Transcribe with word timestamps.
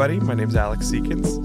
everybody. 0.00 0.26
My 0.26 0.32
name 0.32 0.48
is 0.48 0.56
Alex 0.56 0.86
Seekins, 0.86 1.36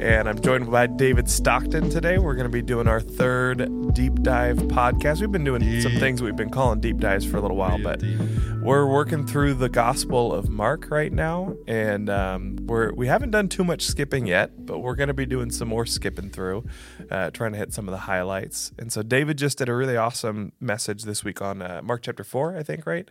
and 0.00 0.28
I'm 0.28 0.40
joined 0.40 0.70
by 0.70 0.86
David 0.86 1.28
Stockton 1.28 1.90
today. 1.90 2.16
We're 2.16 2.36
going 2.36 2.46
to 2.46 2.48
be 2.48 2.62
doing 2.62 2.86
our 2.86 3.00
third 3.00 3.92
deep 3.92 4.22
dive 4.22 4.58
podcast. 4.58 5.20
We've 5.20 5.32
been 5.32 5.42
doing 5.42 5.80
some 5.80 5.96
things 5.96 6.22
we've 6.22 6.36
been 6.36 6.50
calling 6.50 6.78
deep 6.78 6.98
dives 6.98 7.26
for 7.26 7.38
a 7.38 7.40
little 7.40 7.56
while, 7.56 7.82
but 7.82 7.98
deep. 7.98 8.20
we're 8.62 8.86
working 8.86 9.26
through 9.26 9.54
the 9.54 9.68
Gospel 9.68 10.32
of 10.32 10.48
Mark 10.48 10.92
right 10.92 11.12
now, 11.12 11.56
and 11.66 12.08
um, 12.08 12.56
we're 12.66 12.92
we 12.92 13.08
haven't 13.08 13.32
done 13.32 13.48
too 13.48 13.64
much 13.64 13.82
skipping 13.82 14.28
yet, 14.28 14.64
but 14.64 14.78
we're 14.78 14.94
going 14.94 15.08
to 15.08 15.14
be 15.14 15.26
doing 15.26 15.50
some 15.50 15.66
more 15.66 15.84
skipping 15.84 16.30
through, 16.30 16.64
uh, 17.10 17.32
trying 17.32 17.50
to 17.50 17.58
hit 17.58 17.72
some 17.72 17.88
of 17.88 17.92
the 17.92 17.98
highlights. 17.98 18.70
And 18.78 18.92
so 18.92 19.02
David 19.02 19.38
just 19.38 19.58
did 19.58 19.68
a 19.68 19.74
really 19.74 19.96
awesome 19.96 20.52
message 20.60 21.02
this 21.02 21.24
week 21.24 21.42
on 21.42 21.60
uh, 21.60 21.80
Mark 21.82 22.02
chapter 22.02 22.22
four, 22.22 22.56
I 22.56 22.62
think, 22.62 22.86
right, 22.86 23.08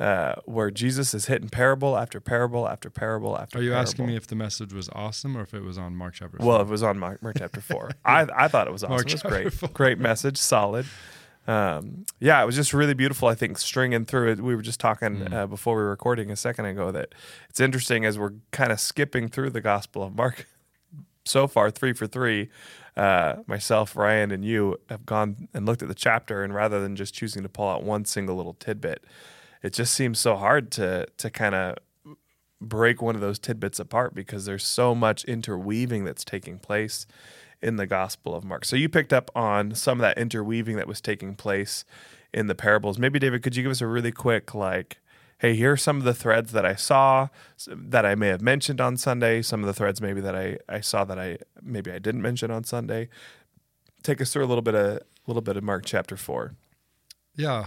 uh, 0.00 0.34
where 0.44 0.70
Jesus 0.70 1.14
is 1.14 1.26
hitting 1.26 1.48
parable 1.48 1.96
after 1.96 2.20
parable 2.20 2.68
after 2.68 2.90
parable 2.90 3.38
after. 3.38 3.58
Are 3.58 3.62
you 3.62 3.74
asking 3.74 4.06
me 4.06 4.16
if 4.16 4.26
the 4.26 4.34
message 4.34 4.72
was 4.72 4.88
awesome 4.92 5.36
or 5.36 5.42
if 5.42 5.54
it 5.54 5.62
was 5.62 5.78
on 5.78 5.94
Mark 5.94 6.14
chapter? 6.14 6.38
Well, 6.40 6.60
it 6.60 6.66
was 6.66 6.82
on 6.82 6.98
Mark, 6.98 7.22
Mark 7.22 7.36
chapter 7.38 7.60
four. 7.70 7.90
I 8.04 8.26
I 8.34 8.48
thought 8.48 8.66
it 8.66 8.72
was 8.72 8.82
awesome. 8.82 8.94
Mark 8.94 9.06
it 9.06 9.12
was 9.12 9.22
great, 9.22 9.52
four. 9.52 9.68
great 9.70 9.98
message, 9.98 10.36
solid. 10.38 10.86
Um, 11.46 12.06
yeah, 12.20 12.42
it 12.42 12.46
was 12.46 12.56
just 12.56 12.72
really 12.72 12.94
beautiful. 12.94 13.28
I 13.28 13.34
think 13.34 13.58
stringing 13.58 14.06
through 14.06 14.32
it. 14.32 14.40
We 14.40 14.54
were 14.56 14.62
just 14.62 14.80
talking 14.80 15.16
Mm. 15.26 15.32
uh, 15.32 15.46
before 15.46 15.76
we 15.76 15.82
were 15.82 15.90
recording 15.90 16.30
a 16.30 16.36
second 16.36 16.64
ago 16.64 16.90
that 16.90 17.14
it's 17.50 17.60
interesting 17.60 18.04
as 18.06 18.18
we're 18.18 18.32
kind 18.50 18.72
of 18.72 18.80
skipping 18.80 19.28
through 19.28 19.50
the 19.50 19.60
Gospel 19.60 20.02
of 20.02 20.14
Mark. 20.14 20.46
So 21.26 21.46
far, 21.46 21.70
three 21.70 21.94
for 21.94 22.06
three. 22.06 22.50
Uh, 22.98 23.36
myself, 23.46 23.96
Ryan, 23.96 24.30
and 24.30 24.44
you 24.44 24.78
have 24.90 25.06
gone 25.06 25.48
and 25.54 25.64
looked 25.64 25.80
at 25.80 25.88
the 25.88 25.94
chapter, 25.94 26.44
and 26.44 26.54
rather 26.54 26.82
than 26.82 26.96
just 26.96 27.14
choosing 27.14 27.42
to 27.42 27.48
pull 27.48 27.66
out 27.66 27.82
one 27.82 28.04
single 28.04 28.36
little 28.36 28.52
tidbit, 28.52 29.02
it 29.64 29.72
just 29.72 29.94
seems 29.94 30.18
so 30.20 30.36
hard 30.36 30.70
to 30.72 31.06
to 31.16 31.30
kind 31.30 31.54
of 31.54 31.78
break 32.60 33.00
one 33.02 33.14
of 33.14 33.20
those 33.20 33.38
tidbits 33.38 33.80
apart 33.80 34.14
because 34.14 34.44
there's 34.44 34.64
so 34.64 34.94
much 34.94 35.24
interweaving 35.24 36.04
that's 36.04 36.24
taking 36.24 36.58
place 36.58 37.06
in 37.62 37.76
the 37.76 37.86
Gospel 37.86 38.34
of 38.34 38.44
Mark. 38.44 38.64
So 38.64 38.76
you 38.76 38.88
picked 38.88 39.12
up 39.12 39.30
on 39.34 39.74
some 39.74 39.98
of 39.98 40.02
that 40.02 40.18
interweaving 40.18 40.76
that 40.76 40.86
was 40.86 41.00
taking 41.00 41.34
place 41.34 41.84
in 42.32 42.46
the 42.46 42.54
parables. 42.54 42.98
Maybe 42.98 43.18
David, 43.18 43.42
could 43.42 43.56
you 43.56 43.62
give 43.62 43.72
us 43.72 43.80
a 43.80 43.86
really 43.86 44.12
quick 44.12 44.54
like 44.54 44.98
hey, 45.38 45.54
here 45.54 45.72
are 45.72 45.76
some 45.76 45.98
of 45.98 46.04
the 46.04 46.14
threads 46.14 46.52
that 46.52 46.64
I 46.64 46.74
saw 46.74 47.28
that 47.66 48.06
I 48.06 48.14
may 48.14 48.28
have 48.28 48.40
mentioned 48.40 48.80
on 48.80 48.96
Sunday, 48.96 49.42
some 49.42 49.60
of 49.60 49.66
the 49.66 49.74
threads 49.74 50.00
maybe 50.00 50.20
that 50.20 50.34
I, 50.34 50.58
I 50.68 50.80
saw 50.80 51.04
that 51.04 51.18
I 51.18 51.38
maybe 51.62 51.90
I 51.90 51.98
didn't 51.98 52.22
mention 52.22 52.50
on 52.50 52.64
Sunday. 52.64 53.08
Take 54.02 54.20
us 54.20 54.30
through 54.30 54.44
a 54.44 54.46
little 54.46 54.62
bit 54.62 54.74
of 54.74 54.96
a 54.96 55.00
little 55.26 55.42
bit 55.42 55.56
of 55.56 55.64
Mark 55.64 55.86
chapter 55.86 56.18
4. 56.18 56.54
yeah, 57.34 57.66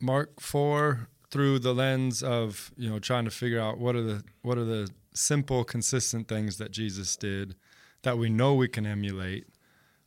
Mark 0.00 0.40
four 0.40 1.08
through 1.32 1.58
the 1.58 1.74
lens 1.74 2.22
of 2.22 2.70
you 2.76 2.88
know 2.88 3.00
trying 3.00 3.24
to 3.24 3.30
figure 3.30 3.58
out 3.58 3.78
what 3.78 3.96
are 3.96 4.02
the 4.02 4.22
what 4.42 4.58
are 4.58 4.64
the 4.64 4.88
simple, 5.14 5.64
consistent 5.64 6.28
things 6.28 6.58
that 6.58 6.70
Jesus 6.70 7.16
did 7.16 7.56
that 8.02 8.18
we 8.18 8.28
know 8.28 8.54
we 8.54 8.68
can 8.68 8.84
emulate, 8.86 9.46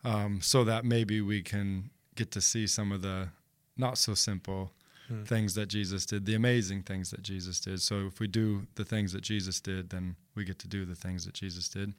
um, 0.04 0.40
so 0.42 0.64
that 0.64 0.84
maybe 0.84 1.22
we 1.22 1.42
can 1.42 1.90
get 2.16 2.32
to 2.32 2.42
see 2.42 2.68
some 2.68 2.92
of 2.92 3.02
the 3.02 3.30
not 3.78 3.98
so 3.98 4.14
simple 4.14 4.72
things 5.26 5.54
that 5.54 5.68
Jesus 5.68 6.06
did, 6.06 6.26
the 6.26 6.34
amazing 6.34 6.82
things 6.82 7.12
that 7.12 7.22
Jesus 7.22 7.60
did. 7.60 7.80
So 7.82 8.08
if 8.08 8.20
we 8.20 8.28
do 8.28 8.66
the 8.74 8.84
things 8.84 9.14
that 9.14 9.22
Jesus 9.22 9.60
did, 9.60 9.92
then 9.92 10.16
we 10.34 10.44
get 10.44 10.58
to 10.60 10.68
do 10.68 10.84
the 10.84 10.96
things 10.96 11.26
that 11.26 11.36
Jesus 11.36 11.70
did. 11.70 11.94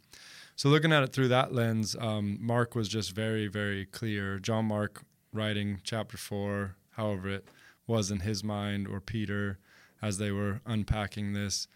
So 0.57 0.69
looking 0.69 0.93
at 0.93 1.05
it 1.05 1.13
through 1.13 1.29
that 1.29 1.55
lens, 1.55 1.95
um, 2.01 2.39
Mark 2.41 2.75
was 2.75 2.89
just 2.89 3.13
very, 3.13 3.47
very 3.47 3.87
clear. 3.87 4.39
John 4.41 4.65
Mark 4.67 5.05
writing 5.33 5.81
chapter 5.85 6.17
four, 6.17 6.75
however 6.97 7.29
it 7.29 7.49
was 7.87 8.11
in 8.11 8.20
his 8.20 8.42
mind, 8.42 8.87
or 8.89 9.01
Peter, 9.01 9.59
as 10.03 10.19
they 10.19 10.31
were 10.31 10.61
unpacking 10.66 11.33
this, 11.33 11.69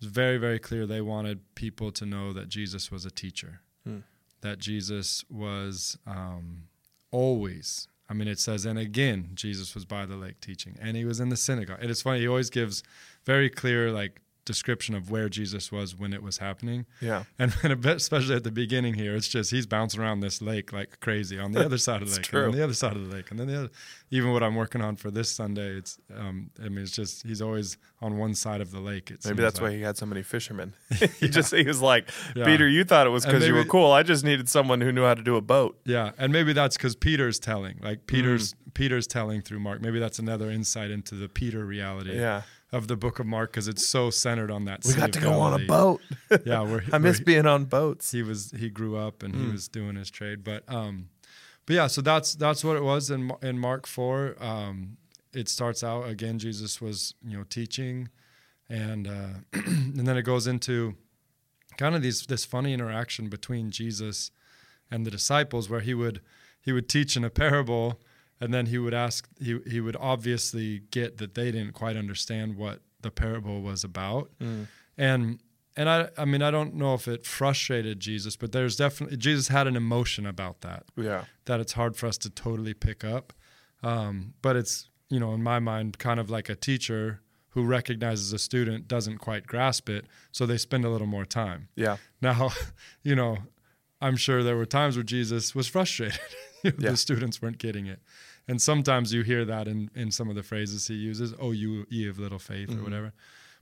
it 0.00 0.04
was 0.04 0.12
very, 0.12 0.38
very 0.38 0.58
clear 0.58 0.86
they 0.86 1.00
wanted 1.00 1.54
people 1.54 1.90
to 1.92 2.06
know 2.06 2.32
that 2.32 2.48
Jesus 2.48 2.90
was 2.90 3.04
a 3.04 3.10
teacher, 3.10 3.60
Hmm. 3.84 3.98
that 4.40 4.58
Jesus 4.58 5.24
was 5.28 5.98
um, 6.06 6.64
always. 7.10 7.88
I 8.10 8.14
mean, 8.14 8.28
it 8.28 8.38
says, 8.38 8.64
and 8.64 8.78
again, 8.78 9.32
Jesus 9.34 9.74
was 9.74 9.84
by 9.84 10.06
the 10.06 10.16
lake 10.16 10.40
teaching, 10.40 10.76
and 10.80 10.96
he 10.96 11.04
was 11.04 11.20
in 11.20 11.28
the 11.28 11.36
synagogue. 11.36 11.78
And 11.80 11.90
it's 11.90 12.02
funny; 12.02 12.20
he 12.20 12.28
always 12.28 12.48
gives 12.50 12.82
very 13.24 13.50
clear, 13.50 13.92
like, 13.92 14.22
description 14.48 14.96
of 14.96 15.10
where 15.10 15.28
Jesus 15.28 15.70
was 15.70 15.94
when 15.94 16.12
it 16.12 16.22
was 16.22 16.38
happening. 16.38 16.86
Yeah. 17.00 17.22
And 17.38 17.52
then 17.62 17.70
a 17.70 17.76
bit, 17.76 17.98
especially 17.98 18.34
at 18.34 18.42
the 18.42 18.50
beginning 18.50 18.94
here, 18.94 19.14
it's 19.14 19.28
just 19.28 19.52
he's 19.52 19.66
bouncing 19.66 20.00
around 20.00 20.18
this 20.20 20.42
lake 20.42 20.72
like 20.72 20.98
crazy 20.98 21.38
on 21.38 21.52
the 21.52 21.64
other 21.66 21.78
side 21.78 22.02
of 22.02 22.08
the 22.08 22.16
lake, 22.16 22.24
true. 22.24 22.44
and 22.44 22.52
then 22.54 22.58
the 22.58 22.64
other 22.64 22.74
side 22.74 22.96
of 22.96 23.08
the 23.08 23.14
lake, 23.14 23.30
and 23.30 23.38
then 23.38 23.46
the 23.46 23.58
other. 23.58 23.70
Even 24.10 24.32
what 24.32 24.42
I'm 24.42 24.54
working 24.56 24.80
on 24.80 24.96
for 24.96 25.10
this 25.10 25.30
Sunday, 25.30 25.76
it's 25.76 25.98
um, 26.16 26.50
I 26.64 26.68
mean, 26.70 26.78
it's 26.78 26.92
just 26.92 27.26
he's 27.26 27.42
always 27.42 27.76
on 28.00 28.16
one 28.16 28.34
side 28.34 28.60
of 28.62 28.70
the 28.72 28.80
lake. 28.80 29.12
Maybe 29.24 29.42
that's 29.42 29.60
like. 29.60 29.70
why 29.70 29.76
he 29.76 29.82
had 29.82 29.96
so 29.98 30.06
many 30.06 30.22
fishermen. 30.22 30.72
he 31.20 31.28
just 31.28 31.54
he 31.54 31.62
was 31.64 31.80
like, 31.82 32.08
Yeah. 32.34 32.46
Peter, 32.46 32.66
you 32.66 32.84
thought 32.84 33.06
it 33.06 33.10
was 33.10 33.24
because 33.26 33.46
you 33.46 33.54
were 33.54 33.64
cool. 33.66 33.92
I 33.92 34.02
just 34.02 34.24
needed 34.24 34.48
someone 34.48 34.80
who 34.80 34.90
knew 34.92 35.04
how 35.04 35.14
to 35.14 35.22
do 35.22 35.36
a 35.36 35.42
boat. 35.42 35.78
Yeah, 35.84 36.12
and 36.18 36.32
maybe 36.32 36.52
that's 36.54 36.76
because 36.76 36.96
Peter's 36.96 37.38
telling, 37.38 37.78
like 37.82 38.06
Peter's 38.06 38.54
Mm. 38.54 38.74
Peter's 38.74 39.06
telling 39.06 39.42
through 39.42 39.58
Mark. 39.60 39.80
Maybe 39.82 39.98
that's 39.98 40.18
another 40.18 40.50
insight 40.50 40.90
into 40.90 41.14
the 41.16 41.28
Peter 41.28 41.64
reality 41.66 42.16
Yeah. 42.16 42.42
Of 42.72 42.86
the 42.88 42.96
book 42.96 43.18
of 43.18 43.26
Mark 43.26 43.50
because 43.50 43.66
it's 43.68 43.86
so 43.86 44.10
centered 44.10 44.50
on 44.50 44.64
that. 44.66 44.84
We 44.84 44.92
got 44.94 45.12
to 45.14 45.20
go 45.20 45.32
on 45.40 45.60
a 45.60 45.64
boat. 45.66 46.02
Yeah, 46.44 46.62
where 46.62 46.82
I 46.92 46.98
miss 46.98 47.18
where 47.18 47.24
being 47.24 47.46
on 47.46 47.64
boats. 47.64 48.12
he 48.12 48.22
was 48.22 48.52
he 48.56 48.68
grew 48.68 48.96
up 48.96 49.22
and 49.22 49.34
Mm. 49.34 49.46
he 49.46 49.52
was 49.52 49.68
doing 49.68 49.96
his 49.96 50.10
trade 50.10 50.44
but 50.44 50.64
um 50.68 51.08
but 51.66 51.74
yeah 51.76 51.86
so 51.86 52.00
that's 52.02 52.34
that's 52.34 52.62
what 52.64 52.76
it 52.76 52.82
was 52.82 53.10
in 53.10 53.30
in 53.42 53.58
mark 53.58 53.86
4 53.86 54.36
um 54.42 54.96
it 55.34 55.48
starts 55.48 55.82
out 55.84 56.08
again 56.08 56.38
jesus 56.38 56.80
was 56.80 57.14
you 57.22 57.36
know 57.36 57.44
teaching 57.44 58.08
and 58.68 59.06
uh 59.06 59.28
and 59.52 60.06
then 60.06 60.16
it 60.16 60.22
goes 60.22 60.46
into 60.46 60.94
kind 61.76 61.94
of 61.94 62.02
these 62.02 62.26
this 62.26 62.44
funny 62.44 62.72
interaction 62.72 63.28
between 63.28 63.70
jesus 63.70 64.30
and 64.90 65.04
the 65.06 65.10
disciples 65.10 65.68
where 65.70 65.80
he 65.80 65.94
would 65.94 66.20
he 66.60 66.72
would 66.72 66.88
teach 66.88 67.16
in 67.16 67.24
a 67.24 67.30
parable 67.30 68.00
and 68.40 68.52
then 68.54 68.66
he 68.66 68.78
would 68.78 68.94
ask 68.94 69.28
he 69.40 69.58
he 69.66 69.80
would 69.80 69.96
obviously 70.00 70.82
get 70.90 71.18
that 71.18 71.34
they 71.34 71.50
didn't 71.50 71.72
quite 71.72 71.96
understand 71.96 72.56
what 72.56 72.80
the 73.00 73.10
parable 73.10 73.60
was 73.62 73.84
about 73.84 74.30
and 74.96 75.38
and 75.76 75.88
I 75.88 76.08
I 76.18 76.24
mean 76.24 76.42
I 76.42 76.50
don't 76.50 76.74
know 76.74 76.94
if 76.94 77.06
it 77.06 77.24
frustrated 77.24 78.00
Jesus, 78.00 78.36
but 78.36 78.50
there's 78.52 78.76
definitely 78.76 79.16
Jesus 79.16 79.48
had 79.48 79.66
an 79.66 79.76
emotion 79.76 80.26
about 80.26 80.60
that 80.62 80.84
Yeah. 80.96 81.24
that 81.44 81.60
it's 81.60 81.74
hard 81.74 81.96
for 81.96 82.06
us 82.06 82.18
to 82.18 82.30
totally 82.30 82.74
pick 82.74 83.04
up. 83.04 83.32
Um, 83.82 84.34
but 84.42 84.56
it's 84.56 84.88
you 85.08 85.20
know 85.20 85.32
in 85.34 85.42
my 85.42 85.58
mind 85.60 85.98
kind 85.98 86.18
of 86.18 86.28
like 86.30 86.48
a 86.48 86.56
teacher 86.56 87.20
who 87.50 87.64
recognizes 87.64 88.32
a 88.32 88.38
student 88.38 88.88
doesn't 88.88 89.18
quite 89.18 89.46
grasp 89.46 89.88
it, 89.88 90.04
so 90.32 90.44
they 90.46 90.58
spend 90.58 90.84
a 90.84 90.90
little 90.90 91.06
more 91.06 91.24
time. 91.24 91.68
Yeah. 91.76 91.96
Now, 92.20 92.50
you 93.02 93.14
know, 93.14 93.38
I'm 94.00 94.16
sure 94.16 94.42
there 94.42 94.56
were 94.56 94.66
times 94.66 94.96
where 94.96 95.04
Jesus 95.04 95.54
was 95.54 95.66
frustrated. 95.68 96.20
Yeah. 96.64 96.90
The 96.90 96.96
students 96.96 97.40
weren't 97.40 97.58
getting 97.58 97.86
it. 97.86 98.00
And 98.48 98.60
sometimes 98.62 99.12
you 99.12 99.22
hear 99.22 99.44
that 99.44 99.68
in, 99.68 99.90
in 99.94 100.10
some 100.10 100.30
of 100.30 100.34
the 100.34 100.42
phrases 100.42 100.88
he 100.88 100.94
uses, 100.94 101.34
oh, 101.38 101.50
you 101.52 101.86
ye 101.90 102.08
of 102.08 102.18
little 102.18 102.38
faith 102.38 102.70
Mm-hmm. 102.70 102.80
or 102.80 102.82
whatever. 102.84 103.12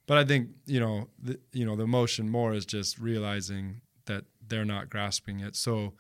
But 0.07 0.19
I 0.19 0.25
think, 0.25 0.51
you 0.67 0.79
know, 0.79 1.09
the, 1.21 1.41
you 1.53 1.67
know, 1.67 1.75
the 1.75 1.83
emotion 1.83 2.31
more 2.31 2.55
is 2.55 2.65
just 2.65 2.99
realizing 2.99 3.81
that 4.07 4.25
they're 4.47 4.65
not 4.65 4.89
grasping 4.89 5.41
it. 5.41 5.57
So 5.57 5.95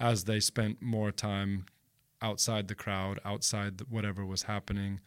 as 0.00 0.24
they 0.24 0.40
spent 0.40 0.82
more 0.82 1.12
time 1.12 1.66
outside 2.20 2.66
the 2.66 2.74
crowd, 2.74 3.20
outside 3.24 3.78
the, 3.78 3.84
whatever 3.84 4.26
was 4.26 4.42
happening, 4.44 4.98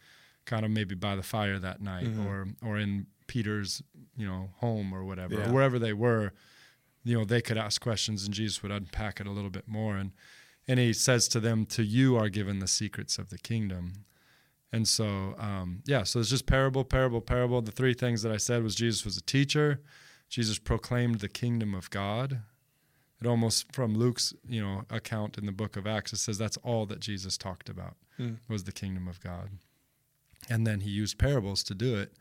kind 0.46 0.64
of 0.64 0.70
maybe 0.70 0.94
by 0.94 1.14
the 1.16 1.22
fire 1.22 1.58
that 1.58 1.82
night 1.82 2.04
Mm-hmm. 2.06 2.26
or, 2.26 2.46
or 2.64 2.78
in 2.78 3.06
Peter's, 3.26 3.82
you 4.16 4.26
know, 4.26 4.48
home 4.60 4.94
or 4.94 5.04
whatever, 5.04 5.34
Yeah. 5.34 5.50
or 5.50 5.52
wherever 5.52 5.78
they 5.78 5.92
were, 5.92 6.32
you 7.04 7.18
know, 7.18 7.24
they 7.26 7.42
could 7.42 7.58
ask 7.58 7.82
questions 7.82 8.24
and 8.24 8.32
Jesus 8.32 8.62
would 8.62 8.72
unpack 8.72 9.20
it 9.20 9.26
a 9.26 9.30
little 9.30 9.50
bit 9.50 9.68
more. 9.68 9.96
And, 9.96 10.12
and 10.68 10.78
he 10.78 10.92
says 10.92 11.28
to 11.28 11.40
them, 11.40 11.66
to 11.66 11.82
you 11.82 12.16
are 12.16 12.28
given 12.28 12.58
the 12.58 12.66
secrets 12.68 13.18
of 13.18 13.30
the 13.30 13.38
kingdom. 13.38 14.04
And 14.72 14.86
so, 14.88 15.34
um, 15.38 15.82
yeah, 15.86 16.02
so 16.02 16.20
it's 16.20 16.28
just 16.30 16.46
parable, 16.46 16.84
parable, 16.84 17.20
parable. 17.20 17.62
The 17.62 17.72
three 17.72 17.94
things 17.94 18.22
that 18.22 18.32
I 18.32 18.36
said 18.36 18.62
was 18.62 18.74
Jesus 18.74 19.04
was 19.04 19.16
a 19.16 19.22
teacher. 19.22 19.80
Jesus 20.28 20.58
proclaimed 20.58 21.20
the 21.20 21.28
kingdom 21.28 21.74
of 21.74 21.88
God. 21.90 22.40
It 23.20 23.26
almost 23.26 23.72
from 23.72 23.94
Luke's, 23.94 24.34
you 24.46 24.60
know, 24.60 24.82
account 24.90 25.38
in 25.38 25.46
the 25.46 25.52
book 25.52 25.76
of 25.76 25.86
Acts, 25.86 26.12
it 26.12 26.18
says 26.18 26.36
that's 26.36 26.58
all 26.58 26.84
that 26.86 27.00
Jesus 27.00 27.36
talked 27.38 27.68
about 27.68 27.96
Mm. 28.18 28.38
was 28.48 28.64
the 28.64 28.72
kingdom 28.72 29.06
of 29.08 29.20
God. 29.20 29.50
And 30.48 30.66
then 30.66 30.80
he 30.80 30.90
used 30.90 31.18
parables 31.18 31.62
to 31.64 31.74
do 31.74 31.96
it, 31.96 32.14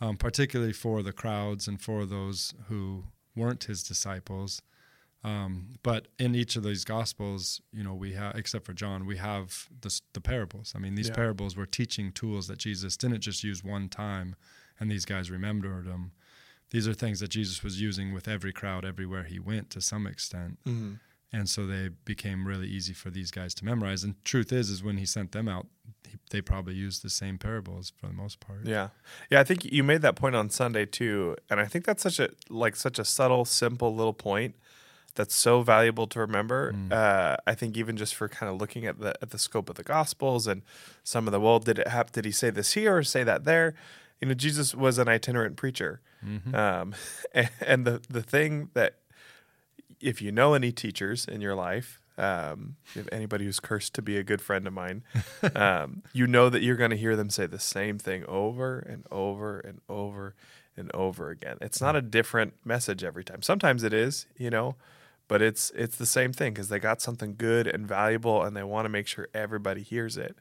um, 0.00 0.16
particularly 0.16 0.72
for 0.72 1.02
the 1.02 1.12
crowds 1.12 1.66
and 1.66 1.80
for 1.80 2.04
those 2.06 2.54
who 2.68 3.04
weren't 3.34 3.64
his 3.64 3.82
disciples. 3.82 4.60
Um, 5.22 5.74
but 5.82 6.08
in 6.18 6.34
each 6.34 6.56
of 6.56 6.62
these 6.62 6.84
gospels, 6.84 7.60
you 7.72 7.84
know, 7.84 7.94
we 7.94 8.12
have, 8.14 8.34
except 8.36 8.64
for 8.64 8.72
John, 8.72 9.04
we 9.04 9.18
have 9.18 9.68
the, 9.82 10.00
the 10.14 10.20
parables. 10.20 10.72
I 10.74 10.78
mean, 10.78 10.94
these 10.94 11.08
Yeah. 11.08 11.14
parables 11.14 11.56
were 11.56 11.66
teaching 11.66 12.10
tools 12.10 12.46
that 12.48 12.58
Jesus 12.58 12.96
didn't 12.96 13.20
just 13.20 13.44
use 13.44 13.62
one 13.62 13.88
time 13.88 14.34
and 14.78 14.90
these 14.90 15.04
guys 15.04 15.30
remembered 15.30 15.84
them. 15.84 16.12
These 16.70 16.88
are 16.88 16.94
things 16.94 17.20
that 17.20 17.28
Jesus 17.28 17.62
was 17.62 17.80
using 17.80 18.14
with 18.14 18.28
every 18.28 18.52
crowd 18.52 18.84
everywhere 18.84 19.24
he 19.24 19.38
went 19.38 19.68
to 19.70 19.80
some 19.80 20.06
extent. 20.06 20.58
Mm-hmm. 20.66 20.94
And 21.32 21.48
so 21.48 21.66
they 21.66 21.90
became 22.04 22.46
really 22.46 22.66
easy 22.66 22.92
for 22.92 23.10
these 23.10 23.30
guys 23.30 23.54
to 23.56 23.64
memorize. 23.64 24.02
And 24.02 24.14
truth 24.24 24.52
is, 24.52 24.70
is 24.70 24.82
when 24.82 24.96
he 24.96 25.06
sent 25.06 25.32
them 25.32 25.48
out, 25.48 25.66
he, 26.08 26.16
they 26.30 26.40
probably 26.40 26.74
used 26.74 27.02
the 27.02 27.10
same 27.10 27.38
parables 27.38 27.92
for 27.96 28.06
the 28.06 28.12
most 28.14 28.40
part. 28.40 28.66
Yeah. 28.66 28.88
Yeah, 29.30 29.40
I 29.40 29.44
think 29.44 29.64
you 29.64 29.84
made 29.84 30.02
that 30.02 30.16
point 30.16 30.34
on 30.34 30.48
Sunday 30.50 30.86
too, 30.86 31.36
and 31.48 31.60
I 31.60 31.66
think 31.66 31.84
that's 31.84 32.02
such 32.02 32.18
a 32.18 32.30
like 32.48 32.74
such 32.74 32.98
a 32.98 33.04
subtle, 33.04 33.44
simple 33.44 33.94
little 33.94 34.12
point 34.14 34.56
that's 35.20 35.34
so 35.34 35.60
valuable 35.62 36.06
to 36.06 36.18
remember. 36.20 36.72
Mm. 36.72 36.92
Uh, 36.92 37.36
I 37.46 37.54
think 37.54 37.76
even 37.76 37.96
just 37.96 38.14
for 38.14 38.26
kind 38.28 38.50
of 38.52 38.58
looking 38.60 38.86
at 38.86 38.98
the 38.98 39.12
at 39.22 39.30
the 39.30 39.38
scope 39.38 39.68
of 39.68 39.76
the 39.76 39.82
Gospels 39.82 40.46
and 40.46 40.62
some 41.04 41.28
of 41.28 41.32
the 41.32 41.40
well, 41.40 41.58
did 41.58 41.78
it 41.78 41.88
have 41.88 42.10
did 42.12 42.24
he 42.24 42.32
say 42.32 42.48
this 42.50 42.72
here 42.72 42.96
or 42.96 43.02
say 43.02 43.22
that 43.24 43.44
there? 43.44 43.74
You 44.20 44.28
know, 44.28 44.34
Jesus 44.34 44.74
was 44.74 44.98
an 44.98 45.08
itinerant 45.08 45.56
preacher, 45.56 46.00
Mhm. 46.26 46.54
um, 46.54 46.94
and, 47.34 47.50
and 47.66 47.86
the 47.86 48.00
the 48.08 48.22
thing 48.22 48.70
that 48.74 48.92
if 50.00 50.22
you 50.22 50.32
know 50.32 50.54
any 50.54 50.72
teachers 50.72 51.26
in 51.26 51.40
your 51.42 51.54
life, 51.54 52.00
um, 52.16 52.76
if 52.94 53.06
anybody 53.12 53.44
who's 53.44 53.60
cursed 53.60 53.94
to 53.94 54.02
be 54.02 54.16
a 54.16 54.22
good 54.22 54.40
friend 54.40 54.66
of 54.66 54.72
mine, 54.72 55.02
um, 55.54 56.02
you 56.12 56.26
know 56.26 56.48
that 56.48 56.62
you're 56.62 56.76
going 56.76 56.90
to 56.90 56.96
hear 56.96 57.16
them 57.16 57.30
say 57.30 57.46
the 57.46 57.58
same 57.58 57.98
thing 57.98 58.24
over 58.26 58.78
and 58.78 59.04
over 59.10 59.60
and 59.60 59.80
over 59.88 60.34
and 60.76 60.90
over 60.94 61.28
again. 61.30 61.56
It's 61.60 61.80
not 61.80 61.96
a 61.96 62.00
different 62.02 62.54
message 62.64 63.04
every 63.04 63.24
time. 63.24 63.42
Sometimes 63.42 63.82
it 63.82 63.92
is, 63.92 64.26
you 64.38 64.48
know, 64.50 64.76
but 65.30 65.40
it's 65.40 65.70
it's 65.76 65.94
the 65.94 66.06
same 66.06 66.32
thing 66.32 66.52
because 66.52 66.70
they 66.70 66.80
got 66.80 67.00
something 67.00 67.36
good 67.38 67.68
and 67.68 67.86
valuable, 67.86 68.42
and 68.42 68.56
they 68.56 68.64
want 68.64 68.84
to 68.84 68.88
make 68.88 69.06
sure 69.06 69.28
everybody 69.32 69.80
hears 69.80 70.16
it. 70.16 70.34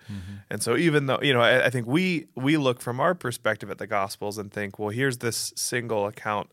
And 0.50 0.64
so, 0.64 0.76
even 0.76 1.06
though 1.06 1.20
you 1.22 1.32
know, 1.32 1.42
I, 1.42 1.68
I 1.68 1.70
think 1.70 1.86
we 1.86 2.26
we 2.34 2.58
look 2.58 2.82
from 2.82 3.00
our 3.00 3.14
perspective 3.14 3.70
at 3.70 3.78
the 3.78 3.86
Gospels 3.86 4.40
and 4.40 4.52
think, 4.52 4.80
well, 4.80 4.90
here's 4.90 5.20
this 5.20 5.54
single 5.56 6.08
account 6.08 6.50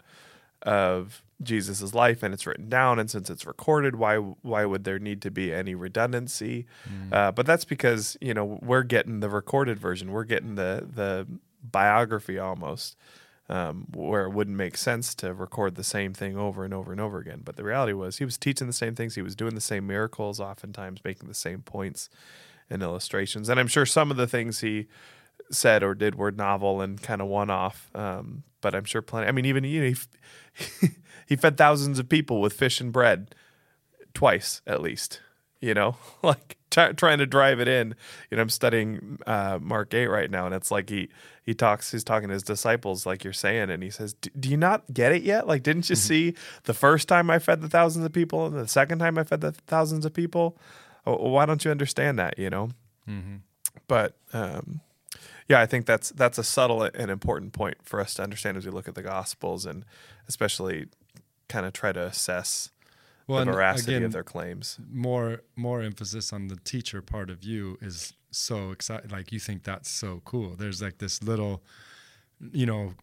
of 0.63 1.23
Jesus's 1.43 1.95
life, 1.95 2.23
and 2.23 2.35
it's 2.35 2.47
written 2.47 2.69
down, 2.69 2.99
and 2.99 3.11
since 3.11 3.31
it's 3.31 3.47
recorded, 3.47 3.97
why 3.97 4.17
why 4.19 4.67
would 4.67 4.85
there 4.85 4.99
need 4.99 5.23
to 5.23 5.31
be 5.31 5.51
any 5.55 5.75
redundancy? 5.75 6.67
Uh, 7.11 7.33
but 7.33 7.47
that's 7.47 7.65
because 7.65 8.19
you 8.21 8.35
know 8.35 8.59
we're 8.63 8.83
getting 8.83 9.21
the 9.21 9.31
recorded 9.31 9.79
version, 9.79 10.13
we're 10.13 10.25
getting 10.25 10.57
the 10.57 10.87
the 10.95 11.27
biography 11.63 12.39
almost. 12.39 12.97
Um, 13.49 13.87
where 13.95 14.25
it 14.25 14.33
wouldn't 14.33 14.57
make 14.57 14.77
sense 14.77 15.15
to 15.17 15.33
record 15.33 15.77
the 15.77 15.85
same 15.85 16.13
thing 16.13 16.37
over 16.37 16.65
and 16.65 16.75
over 16.75 16.91
and 16.91 17.01
over 17.01 17.19
again. 17.19 17.43
But 17.45 17.55
the 17.55 17.63
reality 17.63 17.93
was, 17.93 18.19
he 18.19 18.25
was 18.25 18.37
teaching 18.37 18.67
the 18.67 18.73
same 18.73 18.97
things, 18.97 19.15
he 19.15 19.23
was 19.23 19.37
doing 19.37 19.55
the 19.55 19.61
same 19.61 19.87
miracles, 19.87 20.41
oftentimes 20.41 21.05
making 21.05 21.29
the 21.29 21.35
same 21.35 21.63
points 21.63 22.11
and 22.69 22.83
illustrations. 22.83 23.49
And 23.49 23.61
I'm 23.61 23.69
sure 23.69 23.87
some 23.87 24.11
of 24.11 24.17
the 24.17 24.27
things 24.27 24.61
he 24.61 24.89
said 25.51 25.83
or 25.83 25.95
did 25.95 26.15
were 26.17 26.33
novel 26.33 26.81
and 26.81 27.01
kind 27.01 27.21
of 27.21 27.29
one 27.29 27.51
off. 27.51 27.91
Um, 27.95 28.43
but 28.61 28.75
I'm 28.75 28.85
sure 28.85 29.03
plenty. 29.03 29.29
I 29.29 29.33
mean, 29.33 29.47
even 29.47 29.65
you 29.65 29.81
know, 29.81 29.95
he, 30.81 30.89
he 31.27 31.37
fed 31.37 31.57
thousands 31.57 31.99
of 31.99 32.09
people 32.09 32.41
with 32.41 32.53
fish 32.53 32.81
and 32.81 32.93
bread 32.93 33.35
twice 34.15 34.63
at 34.67 34.83
least. 34.83 35.21
You 35.61 35.75
know, 35.75 35.97
like 36.23 36.57
try, 36.71 36.93
trying 36.93 37.19
to 37.19 37.27
drive 37.27 37.61
it 37.61 37.69
in. 37.69 37.95
You 38.31 38.37
know, 38.37 38.43
I'm 38.43 38.49
studying 38.51 39.19
uh, 39.27 39.59
Mark 39.61 39.95
eight 39.95 40.09
right 40.09 40.31
now, 40.31 40.47
and 40.47 40.55
it's 40.55 40.71
like 40.71 40.89
he 40.91 41.09
he 41.43 41.55
talks. 41.55 41.93
He's 41.93 42.05
talking 42.05 42.29
to 42.29 42.35
his 42.35 42.43
disciples, 42.43 43.07
like 43.07 43.25
you're 43.25 43.33
saying, 43.33 43.71
and 43.71 43.83
he 43.83 43.91
says, 43.91 44.15
"D- 44.15 44.31
"Do 44.39 44.49
you 44.49 44.57
not 44.57 44.83
get 44.93 45.13
it 45.13 45.23
yet? 45.23 45.47
Like, 45.47 45.63
didn't 45.63 45.89
you 45.89 45.97
see 45.97 46.35
the 46.65 46.75
first 46.75 47.09
time 47.09 47.31
I 47.31 47.39
fed 47.39 47.61
the 47.61 47.69
thousands 47.69 48.05
of 48.05 48.13
people, 48.13 48.47
and 48.47 48.57
the 48.57 48.69
second 48.69 48.99
time 48.99 49.19
I 49.19 49.25
fed 49.25 49.41
the 49.41 49.53
thousands 49.53 50.05
of 50.05 50.13
people? 50.13 50.57
Oh, 51.07 51.29
why 51.31 51.47
don't 51.47 51.65
you 51.65 51.71
understand 51.71 52.19
that? 52.19 52.39
You 52.39 52.51
know?" 52.51 52.71
Mm-hmm. 53.09 53.37
but 53.87 54.17
um, 54.33 54.81
yeah, 55.49 55.61
I 55.61 55.67
think 55.67 55.87
that's 55.87 56.11
that's 56.11 56.39
a 56.39 56.45
subtle 56.45 56.83
and 56.83 57.09
important 57.11 57.53
point 57.53 57.77
for 57.85 58.01
us 58.01 58.15
to 58.15 58.23
understand 58.23 58.57
as 58.57 58.67
we 58.67 58.73
look 58.73 58.89
at 58.89 58.97
the 58.97 59.03
Gospels 59.03 59.65
and 59.65 59.85
especially 60.29 60.87
kind 61.49 61.65
of 61.65 61.73
try 61.73 61.93
to 61.93 62.03
assess 62.05 62.71
Well, 63.29 63.45
the 63.45 63.53
veracity 63.53 63.95
again, 63.95 64.05
of 64.05 64.13
their 64.13 64.23
claims. 64.25 64.79
more 64.91 65.43
more 65.57 65.83
emphasis 65.83 66.33
on 66.33 66.49
the 66.49 66.57
teacher 66.57 67.03
part 67.03 67.29
of 67.31 67.43
you 67.43 67.77
is 67.81 68.13
so 68.31 68.71
excited. 68.71 69.11
Like 69.13 69.33
you 69.33 69.41
think 69.41 69.65
that's 69.65 69.91
so 69.91 70.23
cool. 70.25 70.55
There's 70.57 70.81
like 70.83 70.99
this 70.99 71.23
little, 71.23 71.63
you 72.53 72.67
know, 72.67 72.95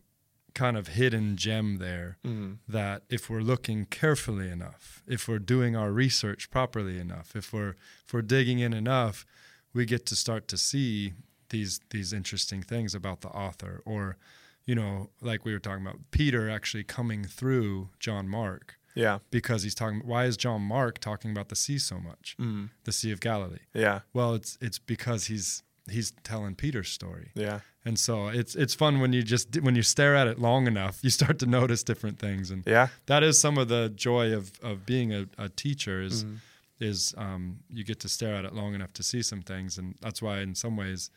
kind 0.54 0.78
of 0.78 0.90
hidden 0.90 1.36
gem 1.36 1.78
there 1.78 2.18
Mm. 2.24 2.60
that 2.68 3.04
if 3.10 3.30
we're 3.30 3.42
looking 3.42 3.86
carefully 3.86 4.50
enough, 4.50 5.02
if 5.08 5.28
we're 5.28 5.40
doing 5.40 5.76
our 5.76 5.92
research 5.92 6.50
properly 6.52 7.00
enough, 7.00 7.36
if 7.36 7.52
we're 7.52 7.76
if 8.06 8.14
we're 8.14 8.22
digging 8.22 8.60
in 8.60 8.74
enough, 8.74 9.26
we 9.74 9.86
get 9.86 10.06
to 10.06 10.16
start 10.16 10.48
to 10.50 10.58
see 10.58 11.14
these 11.50 11.82
these 11.90 12.14
interesting 12.14 12.62
things 12.64 12.96
about 12.96 13.22
the 13.22 13.30
author 13.30 13.82
or 13.86 14.18
you 14.66 14.74
know 14.76 15.10
like 15.22 15.44
we 15.46 15.52
were 15.54 15.60
talking 15.60 15.86
about 15.86 16.00
Peter 16.12 16.50
actually 16.50 16.84
coming 16.84 17.24
through 17.26 17.90
John 18.00 18.28
Mark 18.30 18.80
Yeah, 18.96 19.20
because 19.32 19.64
he's 19.64 19.76
talking 19.76 20.02
why 20.06 20.26
is 20.26 20.38
John 20.38 20.62
Mark 20.62 21.00
talking 21.00 21.32
about 21.32 21.50
the 21.50 21.56
sea 21.56 21.80
so 21.80 22.00
much? 22.00 22.36
Mm. 22.40 22.70
the 22.84 22.92
sea 22.92 23.12
of 23.12 23.20
Galilee. 23.20 23.60
Yeah, 23.74 24.02
well 24.14 24.34
it's 24.36 24.58
it's 24.62 24.80
because 24.80 25.26
he's 25.26 25.64
he's 25.90 26.12
telling 26.24 26.56
Peter's 26.56 26.90
story. 26.90 27.32
Yeah, 27.36 27.60
and 27.86 27.98
so 28.00 28.28
it's 28.28 28.56
it's 28.56 28.74
fun 28.76 29.00
when 29.02 29.12
you 29.14 29.24
just 29.24 29.60
when 29.62 29.76
you 29.76 29.82
stare 29.82 30.16
at 30.16 30.28
it 30.28 30.40
long 30.40 30.68
enough 30.68 31.00
you 31.04 31.10
start 31.10 31.40
to 31.40 31.46
notice 31.60 31.84
different 31.84 32.20
things. 32.20 32.52
And 32.52 32.64
yeah, 32.68 32.88
that 33.08 33.24
is 33.24 33.40
some 33.42 33.58
of 33.58 33.68
the 33.68 33.90
joy 33.96 34.34
of 34.34 34.52
of 34.62 34.86
being 34.86 35.14
a, 35.14 35.28
a 35.38 35.50
teacher 35.50 36.02
is 36.02 36.24
Mhm. 36.24 36.38
is 36.80 37.14
um, 37.18 37.60
you 37.70 37.84
get 37.84 38.00
to 38.02 38.10
stare 38.10 38.36
at 38.36 38.46
it 38.46 38.54
long 38.54 38.74
enough 38.76 38.94
to 38.94 39.04
see 39.04 39.22
some 39.22 39.42
things. 39.42 39.78
And 39.78 39.96
that's 40.02 40.22
why 40.22 40.40
in 40.42 40.54
some 40.56 40.76
ways 40.78 41.10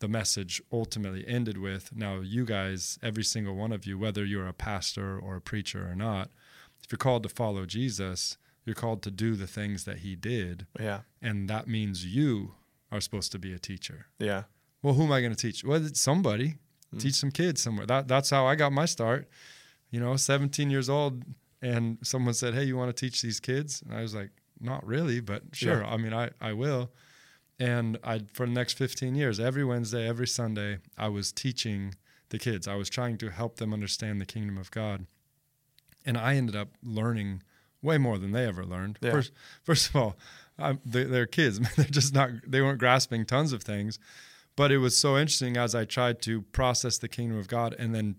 the 0.00 0.08
message 0.08 0.60
ultimately 0.70 1.26
ended 1.26 1.56
with 1.56 1.94
now 1.96 2.20
you 2.20 2.44
guys 2.44 2.98
every 3.02 3.24
single 3.24 3.54
one 3.56 3.72
of 3.72 3.86
you 3.86 3.96
whether 3.98 4.24
you're 4.26 4.46
a 4.46 4.52
pastor 4.52 5.18
or 5.18 5.36
a 5.36 5.40
preacher 5.40 5.88
or 5.90 5.94
not 5.94 6.28
if 6.84 6.90
you're 6.92 6.98
called 6.98 7.22
to 7.22 7.28
follow 7.28 7.66
jesus 7.66 8.36
you're 8.64 8.74
called 8.74 9.00
to 9.02 9.12
do 9.12 9.36
the 9.36 9.46
things 9.46 9.84
that 9.84 9.98
he 9.98 10.16
did. 10.16 10.66
Yeah, 10.80 11.02
and 11.22 11.48
that 11.48 11.68
means 11.68 12.04
you 12.04 12.54
are 12.90 13.00
supposed 13.00 13.30
to 13.30 13.38
be 13.38 13.52
a 13.52 13.60
teacher. 13.60 14.06
Yeah, 14.18 14.42
well 14.82 14.94
who 14.94 15.04
am 15.04 15.12
i 15.12 15.20
going 15.20 15.32
to 15.32 15.38
teach? 15.40 15.64
Well 15.64 15.84
it's 15.86 16.00
somebody. 16.00 16.56
Mm. 16.92 17.00
teach 17.00 17.14
some 17.14 17.30
kids 17.30 17.62
somewhere. 17.62 17.86
That, 17.86 18.08
that's 18.08 18.30
how 18.30 18.44
i 18.44 18.56
got 18.56 18.72
my 18.72 18.84
start. 18.86 19.28
You 19.92 20.00
know 20.00 20.16
17 20.16 20.68
years 20.68 20.90
old 20.90 21.22
and 21.62 21.98
someone 22.02 22.34
said 22.34 22.54
hey 22.54 22.64
you 22.64 22.76
want 22.76 22.94
to 22.94 23.00
teach 23.06 23.22
these 23.22 23.38
kids? 23.38 23.82
And 23.82 23.96
i 23.96 24.02
was 24.02 24.14
like 24.16 24.30
not 24.60 24.84
really 24.84 25.20
but 25.20 25.42
sure 25.52 25.82
Yeah. 25.82 25.88
i 25.94 25.96
mean 25.96 26.12
i, 26.12 26.30
I 26.40 26.52
will. 26.52 26.90
And 27.60 27.98
i 28.02 28.22
for 28.32 28.46
the 28.46 28.52
next 28.52 28.72
15 28.74 29.14
years 29.14 29.38
every 29.38 29.64
wednesday 29.64 30.08
every 30.08 30.26
sunday 30.26 30.78
i 30.98 31.08
was 31.08 31.30
teaching 31.32 31.94
the 32.30 32.38
kids. 32.40 32.66
I 32.66 32.74
was 32.74 32.90
trying 32.90 33.18
to 33.18 33.30
help 33.30 33.58
them 33.58 33.72
understand 33.72 34.20
the 34.20 34.26
kingdom 34.26 34.58
of 34.58 34.72
god 34.72 35.06
and 36.06 36.16
i 36.16 36.34
ended 36.34 36.56
up 36.56 36.68
learning 36.82 37.42
way 37.82 37.98
more 37.98 38.18
than 38.18 38.32
they 38.32 38.46
ever 38.46 38.64
learned. 38.64 38.98
Yeah. 39.00 39.12
first 39.12 39.32
first 39.62 39.88
of 39.90 39.96
all 39.96 40.16
I'm, 40.58 40.80
they, 40.84 41.04
they're 41.04 41.26
kids 41.26 41.60
they're 41.76 41.86
just 41.86 42.14
not 42.14 42.30
they 42.46 42.60
weren't 42.60 42.78
grasping 42.78 43.24
tons 43.24 43.52
of 43.52 43.62
things. 43.62 43.98
But 44.56 44.72
it 44.72 44.78
was 44.78 44.96
so 44.96 45.18
interesting 45.18 45.56
as 45.58 45.74
i 45.74 45.84
tried 45.84 46.22
to 46.22 46.42
process 46.42 46.98
the 46.98 47.08
kingdom 47.08 47.38
of 47.38 47.48
god 47.48 47.74
and 47.78 47.94
then 47.94 48.16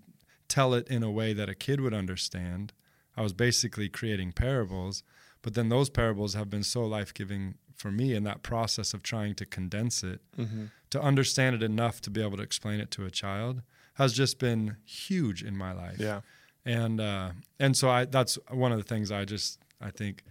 tell 0.48 0.74
it 0.74 0.88
in 0.88 1.04
a 1.04 1.12
way 1.12 1.34
that 1.34 1.50
a 1.50 1.56
kid 1.56 1.82
would 1.82 1.94
understand. 1.94 2.74
I 3.16 3.24
was 3.24 3.34
basically 3.34 3.90
creating 3.90 4.34
parables 4.34 5.04
but 5.42 5.54
then 5.54 5.70
those 5.70 5.90
parables 5.90 6.34
have 6.34 6.50
been 6.50 6.64
so 6.64 6.86
life-giving 6.86 7.56
for 7.76 7.92
me 7.92 8.14
in 8.14 8.24
that 8.24 8.44
process 8.44 8.94
of 8.94 9.04
trying 9.04 9.36
to 9.36 9.46
condense 9.46 10.04
it 10.04 10.20
mm-hmm. 10.38 10.66
to 10.90 11.02
understand 11.02 11.56
it 11.56 11.64
enough 11.64 12.02
to 12.02 12.10
be 12.10 12.22
able 12.22 12.38
to 12.38 12.44
explain 12.44 12.80
it 12.80 12.92
to 12.92 13.06
a 13.06 13.12
child 13.12 13.62
has 13.96 14.14
just 14.14 14.40
been 14.40 14.78
huge 14.86 15.44
in 15.44 15.56
my 15.56 15.72
life. 15.72 16.00
Yeah, 16.00 16.22
and 16.68 17.00
uh, 17.00 17.30
and 17.60 17.76
so 17.76 17.90
I 17.90 18.06
that's 18.06 18.38
one 18.52 18.72
of 18.72 18.78
the 18.78 18.84
things 18.84 19.12
I 19.12 19.26
just 19.26 19.60
I 19.82 19.90
think 19.90 20.24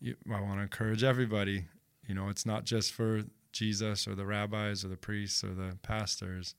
you, 0.00 0.14
I 0.32 0.40
want 0.40 0.58
to 0.58 0.62
encourage 0.62 1.02
everybody. 1.02 1.64
You 2.06 2.14
know, 2.14 2.28
it's 2.28 2.44
not 2.44 2.64
just 2.64 2.92
for 2.92 3.22
Jesus 3.52 4.06
or 4.06 4.14
the 4.14 4.26
rabbis 4.26 4.84
or 4.84 4.88
the 4.88 4.96
priests 4.96 5.42
or 5.42 5.54
the 5.54 5.78
pastors, 5.82 6.54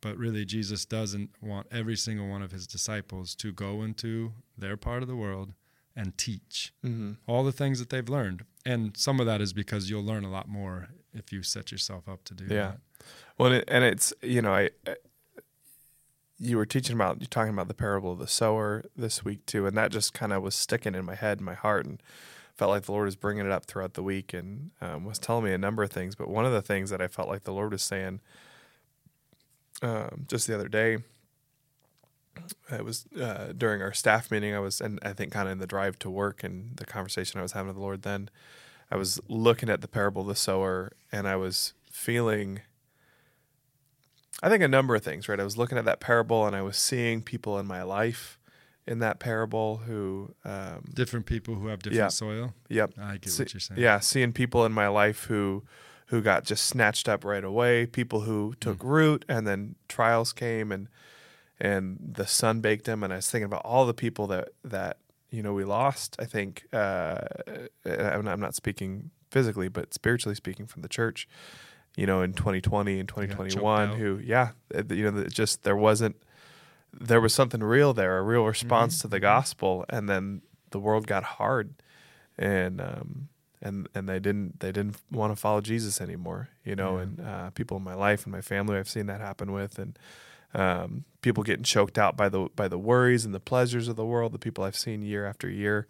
but 0.00 0.16
really 0.16 0.44
Jesus 0.44 0.84
doesn't 0.84 1.30
want 1.40 1.66
every 1.70 1.96
single 1.96 2.28
one 2.28 2.42
of 2.42 2.52
his 2.52 2.66
disciples 2.66 3.34
to 3.36 3.52
go 3.52 3.82
into 3.82 4.32
their 4.56 4.76
part 4.76 5.02
of 5.02 5.08
the 5.08 5.16
world 5.16 5.52
and 5.96 6.16
teach 6.16 6.72
mm-hmm. 6.84 7.12
all 7.26 7.44
the 7.44 7.52
things 7.52 7.78
that 7.78 7.90
they've 7.90 8.08
learned. 8.08 8.44
And 8.64 8.96
some 8.96 9.20
of 9.20 9.26
that 9.26 9.40
is 9.40 9.52
because 9.52 9.90
you'll 9.90 10.04
learn 10.04 10.24
a 10.24 10.30
lot 10.30 10.48
more 10.48 10.88
if 11.12 11.32
you 11.32 11.42
set 11.42 11.72
yourself 11.72 12.08
up 12.08 12.24
to 12.24 12.34
do 12.34 12.44
Yeah. 12.44 12.72
that. 12.72 12.80
Well, 13.36 13.52
and, 13.52 13.62
it, 13.62 13.64
and 13.68 13.84
it's 13.84 14.12
you 14.22 14.40
know, 14.40 14.54
I, 14.54 14.70
I 14.86 14.96
you 16.42 16.56
were 16.56 16.66
teaching 16.66 16.96
about 16.96 17.20
you're 17.20 17.28
talking 17.28 17.52
about 17.52 17.68
the 17.68 17.74
parable 17.74 18.12
of 18.12 18.18
the 18.18 18.26
sower 18.26 18.84
this 18.96 19.24
week 19.24 19.46
too, 19.46 19.66
and 19.66 19.76
that 19.76 19.92
just 19.92 20.12
kind 20.12 20.32
of 20.32 20.42
was 20.42 20.54
sticking 20.54 20.94
in 20.94 21.04
my 21.04 21.14
head 21.14 21.38
and 21.38 21.46
my 21.46 21.54
heart, 21.54 21.86
and 21.86 22.02
felt 22.56 22.70
like 22.70 22.84
the 22.84 22.92
Lord 22.92 23.06
was 23.06 23.16
bringing 23.16 23.46
it 23.46 23.52
up 23.52 23.66
throughout 23.66 23.94
the 23.94 24.02
week, 24.02 24.34
and 24.34 24.70
um, 24.80 25.04
was 25.04 25.18
telling 25.18 25.44
me 25.44 25.52
a 25.52 25.58
number 25.58 25.82
of 25.82 25.90
things. 25.90 26.14
But 26.14 26.28
one 26.28 26.44
of 26.44 26.52
the 26.52 26.62
things 26.62 26.90
that 26.90 27.00
I 27.00 27.06
felt 27.06 27.28
like 27.28 27.44
the 27.44 27.52
Lord 27.52 27.72
was 27.72 27.82
saying 27.82 28.20
um, 29.82 30.26
just 30.28 30.46
the 30.46 30.54
other 30.54 30.68
day. 30.68 30.98
It 32.70 32.84
was 32.84 33.06
uh, 33.20 33.52
during 33.56 33.82
our 33.82 33.92
staff 33.92 34.30
meeting. 34.30 34.54
I 34.54 34.58
was, 34.58 34.80
and 34.80 34.98
I 35.02 35.12
think 35.12 35.32
kind 35.32 35.48
of 35.48 35.52
in 35.52 35.58
the 35.58 35.66
drive 35.66 35.98
to 36.00 36.10
work 36.10 36.42
and 36.42 36.76
the 36.76 36.86
conversation 36.86 37.38
I 37.38 37.42
was 37.42 37.52
having 37.52 37.68
with 37.68 37.76
the 37.76 37.82
Lord 37.82 38.02
then. 38.02 38.30
I 38.90 38.96
was 38.96 39.20
looking 39.28 39.68
at 39.68 39.80
the 39.80 39.88
parable 39.88 40.22
of 40.22 40.28
the 40.28 40.34
sower 40.34 40.92
and 41.10 41.28
I 41.28 41.36
was 41.36 41.74
feeling 41.90 42.60
I 44.42 44.48
think 44.48 44.62
a 44.62 44.68
number 44.68 44.94
of 44.94 45.02
things, 45.04 45.28
right? 45.28 45.38
I 45.38 45.44
was 45.44 45.56
looking 45.56 45.78
at 45.78 45.84
that 45.84 46.00
parable 46.00 46.46
and 46.46 46.56
I 46.56 46.62
was 46.62 46.76
seeing 46.76 47.22
people 47.22 47.58
in 47.58 47.66
my 47.66 47.82
life 47.82 48.38
in 48.86 48.98
that 48.98 49.20
parable 49.20 49.76
who 49.86 50.34
um 50.44 50.82
Different 50.92 51.26
people 51.26 51.54
who 51.54 51.68
have 51.68 51.78
different 51.80 51.98
Yeah. 51.98 52.08
soil. 52.08 52.54
yep. 52.68 52.92
I 52.98 53.18
get 53.18 53.30
See- 53.32 53.42
what 53.44 53.54
you're 53.54 53.60
saying. 53.60 53.80
Yeah, 53.80 54.00
seeing 54.00 54.32
people 54.32 54.64
in 54.66 54.72
my 54.72 54.88
life 54.88 55.24
who 55.24 55.62
who 56.06 56.20
got 56.20 56.44
just 56.44 56.66
snatched 56.66 57.08
up 57.08 57.24
right 57.24 57.44
away, 57.44 57.86
people 57.86 58.22
who 58.22 58.54
took 58.60 58.82
root, 58.84 59.24
and 59.28 59.46
then 59.46 59.76
trials 59.88 60.32
came 60.32 60.70
and 60.72 60.88
and 61.60 61.98
the 62.14 62.26
sun 62.26 62.60
baked 62.60 62.84
them. 62.86 63.02
And 63.04 63.12
I 63.12 63.16
was 63.16 63.30
thinking 63.30 63.46
about 63.46 63.62
all 63.64 63.86
the 63.86 63.94
people 63.94 64.26
that 64.26 64.48
that 64.64 64.98
you 65.30 65.42
know 65.42 65.54
we 65.54 65.64
lost. 65.64 66.16
I 66.18 66.24
think 66.26 66.66
uh, 66.72 67.18
I'm 67.86 68.40
not 68.40 68.54
speaking 68.54 69.10
physically, 69.30 69.68
but 69.68 69.94
spiritually 69.94 70.34
speaking 70.34 70.66
from 70.66 70.82
the 70.82 70.88
church. 70.88 71.26
You 71.96 72.06
know, 72.06 72.22
in 72.22 72.32
2020 72.32 72.98
and 73.00 73.08
2021, 73.08 73.90
out. 73.90 73.96
who 73.96 74.18
yeah, 74.24 74.50
you 74.90 75.10
know, 75.10 75.18
it 75.20 75.32
just 75.32 75.62
there 75.62 75.76
wasn't 75.76 76.16
there 76.92 77.20
was 77.20 77.34
something 77.34 77.62
real 77.62 77.92
there, 77.92 78.18
a 78.18 78.22
real 78.22 78.44
response 78.44 79.00
to 79.00 79.08
the 79.08 79.20
gospel, 79.20 79.84
and 79.88 80.08
then 80.08 80.42
the 80.70 80.78
world 80.78 81.06
got 81.06 81.22
hard, 81.24 81.74
and 82.38 82.80
um, 82.80 83.28
and 83.60 83.88
and 83.94 84.08
they 84.08 84.18
didn't 84.18 84.60
they 84.60 84.72
didn't 84.72 84.96
want 85.10 85.32
to 85.32 85.36
follow 85.36 85.60
Jesus 85.60 86.00
anymore, 86.00 86.48
you 86.64 86.74
know, 86.74 86.96
Yeah. 86.96 87.02
and 87.02 87.20
uh, 87.20 87.50
people 87.50 87.76
in 87.76 87.82
my 87.84 87.94
life 87.94 88.24
and 88.24 88.32
my 88.32 88.40
family 88.40 88.76
I've 88.78 88.88
seen 88.88 89.06
that 89.06 89.20
happen 89.20 89.52
with, 89.52 89.78
and 89.78 89.98
um, 90.54 91.04
people 91.22 91.42
getting 91.42 91.64
choked 91.64 91.98
out 91.98 92.16
by 92.16 92.28
the 92.28 92.48
by 92.56 92.68
the 92.68 92.78
worries 92.78 93.24
and 93.24 93.34
the 93.34 93.40
pleasures 93.40 93.88
of 93.88 93.96
the 93.96 94.04
world, 94.06 94.32
the 94.32 94.38
people 94.38 94.64
I've 94.64 94.76
seen 94.76 95.02
year 95.02 95.26
after 95.26 95.48
year. 95.48 95.86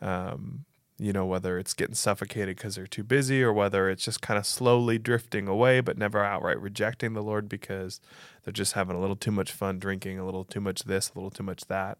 Um, 0.00 0.64
you 1.02 1.12
know, 1.12 1.26
whether 1.26 1.58
it's 1.58 1.74
getting 1.74 1.96
suffocated 1.96 2.56
because 2.56 2.76
they're 2.76 2.86
too 2.86 3.02
busy 3.02 3.42
or 3.42 3.52
whether 3.52 3.90
it's 3.90 4.04
just 4.04 4.22
kind 4.22 4.38
of 4.38 4.46
slowly 4.46 4.98
drifting 4.98 5.48
away, 5.48 5.80
but 5.80 5.98
never 5.98 6.22
outright 6.22 6.60
rejecting 6.60 7.12
the 7.12 7.22
Lord 7.22 7.48
because 7.48 8.00
they're 8.44 8.52
just 8.52 8.74
having 8.74 8.94
a 8.94 9.00
little 9.00 9.16
too 9.16 9.32
much 9.32 9.50
fun 9.50 9.80
drinking, 9.80 10.20
a 10.20 10.24
little 10.24 10.44
too 10.44 10.60
much 10.60 10.84
this, 10.84 11.10
a 11.10 11.18
little 11.18 11.32
too 11.32 11.42
much 11.42 11.62
that, 11.66 11.98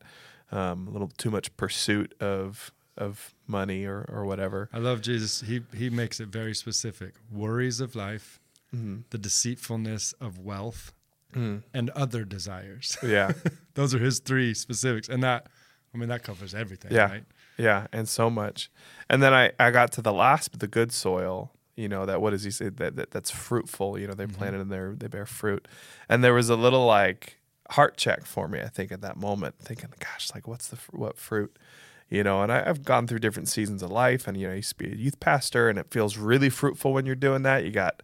um, 0.53 0.87
a 0.87 0.91
little 0.93 1.11
too 1.19 1.31
much 1.33 1.55
pursuit 1.57 2.15
of 2.21 2.73
of 2.97 3.35
money 3.49 3.87
or, 3.87 4.05
or 4.09 4.25
whatever. 4.25 4.69
I 4.73 4.79
love 4.79 5.01
Jesus. 5.01 5.41
He 5.41 5.63
he 5.75 5.91
makes 5.91 6.21
it 6.21 6.29
very 6.29 6.55
specific. 6.55 7.15
Worries 7.29 7.81
of 7.81 7.97
life, 7.97 8.39
the 8.71 9.19
deceitfulness 9.19 10.13
of 10.21 10.39
wealth, 10.39 10.93
and 11.35 11.91
other 11.91 12.25
desires. 12.25 12.97
Yeah. 13.03 13.33
Those 13.75 13.95
are 13.95 13.99
his 13.99 14.21
three 14.21 14.55
specifics, 14.55 15.09
and 15.09 15.25
that 15.25 15.49
I 15.93 15.99
mean 15.99 16.09
that 16.09 16.23
covers 16.23 16.55
everything. 16.55 16.93
Yeah. 16.93 17.11
Right? 17.11 17.25
Yeah, 17.59 17.87
and 17.93 18.09
so 18.09 18.31
much. 18.31 18.71
And 19.09 19.23
then 19.23 19.35
I, 19.35 19.53
I 19.59 19.71
got 19.71 19.93
to 19.93 20.03
the 20.03 20.13
last, 20.13 20.59
the 20.59 20.67
good 20.67 20.93
soil. 20.93 21.53
You 21.77 21.89
know 21.89 22.05
that 22.05 22.21
what 22.21 22.31
does 22.31 22.45
he 22.45 22.51
say 22.51 22.69
that, 22.69 22.97
that 22.97 23.11
that's 23.11 23.31
fruitful? 23.31 23.99
You 23.99 24.07
know 24.07 24.15
they 24.15 24.25
mm-hmm. 24.25 24.37
planted 24.37 24.61
in 24.61 24.69
there, 24.69 24.95
they 24.97 25.09
bear 25.09 25.27
fruit. 25.27 25.67
And 26.09 26.23
there 26.23 26.35
was 26.35 26.51
a 26.51 26.57
little 26.57 26.85
like 26.85 27.39
heart 27.71 27.97
check 27.97 28.27
for 28.27 28.49
me. 28.49 28.61
I 28.61 28.69
think 28.69 28.93
at 28.93 29.01
that 29.01 29.17
moment, 29.17 29.57
thinking, 29.59 29.91
gosh, 29.99 30.31
like 30.35 30.47
what's 30.47 30.69
the 30.69 30.79
what 30.91 31.19
fruit? 31.19 31.57
You 32.11 32.23
know, 32.23 32.43
and 32.43 32.53
I, 32.53 32.69
I've 32.69 32.85
gone 32.85 33.07
through 33.07 33.21
different 33.21 33.49
seasons 33.49 33.83
of 33.83 33.91
life, 33.91 34.29
and 34.29 34.37
you 34.37 34.47
know, 34.47 34.53
I 34.53 34.57
used 34.57 34.77
to 34.79 34.85
be 34.85 34.93
a 34.93 34.95
youth 34.95 35.19
pastor, 35.19 35.71
and 35.71 35.79
it 35.79 35.91
feels 35.91 36.19
really 36.19 36.51
fruitful 36.51 36.93
when 36.93 37.07
you're 37.07 37.15
doing 37.15 37.43
that. 37.45 37.65
You 37.65 37.71
got 37.71 38.03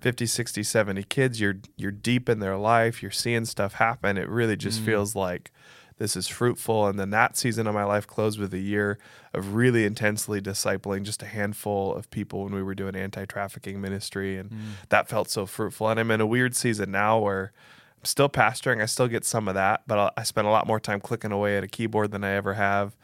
50, 0.00 0.26
60, 0.26 0.62
70 0.64 1.04
kids. 1.04 1.40
You're 1.40 1.58
you're 1.76 1.92
deep 1.92 2.28
in 2.28 2.40
their 2.40 2.56
life. 2.56 3.00
You're 3.00 3.10
seeing 3.10 3.44
stuff 3.44 3.74
happen. 3.74 4.18
It 4.18 4.28
really 4.28 4.56
just 4.56 4.82
mm. 4.82 4.86
feels 4.86 5.14
like 5.14 5.52
this 5.98 6.16
is 6.16 6.26
fruitful. 6.26 6.86
And 6.86 6.98
then 6.98 7.10
that 7.10 7.36
season 7.36 7.66
of 7.66 7.74
my 7.74 7.84
life 7.84 8.06
closed 8.06 8.38
with 8.38 8.52
a 8.52 8.58
year 8.58 8.98
of 9.32 9.54
really 9.54 9.84
intensely 9.84 10.40
discipling 10.40 11.02
just 11.02 11.22
a 11.22 11.26
handful 11.26 11.94
of 11.94 12.10
people 12.10 12.44
when 12.44 12.54
we 12.54 12.62
were 12.62 12.74
doing 12.74 12.96
anti 12.96 13.24
trafficking 13.26 13.80
ministry. 13.80 14.36
And 14.36 14.52
that 14.88 15.08
felt 15.08 15.30
so 15.30 15.46
fruitful. 15.46 15.88
And 15.88 16.00
I'm 16.00 16.10
in 16.10 16.20
a 16.20 16.26
weird 16.26 16.56
season 16.56 16.90
now 16.90 17.18
where 17.20 17.52
I'm 17.98 18.04
still 18.04 18.28
pastoring. 18.28 18.82
I 18.82 18.86
still 18.86 19.08
get 19.08 19.24
some 19.24 19.46
of 19.46 19.54
that, 19.54 19.82
but 19.86 20.12
I- 20.16 20.22
spend 20.24 20.46
a 20.46 20.50
lot 20.50 20.66
more 20.66 20.80
time 20.80 21.00
clicking 21.00 21.32
away 21.32 21.56
at 21.56 21.64
a 21.64 21.68
keyboard 21.68 22.10
than 22.10 22.24
I 22.24 22.32
ever 22.32 22.54
have. 22.54 22.96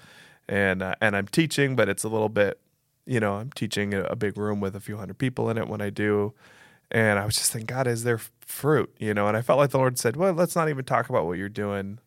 And, 0.49 0.83
uh, 0.83 0.97
and 1.01 1.17
I'm 1.17 1.29
teaching, 1.29 1.77
but 1.77 1.89
it's 1.89 2.03
a 2.03 2.09
little 2.09 2.29
bit, 2.29 2.61
you 3.07 3.21
know, 3.21 3.35
I'm 3.35 3.53
teaching 3.53 3.95
a, 3.95 4.03
a 4.03 4.17
big 4.17 4.37
room 4.37 4.59
with 4.61 4.75
a 4.75 4.81
few 4.81 4.97
hundred 4.97 5.19
people 5.19 5.49
in 5.49 5.59
it 5.59 5.69
when 5.69 5.81
I 5.81 5.91
do. 5.91 6.35
And 6.91 7.21
I 7.21 7.25
was 7.25 7.37
just 7.37 7.53
thinking, 7.53 7.67
God, 7.67 7.87
is 7.87 8.03
there 8.03 8.19
fruit? 8.41 8.93
You 8.99 9.15
know, 9.15 9.29
and 9.29 9.37
I 9.37 9.43
felt 9.43 9.61
like 9.61 9.71
the 9.71 9.79
Lord 9.79 9.97
said, 9.97 10.17
well, 10.17 10.33
let's 10.33 10.57
not 10.57 10.69
even 10.69 10.85
talk 10.85 11.09
about 11.09 11.25
what 11.25 11.39
you're 11.39 11.49
doing 11.49 12.01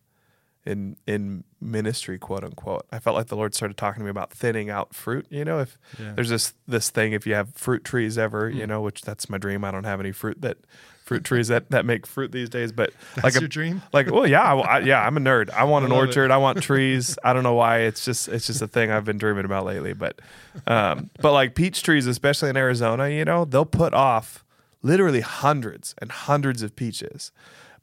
in 0.66 0.96
in 1.06 1.44
ministry, 1.60 2.18
quote 2.18 2.44
unquote. 2.44 2.86
I 2.92 2.98
felt 2.98 3.16
like 3.16 3.26
the 3.26 3.36
Lord 3.36 3.54
started 3.54 3.76
talking 3.76 4.00
to 4.00 4.04
me 4.04 4.10
about 4.10 4.30
thinning 4.32 4.70
out 4.70 4.94
fruit. 4.94 5.26
You 5.30 5.44
know, 5.44 5.60
if 5.60 5.76
Yeah. 6.00 6.12
there's 6.14 6.28
this 6.30 6.54
this 6.66 6.90
thing, 6.90 7.12
if 7.12 7.26
you 7.26 7.34
have 7.34 7.54
fruit 7.54 7.84
trees 7.84 8.16
ever, 8.18 8.48
you 8.48 8.66
know, 8.66 8.80
which 8.80 9.02
that's 9.02 9.28
my 9.28 9.38
dream. 9.38 9.64
I 9.64 9.70
don't 9.70 9.84
have 9.84 10.00
any 10.00 10.12
fruit 10.12 10.40
that 10.42 10.56
fruit 11.04 11.22
trees 11.22 11.48
that 11.48 11.70
that 11.70 11.84
make 11.84 12.06
fruit 12.06 12.32
these 12.32 12.48
days, 12.48 12.72
but 12.72 12.90
That's 13.14 13.24
like 13.24 13.36
a, 13.36 13.40
your 13.40 13.48
dream. 13.48 13.82
like 13.92 14.10
well 14.10 14.26
yeah 14.26 14.40
I, 14.42 14.58
I- 14.60 14.78
yeah 14.80 15.06
i'm 15.06 15.18
a 15.18 15.20
nerd 15.20 15.50
i 15.50 15.62
want 15.64 15.84
an 15.84 15.92
I 15.92 15.96
it. 15.96 15.98
orchard 15.98 16.30
i 16.30 16.38
want 16.38 16.62
trees 16.62 17.18
i 17.22 17.34
don't 17.34 17.42
know 17.42 17.52
why 17.52 17.80
it's 17.80 18.06
just 18.06 18.26
it's 18.28 18.46
just 18.46 18.62
a 18.62 18.66
thing 18.66 18.90
i've 18.90 19.04
been 19.04 19.18
dreaming 19.18 19.44
about 19.44 19.66
lately 19.66 19.92
but 19.92 20.18
um 20.66 21.10
but 21.20 21.32
like 21.34 21.54
peach 21.54 21.82
trees 21.82 22.06
especially 22.06 22.48
in 22.48 22.56
arizona 22.56 23.10
you 23.10 23.22
know 23.22 23.44
they'll 23.44 23.66
put 23.66 23.92
off 23.92 24.46
literally 24.80 25.20
hundreds 25.20 25.94
and 25.98 26.10
hundreds 26.10 26.62
of 26.62 26.74
peaches 26.74 27.32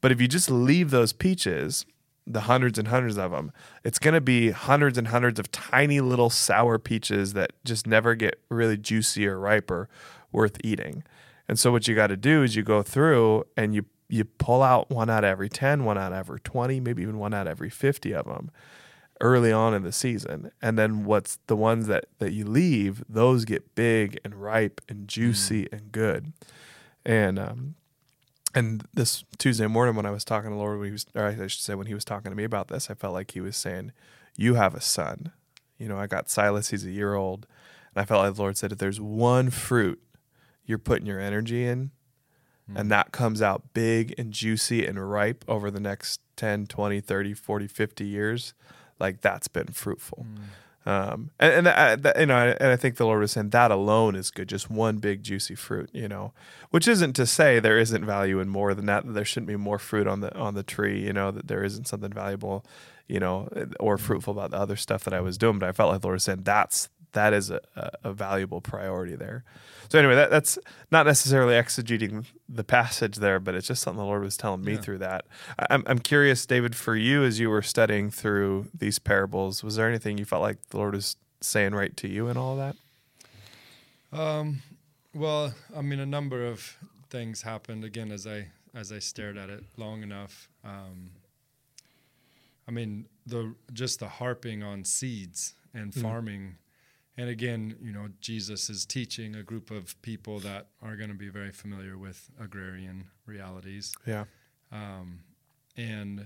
but 0.01 0.11
if 0.11 0.19
you 0.19 0.27
just 0.27 0.49
leave 0.49 0.89
those 0.89 1.13
peaches 1.13 1.85
the 2.27 2.41
hundreds 2.41 2.77
and 2.77 2.87
hundreds 2.87 3.17
of 3.17 3.31
them 3.31 3.51
it's 3.83 3.99
going 3.99 4.13
to 4.13 4.21
be 4.21 4.51
hundreds 4.51 4.97
and 4.97 5.07
hundreds 5.07 5.39
of 5.39 5.51
tiny 5.51 5.99
little 5.99 6.29
sour 6.29 6.77
peaches 6.77 7.33
that 7.33 7.51
just 7.65 7.87
never 7.87 8.15
get 8.15 8.39
really 8.49 8.77
juicy 8.77 9.27
or 9.27 9.39
ripe 9.39 9.71
or 9.71 9.89
worth 10.31 10.57
eating 10.63 11.03
and 11.47 11.59
so 11.59 11.69
what 11.71 11.87
you 11.87 11.95
got 11.95 12.07
to 12.07 12.15
do 12.15 12.43
is 12.43 12.55
you 12.55 12.63
go 12.63 12.81
through 12.81 13.43
and 13.57 13.75
you 13.75 13.85
you 14.11 14.25
pull 14.25 14.61
out 14.61 14.89
one 14.89 15.09
out 15.09 15.23
of 15.23 15.29
every 15.29 15.49
10, 15.49 15.85
one 15.85 15.97
out 15.97 16.11
of 16.11 16.17
every 16.17 16.39
20, 16.41 16.79
maybe 16.81 17.01
even 17.01 17.17
one 17.17 17.33
out 17.33 17.47
of 17.47 17.51
every 17.51 17.69
50 17.69 18.13
of 18.13 18.25
them 18.25 18.51
early 19.21 19.51
on 19.51 19.73
in 19.73 19.83
the 19.83 19.91
season. 19.91 20.51
And 20.61 20.77
then 20.77 21.05
what's 21.05 21.39
the 21.47 21.55
ones 21.55 21.87
that 21.87 22.05
that 22.19 22.33
you 22.33 22.45
leave, 22.45 23.03
those 23.07 23.45
get 23.45 23.75
big 23.75 24.19
and 24.23 24.35
ripe 24.35 24.81
and 24.89 25.07
juicy 25.07 25.67
and 25.71 25.91
good. 25.91 26.33
And 27.05 27.39
um 27.39 27.75
and 28.53 28.85
this 28.93 29.23
Tuesday 29.37 29.67
morning 29.67 29.95
when 29.95 30.05
I 30.05 30.11
was 30.11 30.25
talking 30.25 30.49
to 30.49 30.55
Lord, 30.55 30.79
when 30.79 30.87
he 30.87 30.91
was, 30.91 31.05
or 31.15 31.25
I 31.25 31.47
should 31.47 31.61
say 31.61 31.75
when 31.75 31.87
he 31.87 31.93
was 31.93 32.05
talking 32.05 32.31
to 32.31 32.35
me 32.35 32.43
about 32.43 32.67
this, 32.67 32.89
I 32.89 32.93
felt 32.93 33.13
like 33.13 33.31
he 33.31 33.41
was 33.41 33.55
saying, 33.55 33.91
"You 34.37 34.55
have 34.55 34.75
a 34.75 34.81
son." 34.81 35.31
You 35.77 35.87
know, 35.87 35.97
I 35.97 36.07
got 36.07 36.29
Silas; 36.29 36.69
he's 36.69 36.85
a 36.85 36.91
year 36.91 37.15
old, 37.15 37.47
and 37.95 38.01
I 38.01 38.05
felt 38.05 38.23
like 38.23 38.35
the 38.35 38.41
Lord 38.41 38.57
said, 38.57 38.71
"If 38.71 38.77
there's 38.77 39.01
one 39.01 39.49
fruit 39.49 40.01
you're 40.65 40.77
putting 40.77 41.07
your 41.07 41.19
energy 41.19 41.65
in, 41.65 41.91
and 42.67 42.85
hmm. 42.85 42.89
that 42.89 43.11
comes 43.11 43.41
out 43.41 43.73
big 43.73 44.13
and 44.17 44.31
juicy 44.31 44.85
and 44.85 45.11
ripe 45.11 45.43
over 45.47 45.69
the 45.71 45.79
next 45.79 46.21
10 46.37 46.67
20 46.67 47.01
30 47.01 47.33
40 47.33 47.67
50 47.67 48.05
years 48.05 48.53
like 48.99 49.21
that's 49.21 49.47
been 49.47 49.67
fruitful 49.67 50.25
hmm. 50.29 50.43
Um, 50.85 51.29
and, 51.39 51.67
and 51.67 52.11
you 52.17 52.25
know 52.25 52.55
and 52.59 52.71
i 52.71 52.75
think 52.75 52.97
the 52.97 53.05
lord 53.05 53.19
was 53.19 53.31
saying 53.31 53.49
that 53.49 53.71
alone 53.71 54.15
is 54.15 54.31
good 54.31 54.49
just 54.49 54.69
one 54.69 54.97
big 54.97 55.23
juicy 55.23 55.55
fruit 55.55 55.89
you 55.93 56.07
know 56.07 56.33
which 56.71 56.87
isn't 56.87 57.13
to 57.13 57.25
say 57.25 57.59
there 57.59 57.77
isn't 57.77 58.05
value 58.05 58.39
in 58.39 58.49
more 58.49 58.73
than 58.73 58.85
that 58.85 59.05
that 59.05 59.13
there 59.13 59.25
shouldn't 59.25 59.47
be 59.47 59.55
more 59.55 59.77
fruit 59.79 60.07
on 60.07 60.21
the 60.21 60.35
on 60.35 60.55
the 60.55 60.63
tree 60.63 61.03
you 61.05 61.13
know 61.13 61.29
that 61.31 61.47
there 61.47 61.63
isn't 61.63 61.87
something 61.87 62.11
valuable 62.11 62.65
you 63.07 63.19
know 63.19 63.47
or 63.79 63.97
fruitful 63.97 64.31
about 64.31 64.51
the 64.51 64.57
other 64.57 64.75
stuff 64.75 65.03
that 65.03 65.13
i 65.13 65.19
was 65.19 65.37
doing. 65.37 65.59
But 65.59 65.69
i 65.69 65.71
felt 65.71 65.91
like 65.91 66.01
the 66.01 66.07
lord 66.07 66.15
was 66.15 66.23
saying 66.23 66.43
that's 66.43 66.89
that 67.13 67.33
is 67.33 67.49
a, 67.49 67.61
a, 68.03 68.13
valuable 68.13 68.61
priority 68.61 69.15
there 69.15 69.43
so 69.91 69.99
anyway, 69.99 70.15
that, 70.15 70.29
that's 70.29 70.57
not 70.89 71.05
necessarily 71.05 71.55
exegeting 71.55 72.23
the 72.47 72.63
passage 72.63 73.17
there, 73.17 73.41
but 73.41 73.55
it's 73.55 73.67
just 73.67 73.81
something 73.81 73.97
the 73.97 74.05
Lord 74.05 74.23
was 74.23 74.37
telling 74.37 74.63
me 74.63 74.75
Yeah. 74.75 74.79
through 74.79 74.99
that. 74.99 75.25
I'm, 75.69 75.83
I'm 75.85 75.99
curious, 75.99 76.45
David, 76.45 76.77
for 76.77 76.95
you 76.95 77.25
as 77.25 77.41
you 77.41 77.49
were 77.49 77.61
studying 77.61 78.09
through 78.09 78.67
these 78.73 78.99
parables, 78.99 79.65
was 79.65 79.75
there 79.75 79.89
anything 79.89 80.17
you 80.17 80.23
felt 80.23 80.43
like 80.43 80.65
the 80.69 80.77
Lord 80.77 80.93
was 80.93 81.17
saying 81.41 81.75
right 81.75 81.95
to 81.97 82.07
you 82.07 82.29
in 82.29 82.37
all 82.37 82.57
of 82.57 82.75
that? 84.11 84.17
Um, 84.17 84.61
well, 85.13 85.53
I 85.75 85.81
mean, 85.81 85.99
a 85.99 86.05
number 86.05 86.47
of 86.47 86.77
things 87.09 87.41
happened 87.41 87.83
again 87.83 88.13
as 88.13 88.25
I 88.25 88.47
as 88.73 88.93
I 88.93 88.99
stared 88.99 89.35
at 89.37 89.49
it 89.49 89.65
long 89.75 90.03
enough. 90.03 90.47
Um, 90.63 91.11
I 92.65 92.71
mean, 92.71 93.07
the 93.25 93.55
just 93.73 93.99
the 93.99 94.07
harping 94.07 94.63
on 94.63 94.85
seeds 94.85 95.55
and 95.73 95.93
farming, 95.93 96.55
and 97.21 97.29
again, 97.29 97.75
you 97.79 97.91
know, 97.91 98.07
Jesus 98.19 98.67
is 98.67 98.83
teaching 98.83 99.35
a 99.35 99.43
group 99.43 99.69
of 99.69 100.01
people 100.01 100.39
that 100.39 100.69
are 100.81 100.95
going 100.95 101.09
to 101.09 101.15
be 101.15 101.29
very 101.29 101.51
familiar 101.51 101.95
with 101.95 102.31
agrarian 102.39 103.05
realities. 103.27 103.93
Yeah. 104.07 104.25
um, 104.71 105.19
and 105.77 106.25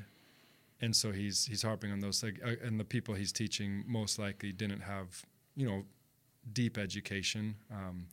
and 0.79 0.95
so 0.95 1.11
he's 1.11 1.45
he's 1.45 1.63
harping 1.63 1.91
on 1.91 1.99
those 1.99 2.23
like, 2.23 2.39
uh, 2.45 2.55
and 2.63 2.79
the 2.79 2.85
people 2.85 3.13
he's 3.13 3.33
teaching 3.33 3.83
most 3.85 4.17
likely 4.17 4.53
didn't 4.53 4.81
have 4.81 5.25
you 5.57 5.67
know 5.67 5.83
deep 6.53 6.77
education 6.77 7.55
um, 7.69 8.07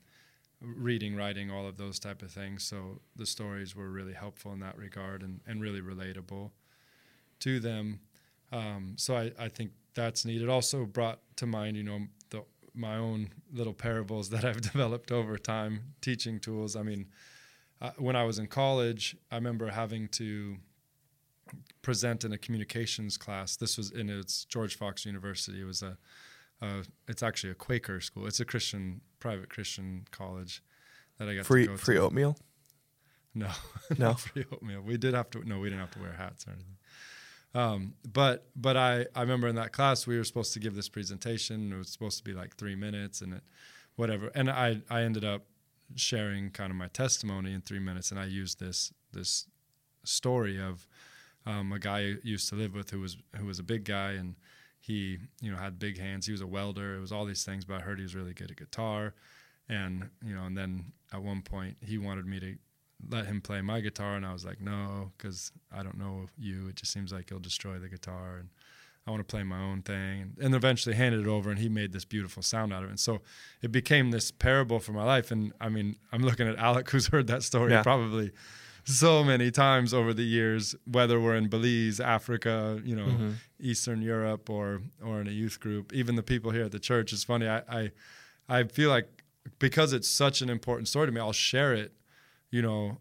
reading 0.61 1.15
writing 1.15 1.53
all 1.53 1.69
of 1.69 1.77
those 1.77 2.01
type 2.01 2.21
of 2.21 2.33
things. 2.33 2.65
So 2.65 3.01
the 3.15 3.27
stories 3.27 3.77
were 3.77 3.91
really 3.91 4.15
helpful 4.15 4.53
in 4.53 4.59
that 4.61 4.77
regard 4.77 5.23
and, 5.23 5.41
and 5.47 5.61
really 5.61 5.81
relatable 5.81 6.51
to 7.41 7.61
them. 7.61 8.01
Um, 8.51 8.95
so 8.97 9.17
I, 9.17 9.31
I 9.39 9.49
think 9.49 9.71
that's 9.95 10.25
neat. 10.25 10.43
It 10.43 10.49
also 10.49 10.85
brought 10.85 11.21
to 11.37 11.47
mind 11.47 11.77
you 11.77 11.85
know 11.85 12.01
the, 12.31 12.45
my 12.75 12.97
own 12.97 13.31
little 13.53 13.75
parables 13.75 14.31
that 14.31 14.45
i've 14.45 14.61
developed 14.73 15.11
over 15.13 15.37
time 15.37 15.95
teaching 16.01 16.39
tools 16.41 16.75
i 16.77 16.83
mean 16.83 17.07
uh, 17.81 17.91
when 17.99 18.15
I 18.15 18.23
was 18.23 18.39
in 18.39 18.47
college, 18.47 19.17
I 19.33 19.35
remember 19.35 19.69
having 19.69 20.07
to 20.11 20.59
present 21.83 22.25
in 22.25 22.33
a 22.33 22.39
communications 22.39 23.17
class. 23.17 23.57
This 23.57 23.77
was 23.77 23.91
in 23.91 24.09
it's 24.09 24.45
George 24.45 24.77
Fox 24.77 25.05
University. 25.05 25.61
It 25.61 25.65
was 25.65 25.83
a, 25.83 25.99
uh, 26.61 26.85
it's 27.09 27.25
actually 27.25 27.51
a 27.51 27.55
Quaker 27.57 28.01
school. 28.01 28.27
It's 28.29 28.39
a 28.39 28.45
Christian 28.45 29.01
private 29.19 29.51
Christian 29.51 30.07
college 30.13 30.63
that 31.19 31.29
I 31.29 31.35
got 31.35 31.47
Free 31.47 31.65
to 31.67 31.73
go 31.73 31.77
free 31.77 31.97
to. 31.97 32.03
oatmeal. 32.03 32.37
No, 33.35 33.49
No? 33.99 34.15
free 34.15 34.45
oatmeal. 34.53 34.83
We 34.83 34.97
did 34.97 35.15
have 35.15 35.31
to. 35.31 35.43
No, 35.45 35.59
we 35.59 35.69
didn't 35.69 35.81
have 35.81 35.91
to 35.93 35.99
wear 36.01 36.13
hats 36.13 36.47
or 36.47 36.51
anything. 36.53 36.77
Um, 37.55 37.95
but 38.11 38.47
but 38.57 38.77
I 38.77 39.07
I 39.15 39.21
remember 39.21 39.49
in 39.49 39.57
that 39.57 39.73
class 39.73 40.07
we 40.07 40.17
were 40.17 40.25
supposed 40.25 40.53
to 40.55 40.61
give 40.61 40.75
this 40.75 40.89
presentation. 40.89 41.73
It 41.73 41.77
was 41.77 41.91
supposed 41.91 42.19
to 42.19 42.25
be 42.25 42.33
like 42.33 42.57
three 42.57 42.75
minutes 42.75 43.21
and 43.21 43.35
it, 43.35 43.43
whatever. 43.97 44.31
And 44.35 44.51
I 44.51 44.83
I 44.89 45.03
ended 45.03 45.25
up 45.25 45.43
sharing 45.95 46.51
kind 46.51 46.71
of 46.71 46.77
my 46.77 46.89
testimony 46.89 47.53
in 47.53 47.61
three 47.61 47.79
minutes, 47.79 48.11
and 48.11 48.19
I 48.19 48.25
used 48.25 48.59
this 48.59 48.93
this 49.13 49.47
story 50.05 50.61
of 50.61 50.87
um, 51.47 51.73
a 51.73 51.79
guy 51.79 51.99
I 51.99 52.15
used 52.23 52.49
to 52.49 52.55
live 52.55 52.75
with 52.75 52.91
who 52.91 53.01
was 53.01 53.17
who 53.37 53.47
was 53.47 53.59
a 53.59 53.65
big 53.65 53.85
guy 53.85 54.13
and 54.13 54.37
he 54.81 55.19
you 55.41 55.51
know 55.51 55.57
had 55.57 55.79
big 55.79 55.99
hands. 55.99 56.27
He 56.27 56.33
was 56.33 56.41
a 56.41 56.47
welder. 56.47 56.97
It 56.97 57.01
was 57.01 57.13
all 57.13 57.25
these 57.25 57.45
things, 57.45 57.65
but 57.65 57.77
I 57.77 57.81
heard 57.81 57.99
he 57.99 58.03
was 58.03 58.15
really 58.15 58.35
good 58.35 58.51
at 58.51 58.57
guitar, 58.57 59.15
and 59.69 60.11
you 60.25 60.35
know, 60.35 60.45
and 60.45 60.57
then 60.57 60.93
at 61.13 61.23
one 61.23 61.43
point 61.43 61.77
he 61.81 61.99
wanted 61.99 62.27
me 62.27 62.41
to 62.41 62.57
let 63.09 63.27
him 63.27 63.41
play 63.41 63.61
my 63.63 63.81
guitar, 63.81 64.17
and 64.17 64.25
I 64.27 64.33
was 64.33 64.45
like, 64.45 64.61
no, 64.61 65.13
because 65.17 65.53
I 65.71 65.83
don't 65.83 65.99
know 65.99 66.27
you. 66.39 66.69
It 66.69 66.77
just 66.77 66.93
seems 66.93 67.13
like 67.13 67.31
you'll 67.31 67.41
destroy 67.41 67.79
the 67.79 67.89
guitar, 67.89 68.37
and 68.39 68.49
I 69.07 69.11
want 69.11 69.21
to 69.21 69.31
play 69.31 69.43
my 69.43 69.61
own 69.61 69.83
thing. 69.83 70.23
And, 70.23 70.39
and 70.41 70.55
eventually 70.55 70.95
handed 70.95 71.21
it 71.23 71.27
over, 71.27 71.51
and 71.51 71.59
he 71.59 71.69
made 71.69 71.93
this 71.93 72.05
beautiful 72.05 72.43
sound 72.43 72.73
out 72.73 72.83
of 72.83 72.89
it. 72.89 72.93
And 72.93 73.01
so 73.01 73.21
it 73.61 73.73
became 73.73 74.11
this 74.13 74.31
parable 74.31 74.79
for 74.79 74.93
my 74.93 75.05
life. 75.05 75.31
And 75.31 75.53
I 75.61 75.69
mean, 75.69 75.97
I'm 76.13 76.23
looking 76.23 76.47
at 76.49 76.57
Alec, 76.57 76.89
who's 76.93 77.09
heard 77.09 77.27
that 77.27 77.43
story 77.43 77.73
Yeah. 77.73 77.83
probably 77.83 78.31
so 78.85 79.23
many 79.23 79.51
times 79.53 79.95
over 79.95 80.13
the 80.13 80.25
years, 80.25 80.75
whether 80.91 81.21
we're 81.21 81.37
in 81.37 81.49
Belize, 81.49 82.01
Africa, 82.01 82.81
you 82.85 82.97
know, 82.97 83.07
Mm-hmm. 83.07 83.31
Eastern 83.61 84.03
Europe, 84.03 84.51
or 84.51 84.83
or 85.05 85.21
in 85.21 85.29
a 85.29 85.31
youth 85.31 85.61
group. 85.61 85.93
Even 85.93 86.17
the 86.17 86.23
people 86.23 86.51
here 86.51 86.65
at 86.65 86.73
the 86.73 86.81
church. 86.81 87.13
It's 87.13 87.23
funny. 87.25 87.47
I 87.49 87.63
I, 87.69 87.91
I 88.49 88.65
feel 88.65 88.91
like 88.91 89.23
because 89.61 89.93
it's 89.93 90.09
such 90.09 90.43
an 90.43 90.51
important 90.51 90.89
story 90.89 91.07
to 91.07 91.13
me, 91.13 91.21
I'll 91.21 91.33
share 91.33 91.73
it, 91.75 91.93
you 92.53 92.63
know, 92.63 92.99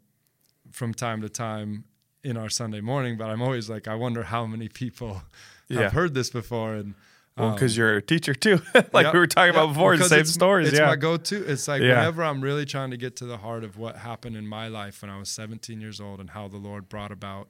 from 0.72 0.96
time 0.96 1.22
to 1.22 1.30
time 1.30 1.84
in 2.24 2.38
our 2.38 2.50
Sunday 2.50 2.82
morning. 2.82 3.18
But 3.18 3.30
I'm 3.30 3.42
always 3.42 3.70
like, 3.70 3.88
I 3.88 3.94
wonder 3.94 4.24
how 4.24 4.48
many 4.48 4.68
people 4.68 5.22
have 5.70 5.92
heard 5.92 6.16
this 6.16 6.32
before. 6.32 6.74
And 6.74 6.96
Well, 7.38 7.50
um, 7.50 7.54
because 7.54 7.78
you're 7.78 7.98
a 7.98 8.02
teacher 8.02 8.34
too, 8.34 8.62
like 8.94 9.06
yeah, 9.06 9.12
we 9.12 9.20
were 9.20 9.28
talking 9.28 9.54
yeah, 9.54 9.60
about 9.62 9.74
before, 9.74 9.98
the 9.98 10.06
same 10.06 10.26
stories. 10.26 10.70
It's 10.70 10.80
yeah, 10.80 10.88
my 10.88 10.96
go-to. 10.96 11.46
It's 11.46 11.68
like 11.68 11.82
Yeah. 11.82 11.98
whenever 11.98 12.24
I'm 12.24 12.42
really 12.42 12.66
trying 12.66 12.92
to 12.92 12.98
get 12.98 13.16
to 13.18 13.26
the 13.26 13.38
heart 13.38 13.64
of 13.64 13.78
what 13.78 13.98
happened 13.98 14.36
in 14.36 14.48
my 14.48 14.68
life 14.68 15.02
when 15.02 15.12
I 15.12 15.20
was 15.20 15.30
17 15.30 15.80
years 15.82 16.00
old 16.02 16.20
and 16.20 16.32
how 16.32 16.48
the 16.48 16.58
Lord 16.58 16.90
brought 16.90 17.12
about 17.12 17.50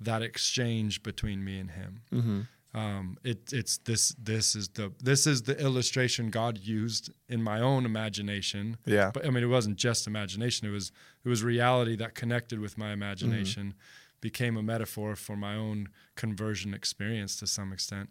that 0.00 0.22
exchange 0.22 1.02
between 1.02 1.44
me 1.44 1.58
and 1.58 1.70
Him. 1.70 2.00
Mm-hmm. 2.12 2.40
Um, 2.74 3.16
it, 3.24 3.50
it's 3.52 3.78
this. 3.78 4.14
This 4.22 4.54
is 4.54 4.68
the 4.68 4.92
this 5.02 5.26
is 5.26 5.42
the 5.42 5.58
illustration 5.58 6.28
God 6.30 6.58
used 6.58 7.10
in 7.28 7.42
my 7.42 7.60
own 7.60 7.86
imagination. 7.86 8.76
yeah, 8.84 9.10
But 9.12 9.26
I 9.26 9.30
mean, 9.30 9.42
it 9.42 9.46
wasn't 9.48 9.76
just 9.76 10.06
imagination. 10.06 10.68
It 10.68 10.70
was 10.72 10.92
it 11.24 11.28
was 11.28 11.42
reality 11.42 11.96
that 11.96 12.14
connected 12.14 12.60
with 12.60 12.76
my 12.76 12.92
imagination, 12.92 13.74
became 14.20 14.56
a 14.58 14.62
metaphor 14.62 15.16
for 15.16 15.34
my 15.36 15.54
own 15.54 15.88
conversion 16.14 16.74
experience 16.74 17.36
to 17.36 17.46
some 17.46 17.72
extent. 17.72 18.10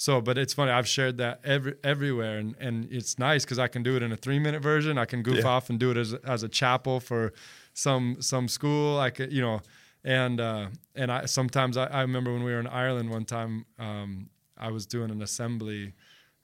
So, 0.00 0.20
but 0.20 0.38
it's 0.38 0.54
funny. 0.54 0.70
I've 0.70 0.88
shared 0.88 1.18
that 1.18 1.40
every 1.44 1.74
everywhere, 1.84 2.38
and 2.38 2.54
and 2.58 2.88
it's 2.90 3.18
nice 3.18 3.44
because 3.44 3.58
I 3.58 3.68
can 3.68 3.82
do 3.82 3.94
it 3.96 4.02
in 4.02 4.10
a 4.12 4.16
three 4.16 4.38
minute 4.38 4.62
version. 4.62 4.96
I 4.96 5.04
can 5.04 5.22
goof 5.22 5.38
Yeah. 5.38 5.48
off 5.48 5.68
and 5.70 5.78
do 5.78 5.90
it 5.90 5.96
as 5.98 6.14
as 6.14 6.42
a 6.42 6.48
chapel 6.48 6.98
for 7.00 7.32
some 7.74 8.16
some 8.22 8.48
school. 8.48 8.98
I 8.98 9.10
could, 9.10 9.32
you 9.32 9.42
know, 9.42 9.60
and 10.04 10.40
uh, 10.40 10.66
and 10.94 11.10
I 11.10 11.26
sometimes 11.26 11.76
I, 11.76 11.86
I 11.86 12.02
remember 12.02 12.32
when 12.32 12.44
we 12.44 12.52
were 12.52 12.60
in 12.60 12.66
Ireland 12.66 13.10
one 13.10 13.24
time. 13.24 13.66
Um, 13.78 14.30
I 14.56 14.70
was 14.70 14.86
doing 14.86 15.10
an 15.10 15.22
assembly 15.22 15.94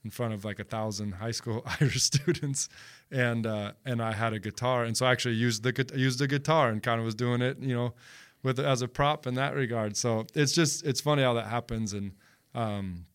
in 0.04 0.10
front 0.10 0.34
of 0.34 0.44
like 0.44 0.58
a 0.58 0.64
thousand 0.64 1.12
high 1.12 1.30
school 1.30 1.66
Irish 1.80 2.02
students, 2.02 2.68
and 3.10 3.46
uh, 3.46 3.72
and 3.84 4.02
I 4.02 4.12
had 4.12 4.32
a 4.32 4.38
guitar, 4.38 4.84
and 4.84 4.96
so 4.96 5.06
I 5.06 5.12
actually 5.12 5.34
used 5.34 5.62
the 5.62 5.92
used 5.94 6.18
the 6.18 6.28
guitar 6.28 6.68
and 6.68 6.82
kind 6.82 7.00
of 7.00 7.04
was 7.04 7.14
doing 7.14 7.42
it, 7.42 7.58
you 7.58 7.74
know, 7.74 7.94
with 8.42 8.58
as 8.58 8.82
a 8.82 8.88
prop 8.88 9.26
in 9.26 9.34
that 9.34 9.54
regard. 9.54 9.96
So 9.96 10.26
it's 10.34 10.52
just 10.52 10.84
it's 10.84 11.00
funny 11.00 11.22
how 11.22 11.34
that 11.34 11.46
happens, 11.46 11.92
and 11.92 12.12
um, 12.54 13.06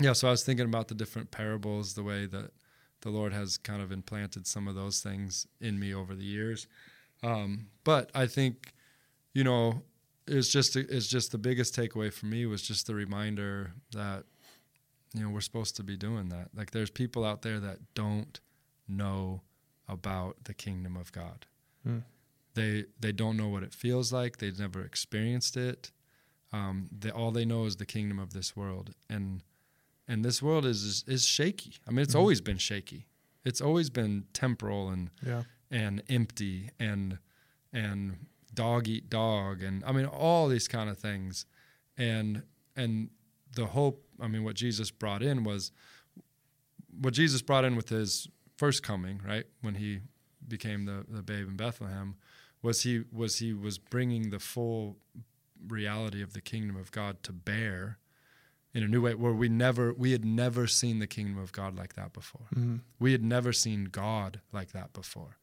yeah. 0.00 0.12
So 0.12 0.28
I 0.28 0.32
was 0.32 0.44
thinking 0.44 0.66
about 0.66 0.88
the 0.88 0.94
different 0.94 1.30
parables, 1.30 1.94
the 1.94 2.02
way 2.02 2.26
that 2.26 2.50
the 3.02 3.10
Lord 3.10 3.32
has 3.32 3.56
kind 3.56 3.80
of 3.80 3.92
implanted 3.92 4.46
some 4.46 4.66
of 4.66 4.74
those 4.74 5.00
things 5.00 5.46
in 5.60 5.78
me 5.78 5.94
over 5.94 6.14
the 6.14 6.24
years. 6.24 6.66
Um, 7.22 7.68
but 7.84 8.10
I 8.14 8.26
think, 8.26 8.72
you 9.36 9.44
know, 9.44 9.82
it's 10.26 10.48
just 10.48 10.76
it's 10.76 11.06
just 11.06 11.30
the 11.30 11.38
biggest 11.38 11.76
takeaway 11.76 12.10
for 12.12 12.26
me 12.26 12.46
was 12.46 12.62
just 12.62 12.86
the 12.86 12.94
reminder 12.94 13.72
that 13.92 14.24
you 15.14 15.20
know 15.22 15.28
we're 15.30 15.42
supposed 15.50 15.76
to 15.76 15.82
be 15.84 15.96
doing 15.96 16.30
that. 16.30 16.48
Like 16.54 16.70
there's 16.70 16.90
people 16.90 17.22
out 17.24 17.42
there 17.42 17.60
that 17.60 17.78
don't 17.94 18.40
know 18.88 19.42
about 19.88 20.44
the 20.44 20.54
kingdom 20.54 20.96
of 20.96 21.12
God. 21.12 21.44
Mm. 21.86 22.02
They 22.54 22.84
they 22.98 23.12
don't 23.12 23.36
know 23.36 23.48
what 23.48 23.62
it 23.62 23.74
feels 23.74 24.10
like. 24.10 24.38
They've 24.38 24.58
never 24.58 24.80
experienced 24.82 25.56
it. 25.56 25.92
Um, 26.52 26.88
they, 27.00 27.10
all 27.10 27.30
they 27.32 27.44
know 27.44 27.66
is 27.66 27.76
the 27.76 27.86
kingdom 27.86 28.18
of 28.18 28.32
this 28.32 28.56
world, 28.56 28.94
and 29.10 29.42
and 30.08 30.24
this 30.24 30.40
world 30.42 30.64
is 30.64 31.04
is 31.06 31.26
shaky. 31.26 31.74
I 31.86 31.90
mean, 31.90 32.00
it's 32.04 32.14
Mhm. 32.14 32.20
always 32.20 32.40
been 32.40 32.58
shaky. 32.58 33.06
It's 33.44 33.60
always 33.60 33.90
been 33.90 34.24
temporal 34.32 34.88
and 34.88 35.10
yeah, 35.24 35.42
and 35.70 36.02
empty 36.08 36.70
and 36.80 37.18
and 37.72 38.26
dog 38.56 38.88
eat 38.88 39.08
dog 39.08 39.62
and 39.62 39.84
I 39.84 39.92
mean 39.92 40.06
all 40.06 40.48
these 40.48 40.66
kind 40.66 40.90
of 40.90 40.98
things 40.98 41.46
and 41.96 42.42
and 42.74 43.10
the 43.54 43.66
hope 43.66 44.04
I 44.20 44.26
mean 44.26 44.42
what 44.42 44.56
Jesus 44.56 44.90
brought 44.90 45.22
in 45.22 45.44
was 45.44 45.70
what 47.00 47.14
Jesus 47.14 47.42
brought 47.42 47.64
in 47.64 47.76
with 47.76 47.88
his 47.90 48.28
first 48.56 48.82
coming 48.82 49.20
right 49.24 49.44
when 49.60 49.76
he 49.76 50.00
became 50.48 50.84
the 50.86 51.04
the 51.08 51.22
babe 51.22 51.46
in 51.48 51.56
Bethlehem 51.56 52.16
was 52.62 52.82
he 52.82 53.04
was 53.12 53.38
he 53.38 53.52
was 53.52 53.78
bringing 53.78 54.30
the 54.30 54.38
full 54.40 54.96
reality 55.68 56.22
of 56.22 56.32
the 56.32 56.40
kingdom 56.40 56.76
of 56.76 56.90
God 56.90 57.22
to 57.22 57.32
bear 57.32 57.98
in 58.74 58.82
a 58.82 58.88
new 58.88 59.00
way 59.02 59.14
where 59.14 59.32
we 59.32 59.48
never 59.48 59.92
we 59.92 60.12
had 60.12 60.24
never 60.24 60.66
seen 60.66 60.98
the 60.98 61.06
kingdom 61.06 61.38
of 61.38 61.52
God 61.52 61.76
like 61.76 61.94
that 61.94 62.12
before 62.12 62.46
Mhm. 62.54 62.80
we 62.98 63.12
had 63.12 63.22
never 63.24 63.52
seen 63.52 63.84
God 63.86 64.40
like 64.52 64.72
that 64.72 64.92
before. 64.92 65.38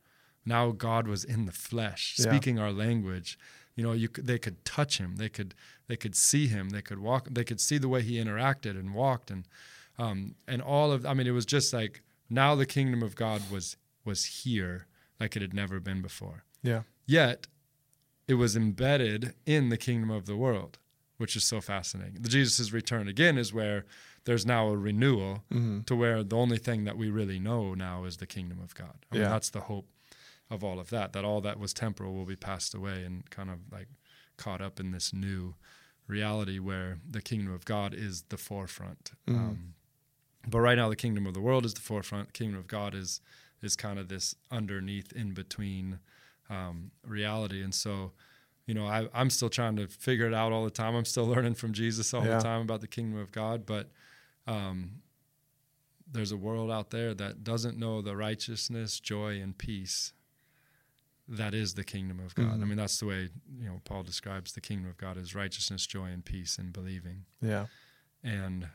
Now 0.45 0.71
God 0.71 1.07
was 1.07 1.23
in 1.23 1.45
the 1.45 1.51
flesh, 1.51 2.15
Yeah. 2.17 2.25
speaking 2.29 2.59
our 2.59 2.71
language. 2.71 3.37
You 3.75 3.83
know, 3.83 3.93
you 3.93 4.07
they 4.17 4.37
could 4.37 4.63
touch 4.65 4.99
him, 4.99 5.15
they 5.15 5.29
could 5.29 5.55
they 5.87 5.95
could 5.95 6.15
see 6.15 6.47
him, 6.47 6.69
they 6.69 6.81
could 6.81 6.99
walk, 6.99 7.27
they 7.31 7.43
could 7.43 7.59
see 7.59 7.77
the 7.79 7.89
way 7.89 8.01
he 8.03 8.23
interacted 8.23 8.77
and 8.79 8.93
walked, 8.93 9.31
and 9.31 9.47
um, 9.97 10.35
and 10.47 10.61
all 10.61 10.91
of. 10.91 11.05
I 11.05 11.13
mean, 11.13 11.27
it 11.27 11.31
was 11.31 11.45
just 11.45 11.73
like 11.73 12.01
now 12.29 12.53
the 12.55 12.65
kingdom 12.67 13.01
of 13.01 13.15
God 13.15 13.41
was 13.51 13.77
was 14.05 14.25
here 14.43 14.85
like 15.19 15.35
it 15.35 15.41
had 15.41 15.53
never 15.53 15.79
been 15.79 16.01
before. 16.01 16.43
yeah, 16.61 16.81
Yet, 17.05 17.47
it 18.27 18.33
was 18.35 18.55
embedded 18.55 19.33
in 19.45 19.69
the 19.69 19.77
kingdom 19.77 20.09
of 20.11 20.25
the 20.25 20.35
world, 20.35 20.77
which 21.17 21.35
is 21.35 21.43
so 21.43 21.61
fascinating. 21.61 22.21
The 22.21 22.29
Jesus' 22.29 22.71
return 22.73 23.07
again 23.07 23.37
is 23.37 23.53
where 23.53 23.85
there's 24.25 24.45
now 24.45 24.67
a 24.69 24.77
renewal 24.77 25.43
mm-hmm. 25.51 25.81
to 25.81 25.95
where 25.95 26.23
the 26.23 26.35
only 26.37 26.57
thing 26.57 26.83
that 26.85 26.97
we 26.97 27.09
really 27.09 27.39
know 27.39 27.73
now 27.73 28.03
is 28.05 28.17
the 28.17 28.25
kingdom 28.27 28.59
of 28.61 28.73
God. 28.75 29.05
I 29.11 29.15
mean, 29.15 29.23
Yeah. 29.23 29.29
that's 29.29 29.49
the 29.49 29.61
hope 29.61 29.87
of 30.49 30.63
all 30.63 30.79
of 30.79 30.89
that, 30.89 31.13
that 31.13 31.25
all 31.25 31.41
that 31.41 31.59
was 31.59 31.73
temporal 31.73 32.13
will 32.13 32.25
be 32.25 32.35
passed 32.35 32.73
away 32.75 33.03
and 33.03 33.29
kind 33.29 33.49
of 33.49 33.59
like 33.71 33.87
caught 34.37 34.61
up 34.61 34.79
in 34.79 34.91
this 34.91 35.13
new 35.13 35.55
reality 36.07 36.59
where 36.59 36.99
the 37.09 37.21
kingdom 37.21 37.53
of 37.53 37.65
God 37.65 37.93
is 37.93 38.23
the 38.29 38.37
forefront. 38.37 39.11
Mhm. 39.27 39.35
Um, 39.35 39.73
but 40.47 40.59
right 40.59 40.75
now, 40.75 40.89
the 40.89 40.95
kingdom 40.97 41.25
of 41.25 41.33
the 41.33 41.39
world 41.41 41.65
is 41.65 41.73
the 41.73 41.81
forefront. 41.81 42.27
The 42.27 42.33
kingdom 42.33 42.59
of 42.59 42.67
God 42.67 42.93
is 42.93 43.21
is 43.61 43.77
kind 43.77 43.97
of 43.97 44.09
this 44.09 44.35
underneath, 44.51 45.13
in 45.13 45.33
between 45.33 45.99
um, 46.49 46.91
reality. 47.07 47.63
And 47.63 47.73
so, 47.73 48.11
you 48.67 48.73
know, 48.73 48.85
I, 48.85 49.07
I'm 49.13 49.29
still 49.29 49.49
trying 49.49 49.77
to 49.77 49.87
figure 49.87 50.27
it 50.27 50.33
out 50.33 50.51
all 50.51 50.65
the 50.65 50.69
time. 50.69 50.95
I'm 50.95 51.05
still 51.05 51.25
learning 51.33 51.53
from 51.55 51.71
Jesus 51.71 52.13
all 52.13 52.25
Yeah. 52.25 52.37
the 52.39 52.43
time 52.43 52.61
about 52.61 52.81
the 52.81 52.89
kingdom 52.89 53.17
of 53.17 53.31
God. 53.31 53.65
But 53.65 53.89
um, 54.45 55.01
there's 56.11 56.33
a 56.33 56.37
world 56.37 56.69
out 56.71 56.89
there 56.89 57.13
that 57.13 57.45
doesn't 57.45 57.77
know 57.77 58.01
the 58.01 58.17
righteousness, 58.17 58.99
joy, 58.99 59.39
and 59.41 59.57
peace 59.57 60.11
that 61.27 61.53
is 61.53 61.73
the 61.75 61.83
kingdom 61.83 62.19
of 62.19 62.35
God. 62.35 62.45
I 62.53 62.55
Mhm. 62.57 62.67
mean, 62.67 62.77
that's 62.77 62.99
the 62.99 63.05
way 63.05 63.29
you 63.57 63.65
know 63.67 63.81
Paul 63.85 64.03
describes 64.03 64.53
the 64.53 64.61
kingdom 64.61 64.89
of 64.89 64.97
God 64.97 65.17
as 65.17 65.33
righteousness, 65.33 65.85
joy, 65.87 66.05
and 66.07 66.23
peace 66.23 66.57
in 66.57 66.71
believing. 66.71 67.25
yeah, 67.41 67.67
And 68.23 68.67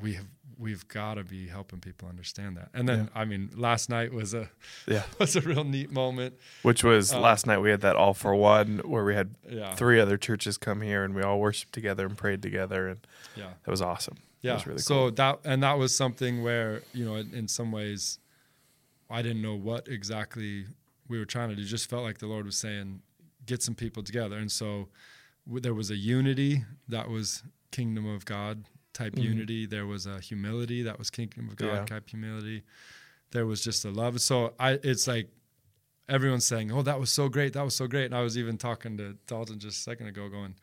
we 0.00 0.14
have 0.14 0.26
we've 0.56 0.86
got 0.88 1.14
to 1.14 1.24
be 1.24 1.48
helping 1.48 1.80
people 1.80 2.08
understand 2.08 2.56
that. 2.56 2.70
And 2.72 2.88
then 2.88 3.10
I 3.14 3.24
mean, 3.24 3.50
last 3.54 3.88
night 3.90 4.12
was 4.12 4.32
a 4.32 4.48
yeah. 4.86 5.02
was 5.18 5.34
a 5.36 5.40
real 5.40 5.64
neat 5.64 5.90
moment. 5.90 6.38
Which 6.62 6.82
was 6.84 7.12
Uh, 7.12 7.20
last 7.20 7.46
night 7.46 7.58
we 7.58 7.70
had 7.70 7.80
that 7.82 7.96
all 7.96 8.14
for 8.14 8.34
one 8.34 8.78
where 8.84 9.04
we 9.04 9.14
had 9.14 9.34
Yeah, 9.48 9.74
three 9.74 9.98
other 10.00 10.16
churches 10.16 10.56
come 10.58 10.80
here 10.82 11.04
and 11.04 11.14
we 11.14 11.22
all 11.22 11.40
worshiped 11.40 11.72
together 11.72 12.06
and 12.06 12.16
prayed 12.16 12.42
together 12.42 12.88
and 12.88 13.06
yeah. 13.36 13.54
that 13.64 13.70
was 13.70 13.82
awesome. 13.82 14.18
Yeah. 14.40 14.54
was 14.54 14.66
really 14.66 14.78
so 14.80 15.10
that 15.10 15.40
and 15.44 15.62
that 15.62 15.78
was 15.78 15.94
something 15.96 16.42
where 16.42 16.82
you 16.92 17.04
know, 17.04 17.16
in, 17.16 17.34
in 17.34 17.48
some 17.48 17.70
ways, 17.72 18.18
I 19.10 19.20
didn't 19.22 19.42
know 19.42 19.54
what 19.56 19.88
exactly 19.88 20.66
we 21.08 21.18
were 21.18 21.24
trying 21.24 21.48
to 21.50 21.56
do. 21.56 21.64
Just 21.64 21.88
felt 21.90 22.02
like 22.02 22.18
the 22.18 22.26
Lord 22.26 22.46
was 22.46 22.56
saying, 22.56 23.02
get 23.46 23.62
some 23.62 23.74
people 23.74 24.02
together, 24.02 24.36
and 24.38 24.50
so 24.50 24.88
w- 25.46 25.60
there 25.60 25.74
was 25.74 25.90
a 25.90 25.96
unity 25.96 26.64
that 26.88 27.08
was 27.08 27.42
kingdom 27.70 28.06
of 28.06 28.24
God 28.24 28.64
type 28.92 29.14
Mhm. 29.14 29.22
unity. 29.24 29.66
There 29.66 29.86
was 29.86 30.06
a 30.06 30.20
humility 30.20 30.82
that 30.82 30.98
was 30.98 31.10
kingdom 31.10 31.48
of 31.48 31.56
God 31.56 31.66
Yeah. 31.66 31.84
type 31.86 32.08
humility. 32.10 32.62
There 33.30 33.46
was 33.46 33.64
just 33.64 33.84
a 33.84 33.90
love. 33.90 34.20
So 34.20 34.54
I, 34.60 34.72
it's 34.82 35.06
like 35.06 35.30
everyone's 36.08 36.44
saying, 36.44 36.70
"Oh, 36.70 36.82
that 36.82 37.00
was 37.00 37.10
so 37.10 37.28
great, 37.28 37.54
that 37.54 37.62
was 37.62 37.74
so 37.74 37.86
great." 37.86 38.04
And 38.06 38.14
I 38.14 38.20
was 38.20 38.36
even 38.36 38.58
talking 38.58 38.96
to 38.98 39.14
Dalton 39.26 39.58
just 39.58 39.78
a 39.78 39.80
second 39.82 40.06
ago, 40.08 40.28
going, 40.28 40.54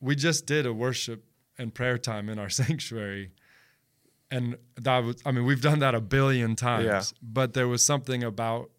"We 0.00 0.14
just 0.14 0.46
did 0.46 0.66
a 0.66 0.72
worship 0.72 1.24
and 1.56 1.74
prayer 1.74 1.98
time 1.98 2.28
in 2.28 2.38
our 2.38 2.50
sanctuary." 2.60 3.32
And 4.30 4.58
that 4.76 4.98
was, 4.98 5.16
I 5.24 5.32
mean, 5.32 5.46
we've 5.46 5.62
done 5.62 5.78
that 5.78 5.94
a 5.94 6.00
billion 6.02 6.54
times, 6.54 6.84
Yeah. 6.84 7.02
but 7.22 7.54
there 7.54 7.66
was 7.66 7.82
something 7.82 8.22
about 8.22 8.70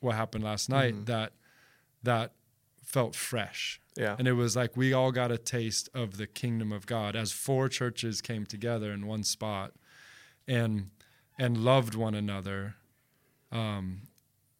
what 0.00 0.14
happened 0.16 0.42
last 0.44 0.68
night 0.68 0.94
Mhm. 0.94 1.06
that 1.06 1.32
that 2.02 2.32
felt 2.82 3.14
fresh. 3.14 3.80
Yeah. 3.96 4.16
And 4.18 4.26
it 4.26 4.32
was 4.32 4.56
like 4.56 4.76
we 4.76 4.92
all 4.92 5.12
got 5.12 5.30
a 5.30 5.38
taste 5.38 5.88
of 5.94 6.16
the 6.16 6.26
kingdom 6.26 6.72
of 6.72 6.86
God 6.86 7.14
as 7.14 7.30
four 7.32 7.68
churches 7.68 8.20
came 8.22 8.46
together 8.46 8.90
in 8.92 9.06
one 9.06 9.22
spot 9.22 9.74
and 10.48 10.90
and 11.38 11.58
loved 11.64 11.94
one 11.94 12.14
another. 12.14 12.76
Um, 13.52 14.02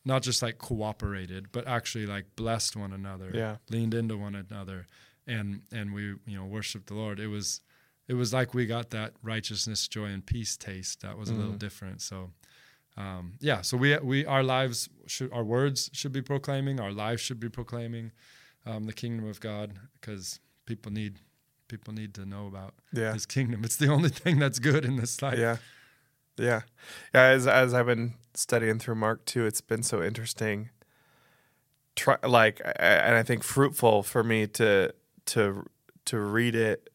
not 0.05 0.23
just 0.23 0.43
like 0.43 0.59
cooperated, 0.59 1.53
but 1.53 1.67
actually 1.67 2.07
like 2.07 2.35
blessed 2.37 2.75
one 2.77 2.93
another, 2.93 3.31
Yeah. 3.35 3.57
leaned 3.69 3.95
into 3.95 4.17
one 4.17 4.35
another, 4.35 4.87
and 5.27 5.63
and 5.73 5.93
we 5.93 6.03
you 6.27 6.37
know 6.37 6.45
worshiped 6.47 6.87
the 6.87 6.95
Lord. 6.95 7.21
It 7.21 7.29
was 7.29 7.61
it 8.09 8.15
was 8.15 8.33
like 8.33 8.55
we 8.55 8.67
got 8.67 8.91
that 8.91 9.15
righteousness, 9.23 9.87
joy, 9.87 10.07
and 10.07 10.25
peace 10.27 10.57
taste 10.57 11.01
that 11.03 11.17
was 11.17 11.31
a 11.31 11.35
little 11.35 11.53
Mhm. 11.55 11.59
different. 11.61 12.03
So 12.03 12.33
um, 12.97 13.35
yeah, 13.41 13.63
so 13.63 13.77
we 13.77 13.97
we 13.99 14.27
our 14.27 14.43
lives 14.43 14.89
should 15.07 15.33
our 15.33 15.45
words 15.45 15.91
should 15.93 16.13
be 16.13 16.23
proclaiming, 16.23 16.81
our 16.81 16.93
lives 16.93 17.23
should 17.23 17.41
be 17.41 17.49
proclaiming 17.49 18.13
um, 18.67 18.85
the 18.85 18.93
kingdom 18.93 19.29
of 19.29 19.41
God 19.41 19.75
because 20.01 20.41
people 20.67 20.93
need 20.93 21.19
people 21.69 21.95
need 21.95 22.13
to 22.15 22.27
know 22.27 22.47
about 22.47 22.75
Yeah. 22.93 23.13
His 23.13 23.27
kingdom. 23.27 23.65
It's 23.65 23.77
the 23.77 23.89
only 23.89 24.09
thing 24.23 24.39
that's 24.39 24.59
good 24.59 24.85
in 24.85 24.97
this 24.97 25.23
life. 25.23 25.39
Yeah. 25.39 25.57
Yeah. 26.37 26.63
Yeah. 27.15 27.23
As, 27.23 27.47
as 27.47 27.73
I've 27.73 27.87
been 27.87 28.15
studying 28.35 28.79
through 28.81 28.97
Mark 28.97 29.25
too, 29.25 29.47
it's 29.47 29.61
been 29.61 29.83
so 29.85 30.03
interesting. 30.03 30.71
Try, 31.97 32.17
like, 32.27 32.61
and 32.77 33.15
I 33.15 33.23
think 33.23 33.45
fruitful 33.45 34.03
for 34.03 34.25
me 34.25 34.47
to, 34.49 34.93
to, 35.27 35.67
to 36.07 36.19
read 36.19 36.55
it, 36.57 36.90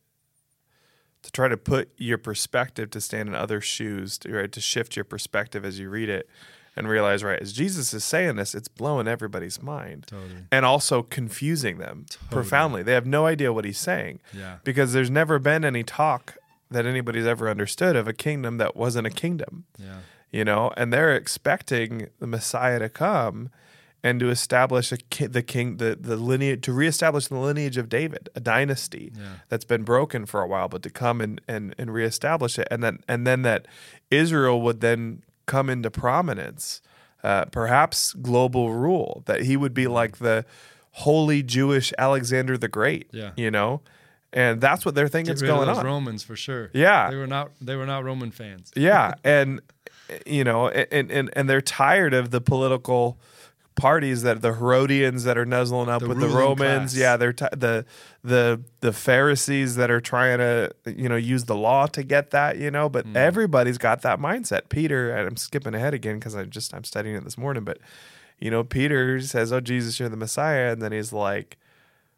to 1.26 1.32
try 1.32 1.48
to 1.48 1.58
put 1.58 1.90
your 1.98 2.20
perspective 2.20 2.92
to 2.92 3.02
stand 3.02 3.28
in 3.28 3.34
other 3.36 3.60
shoes, 3.60 4.18
to, 4.20 4.32
right? 4.32 4.52
To 4.52 4.62
shift 4.62 4.96
your 4.96 5.06
perspective 5.06 5.66
as 5.66 5.80
you 5.80 5.90
read 5.90 6.08
it 6.08 6.30
and 6.76 6.88
realize, 6.88 7.24
right, 7.24 7.42
as 7.42 7.52
Jesus 7.52 7.94
is 7.96 8.04
saying 8.04 8.36
this, 8.36 8.54
it's 8.54 8.68
blowing 8.68 9.08
everybody's 9.08 9.60
mind 9.62 10.06
Totally. 10.08 10.44
and 10.52 10.66
also 10.66 11.02
confusing 11.02 11.80
them 11.80 12.06
profoundly. 12.30 12.84
They 12.84 12.94
have 12.94 13.08
no 13.08 13.26
idea 13.26 13.52
what 13.52 13.66
he's 13.66 13.80
saying 13.80 14.20
Yeah. 14.34 14.58
because 14.64 14.94
there's 14.94 15.10
never 15.10 15.40
been 15.40 15.66
any 15.66 15.84
talk 15.84 16.36
that 16.70 16.86
anybody's 16.86 17.26
ever 17.26 17.50
understood 17.50 17.96
of 17.96 18.08
a 18.08 18.14
kingdom 18.14 18.58
that 18.58 18.76
wasn't 18.76 19.08
a 19.08 19.12
kingdom, 19.12 19.66
Yeah. 19.80 20.00
you 20.32 20.44
know, 20.46 20.72
and 20.78 20.94
they're 20.94 21.16
expecting 21.16 22.10
the 22.20 22.28
Messiah 22.28 22.78
to 22.80 22.90
come 22.90 23.50
and 24.06 24.20
to 24.20 24.30
establish 24.30 24.92
a 24.92 24.98
ki- 24.98 25.26
the 25.38 25.42
king 25.54 25.78
the 25.78 25.98
the 26.10 26.16
lineage 26.16 26.62
to 26.68 26.72
reestablish 26.74 27.28
the 27.28 27.38
lineage 27.48 27.78
of 27.78 27.88
David, 27.90 28.30
a 28.36 28.40
dynasty 28.40 29.12
Yeah. 29.16 29.24
that's 29.50 29.66
been 29.74 29.84
broken 29.84 30.26
for 30.26 30.40
a 30.42 30.48
while, 30.48 30.68
but 30.70 30.82
to 30.84 30.90
come 30.90 31.18
and 31.26 31.42
and 31.48 31.74
and 31.80 31.88
reestablish 31.94 32.60
it, 32.60 32.68
and 32.72 32.84
then 32.84 32.96
and 33.08 33.26
then 33.28 33.42
that 33.42 33.62
Israel 34.12 34.62
would 34.66 34.80
then 34.82 35.24
come 35.46 35.70
into 35.70 35.90
prominence, 35.92 36.82
uh, 37.24 37.46
perhaps 37.46 38.14
global 38.14 38.66
rule, 38.74 39.24
that 39.26 39.42
he 39.50 39.56
would 39.58 39.74
be 39.74 39.88
like 39.88 40.18
the 40.18 40.46
holy 41.06 41.44
Jewish 41.44 41.92
Alexander 41.98 42.58
the 42.58 42.68
Great, 42.70 43.10
Yeah. 43.12 43.32
you 43.36 43.52
know, 43.52 43.82
and 44.32 44.62
that's 44.62 44.86
what 44.86 44.96
they're 44.96 45.08
thinking 45.16 45.34
is 45.34 45.42
going 45.42 45.68
on. 45.70 45.86
Romans 45.86 46.24
for 46.24 46.36
sure. 46.36 46.70
Yeah. 46.74 47.10
They 47.10 47.18
were 47.18 47.28
not 47.38 47.52
they 47.60 47.76
were 47.76 47.86
not 47.94 48.04
Roman 48.04 48.32
fans. 48.32 48.72
Yeah, 48.76 49.14
and 49.24 49.62
you 50.26 50.44
know, 50.44 50.70
and 50.70 51.12
and 51.12 51.30
and 51.36 51.50
they're 51.50 51.62
tired 51.86 52.14
of 52.14 52.30
the 52.32 52.42
political 52.42 53.18
parties 53.76 54.22
that 54.24 54.42
the 54.42 54.54
Herodians 54.54 55.24
that 55.26 55.38
are 55.38 55.46
nuzzling 55.46 55.90
up 55.90 56.02
The 56.02 56.08
with 56.10 56.20
the 56.20 56.28
Romans. 56.28 56.94
class. 56.94 56.96
Yeah, 56.98 57.18
they're 57.18 57.34
ti 57.34 57.46
the 57.52 57.86
the 58.24 58.62
the 58.82 58.94
Pharisees 58.94 59.76
that 59.76 59.92
are 59.92 60.02
trying 60.02 60.38
to 60.40 60.72
you 60.86 61.10
know 61.10 61.16
use 61.18 61.44
the 61.46 61.56
law 61.56 61.86
to 61.88 62.04
get 62.04 62.32
that. 62.32 62.58
You 62.58 62.72
know, 62.72 62.90
Mm. 62.90 62.92
but 62.94 63.06
everybody's 63.16 63.78
got 63.78 64.02
that 64.04 64.20
mindset. 64.20 64.70
Peter, 64.70 65.12
and 65.12 65.28
I'm 65.28 65.38
skipping 65.38 65.74
ahead 65.76 65.94
again 65.94 66.16
because 66.20 66.36
I 66.36 66.44
just 66.46 66.74
I'm 66.74 66.84
studying 66.84 67.16
it 67.16 67.24
this 67.24 67.38
morning, 67.38 67.64
but 67.64 67.78
you 68.40 68.50
know, 68.52 68.64
Peter 68.64 69.20
says, 69.22 69.52
"Oh, 69.54 69.60
Jesus, 69.60 70.00
you're 70.00 70.10
the 70.10 70.18
Messiah," 70.18 70.72
and 70.72 70.82
then 70.82 70.92
he's 70.92 71.14
like. 71.14 71.58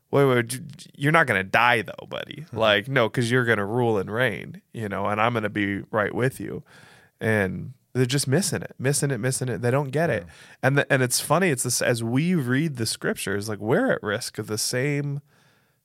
Wait, 0.10 0.24
wait, 0.24 0.62
you're 0.96 1.12
not 1.12 1.28
going 1.28 1.38
to 1.38 1.43
die 1.43 1.82
though, 1.82 2.08
buddy. 2.08 2.46
Like, 2.54 2.88
no, 2.88 3.10
because 3.10 3.30
you're 3.30 3.43
going 3.43 3.58
to 3.58 3.65
rule 3.65 3.98
and 3.98 4.10
reign, 4.10 4.62
you 4.72 4.88
know, 4.88 5.06
and 5.08 5.20
I'm 5.20 5.34
going 5.34 5.43
to 5.43 5.50
be 5.50 5.82
right 5.91 6.15
with 6.15 6.39
you. 6.39 6.63
And 7.20 7.74
they're 7.98 8.06
just 8.06 8.28
missing 8.28 8.62
it, 8.62 8.76
missing 8.80 9.12
it, 9.12 9.20
missing 9.20 9.50
it. 9.50 9.62
They 9.62 9.72
don't 9.72 9.92
get 9.92 10.10
it. 10.10 10.26
And 10.64 10.78
the, 10.78 10.92
and 10.92 11.02
it's 11.02 11.20
funny. 11.20 11.50
It's 11.50 11.64
this 11.64 11.82
as 11.82 12.04
we 12.04 12.36
read 12.36 12.78
the 12.78 12.86
scriptures, 12.86 13.50
like 13.50 13.60
we're 13.60 13.92
at 13.92 14.04
risk 14.04 14.38
of 14.38 14.48
the 14.48 14.58
same 14.58 15.22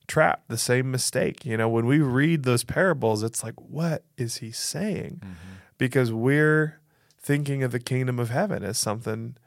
trap, 0.07 0.43
the 0.47 0.57
same 0.57 0.91
mistake. 0.91 1.45
You 1.45 1.57
know, 1.57 1.69
when 1.69 1.85
we 1.85 1.99
read 1.99 2.43
those 2.43 2.63
parables, 2.63 3.23
it's 3.23 3.43
like, 3.43 3.55
what 3.59 4.03
is 4.17 4.37
he 4.37 4.51
saying? 4.51 5.21
Mm-hmm. 5.23 5.53
Because 5.77 6.11
we're 6.11 6.79
thinking 7.21 7.63
of 7.63 7.71
the 7.71 7.79
kingdom 7.79 8.19
of 8.19 8.29
heaven 8.29 8.63
as 8.63 8.77
something 8.77 9.37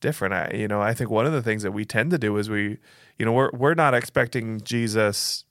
different. 0.00 0.34
I, 0.34 0.50
you 0.54 0.68
know, 0.68 0.80
I 0.80 0.94
think 0.94 1.10
one 1.10 1.26
of 1.26 1.32
the 1.32 1.42
things 1.42 1.62
that 1.62 1.72
we 1.72 1.84
tend 1.84 2.10
to 2.10 2.18
do 2.18 2.36
is 2.36 2.50
we, 2.50 2.78
you 3.18 3.24
know, 3.26 3.32
we're 3.32 3.50
we're 3.52 3.74
not 3.74 3.94
expecting 3.94 4.60
Jesus. 4.60 5.44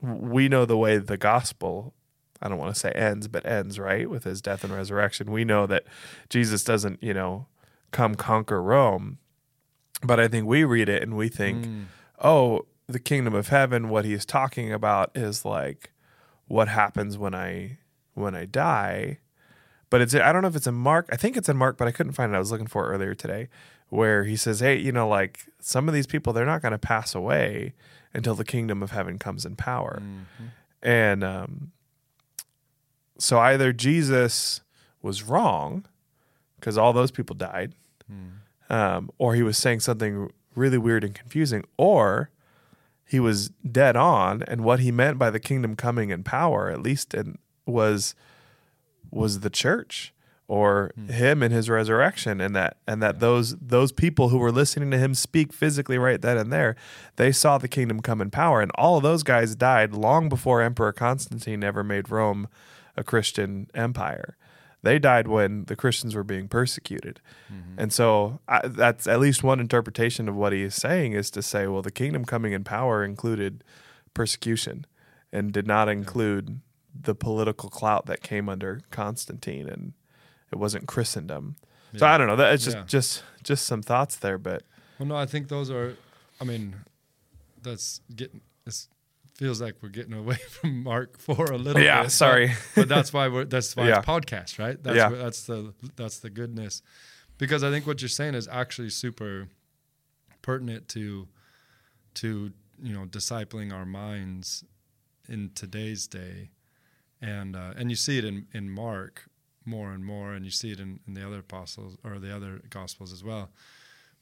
We 0.00 0.48
know 0.48 0.64
the 0.64 0.76
way 0.76 0.98
the 0.98 1.16
gospel. 1.16 1.94
I 2.40 2.48
don't 2.48 2.58
want 2.58 2.72
to 2.74 2.78
say 2.78 2.90
ends, 2.92 3.26
but 3.28 3.44
ends 3.46 3.78
right 3.78 4.08
with 4.08 4.24
his 4.24 4.40
death 4.40 4.62
and 4.64 4.72
resurrection. 4.72 5.30
We 5.32 5.44
know 5.44 5.66
that 5.66 5.84
Jesus 6.30 6.62
doesn't, 6.64 7.02
you 7.02 7.12
know, 7.14 7.46
come 7.90 8.14
conquer 8.14 8.62
Rome. 8.62 9.18
But 10.02 10.20
I 10.20 10.28
think 10.28 10.46
we 10.46 10.62
read 10.64 10.88
it 10.88 11.02
and 11.02 11.16
we 11.16 11.28
think, 11.28 11.66
Mm. 11.66 11.84
oh, 12.22 12.66
the 12.86 13.00
kingdom 13.00 13.34
of 13.34 13.48
heaven. 13.48 13.88
What 13.88 14.04
he's 14.04 14.24
talking 14.24 14.72
about 14.72 15.10
is 15.14 15.44
like 15.44 15.90
what 16.46 16.68
happens 16.68 17.18
when 17.18 17.34
I 17.34 17.78
when 18.14 18.34
I 18.34 18.44
die. 18.46 19.18
But 19.90 20.00
it's 20.00 20.14
I 20.14 20.32
don't 20.32 20.42
know 20.42 20.48
if 20.48 20.56
it's 20.56 20.66
in 20.66 20.74
Mark. 20.74 21.08
I 21.10 21.16
think 21.16 21.36
it's 21.36 21.48
in 21.48 21.56
Mark, 21.56 21.76
but 21.76 21.88
I 21.88 21.92
couldn't 21.92 22.12
find 22.12 22.32
it. 22.32 22.36
I 22.36 22.38
was 22.38 22.50
looking 22.52 22.66
for 22.66 22.86
it 22.86 22.94
earlier 22.94 23.14
today, 23.14 23.48
where 23.88 24.24
he 24.24 24.36
says, 24.36 24.60
"Hey, 24.60 24.76
you 24.76 24.92
know, 24.92 25.08
like 25.08 25.46
some 25.60 25.88
of 25.88 25.94
these 25.94 26.06
people, 26.06 26.32
they're 26.32 26.46
not 26.46 26.62
going 26.62 26.72
to 26.72 26.78
pass 26.78 27.14
away 27.14 27.74
until 28.14 28.34
the 28.34 28.44
kingdom 28.44 28.82
of 28.82 28.90
heaven 28.92 29.18
comes 29.18 29.44
in 29.44 29.56
power." 29.56 30.00
Mhm. 30.02 30.50
And 30.82 31.24
um, 31.24 31.72
so 33.18 33.38
either 33.38 33.72
Jesus 33.72 34.60
was 35.02 35.22
wrong 35.22 35.84
because 36.56 36.76
all 36.78 36.92
those 36.92 37.10
people 37.10 37.34
died, 37.36 37.74
Mm. 38.10 38.30
um, 38.74 39.10
or 39.18 39.34
he 39.34 39.42
was 39.42 39.58
saying 39.58 39.80
something 39.80 40.30
really 40.54 40.78
weird 40.78 41.04
and 41.04 41.14
confusing, 41.14 41.62
or 41.76 42.30
he 43.04 43.20
was 43.20 43.50
dead 43.70 43.96
on, 43.96 44.42
and 44.44 44.62
what 44.62 44.80
he 44.80 44.90
meant 44.90 45.18
by 45.18 45.30
the 45.30 45.38
kingdom 45.40 45.76
coming 45.76 46.10
in 46.10 46.22
power, 46.24 46.70
at 46.70 46.82
least, 46.82 47.12
in, 47.14 47.38
was 47.66 48.14
was 49.10 49.40
the 49.40 49.50
church 49.50 50.12
or 50.46 50.90
him 51.08 51.42
and 51.42 51.52
his 51.52 51.68
resurrection 51.70 52.40
and 52.40 52.54
that 52.56 52.76
and 52.86 53.02
that 53.02 53.20
those 53.20 53.54
those 53.56 53.92
people 53.92 54.30
who 54.30 54.38
were 54.38 54.52
listening 54.52 54.90
to 54.90 54.98
him 54.98 55.14
speak 55.14 55.52
physically 55.52 55.96
right 55.98 56.20
then 56.22 56.36
and 56.38 56.50
there 56.52 56.74
they 57.16 57.30
saw 57.32 57.56
the 57.58 57.68
kingdom 57.68 58.00
come 58.00 58.20
in 58.22 58.30
power 58.30 58.60
and 58.62 58.70
all 58.76 58.96
of 58.98 59.02
those 59.02 59.22
guys 59.22 59.54
died 59.54 59.92
long 59.94 60.28
before 60.30 60.60
emperor 60.62 60.92
constantine 60.92 61.62
ever 61.64 61.82
made 61.84 62.10
rome 62.10 62.48
a 62.98 63.04
christian 63.04 63.68
empire 63.74 64.36
they 64.82 64.98
died 64.98 65.28
when 65.28 65.64
the 65.64 65.76
christians 65.76 66.14
were 66.14 66.24
being 66.24 66.48
persecuted 66.48 67.20
mm-hmm. 67.52 67.78
and 67.80 67.92
so 67.92 68.40
I, 68.46 68.66
that's 68.68 69.06
at 69.06 69.20
least 69.20 69.42
one 69.42 69.60
interpretation 69.60 70.28
of 70.28 70.36
what 70.36 70.52
he 70.52 70.62
is 70.62 70.74
saying 70.74 71.12
is 71.12 71.30
to 71.30 71.42
say 71.42 71.66
well 71.66 71.82
the 71.82 71.90
kingdom 71.90 72.24
coming 72.24 72.52
in 72.52 72.64
power 72.64 73.04
included 73.04 73.64
persecution 74.14 74.84
and 75.32 75.52
did 75.52 75.66
not 75.66 75.88
include 75.88 76.60
the 77.00 77.14
political 77.14 77.68
clout 77.68 78.06
that 78.06 78.22
came 78.22 78.48
under 78.48 78.80
Constantine 78.90 79.68
and 79.68 79.92
it 80.50 80.56
wasn't 80.56 80.86
Christendom. 80.86 81.56
So 81.96 82.06
I 82.06 82.18
don't 82.18 82.26
know. 82.26 82.36
That 82.36 82.54
it's 82.54 82.64
just 82.64 82.76
Yeah. 82.76 82.84
just 82.84 83.22
just 83.42 83.66
some 83.66 83.82
thoughts 83.82 84.16
there, 84.16 84.38
but 84.38 84.62
Well, 84.98 85.06
no, 85.06 85.16
I 85.16 85.26
think 85.26 85.48
those 85.48 85.70
are. 85.70 85.96
I 86.40 86.44
mean, 86.44 86.74
that's 87.62 88.00
getting. 88.14 88.40
Feels 89.38 89.60
like 89.62 89.76
we're 89.82 89.88
getting 89.88 90.12
away 90.14 90.34
from 90.50 90.82
Mark 90.82 91.18
four 91.18 91.46
a 91.52 91.56
little. 91.56 91.80
yeah, 91.82 92.00
bit, 92.00 92.04
but- 92.06 92.12
sorry. 92.12 92.52
but 92.74 92.88
that's 92.88 93.12
why 93.12 93.28
we're 93.28 93.44
that's 93.46 93.74
why 93.76 93.88
Yeah. 93.88 93.98
it's 93.98 94.06
podcast, 94.06 94.58
right? 94.58 94.82
That's 94.82 94.96
Yeah. 94.96 95.08
what, 95.10 95.18
that's 95.20 95.44
the 95.44 95.72
that's 95.96 96.18
the 96.18 96.28
goodness, 96.30 96.82
because 97.38 97.62
I 97.64 97.70
think 97.70 97.86
what 97.86 98.02
you're 98.02 98.08
saying 98.08 98.34
is 98.34 98.46
actually 98.48 98.90
super 98.90 99.48
pertinent 100.42 100.88
to 100.88 101.28
to 102.14 102.52
you 102.82 102.92
know 102.94 103.04
discipling 103.06 103.72
our 103.72 103.86
minds 103.86 104.64
in 105.28 105.50
today's 105.54 106.06
day, 106.08 106.50
and 107.22 107.54
uh, 107.54 107.74
and 107.76 107.90
you 107.90 107.96
see 107.96 108.18
it 108.18 108.24
in 108.24 108.46
in 108.52 108.68
Mark 108.70 109.28
more 109.64 109.92
and 109.92 110.04
more, 110.04 110.32
and 110.32 110.44
you 110.44 110.50
see 110.50 110.72
it 110.72 110.80
in, 110.80 110.98
in 111.06 111.14
the 111.14 111.24
other 111.26 111.40
apostles 111.40 111.96
or 112.02 112.18
the 112.18 112.34
other 112.34 112.60
gospels 112.70 113.12
as 113.12 113.22
well. 113.22 113.50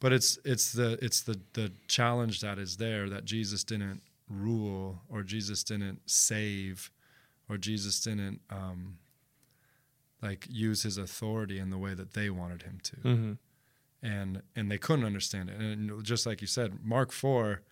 But 0.00 0.12
it's 0.12 0.38
it's 0.44 0.72
the 0.72 0.98
it's 1.00 1.22
the 1.22 1.40
the 1.54 1.72
challenge 1.88 2.40
that 2.40 2.58
is 2.58 2.76
there 2.76 3.08
that 3.08 3.24
Jesus 3.24 3.64
didn't 3.64 4.02
rule 4.28 5.02
or 5.08 5.22
Jesus 5.22 5.62
didn't 5.64 6.00
save 6.06 6.90
or 7.48 7.56
Jesus 7.56 8.00
didn't 8.00 8.40
um, 8.50 8.98
like 10.22 10.46
use 10.50 10.82
his 10.82 10.98
authority 10.98 11.58
in 11.58 11.70
the 11.70 11.78
way 11.78 11.94
that 11.94 12.14
they 12.14 12.30
wanted 12.30 12.62
him 12.62 12.78
to. 12.82 12.96
hmm 12.96 13.32
and 14.02 14.42
and 14.54 14.70
they 14.70 14.78
couldn't 14.78 15.04
understand 15.06 15.48
it. 15.48 15.58
And 15.58 16.04
just 16.04 16.26
like 16.26 16.40
you 16.42 16.46
said, 16.46 16.84
Mark 16.84 17.12
four, 17.12 17.62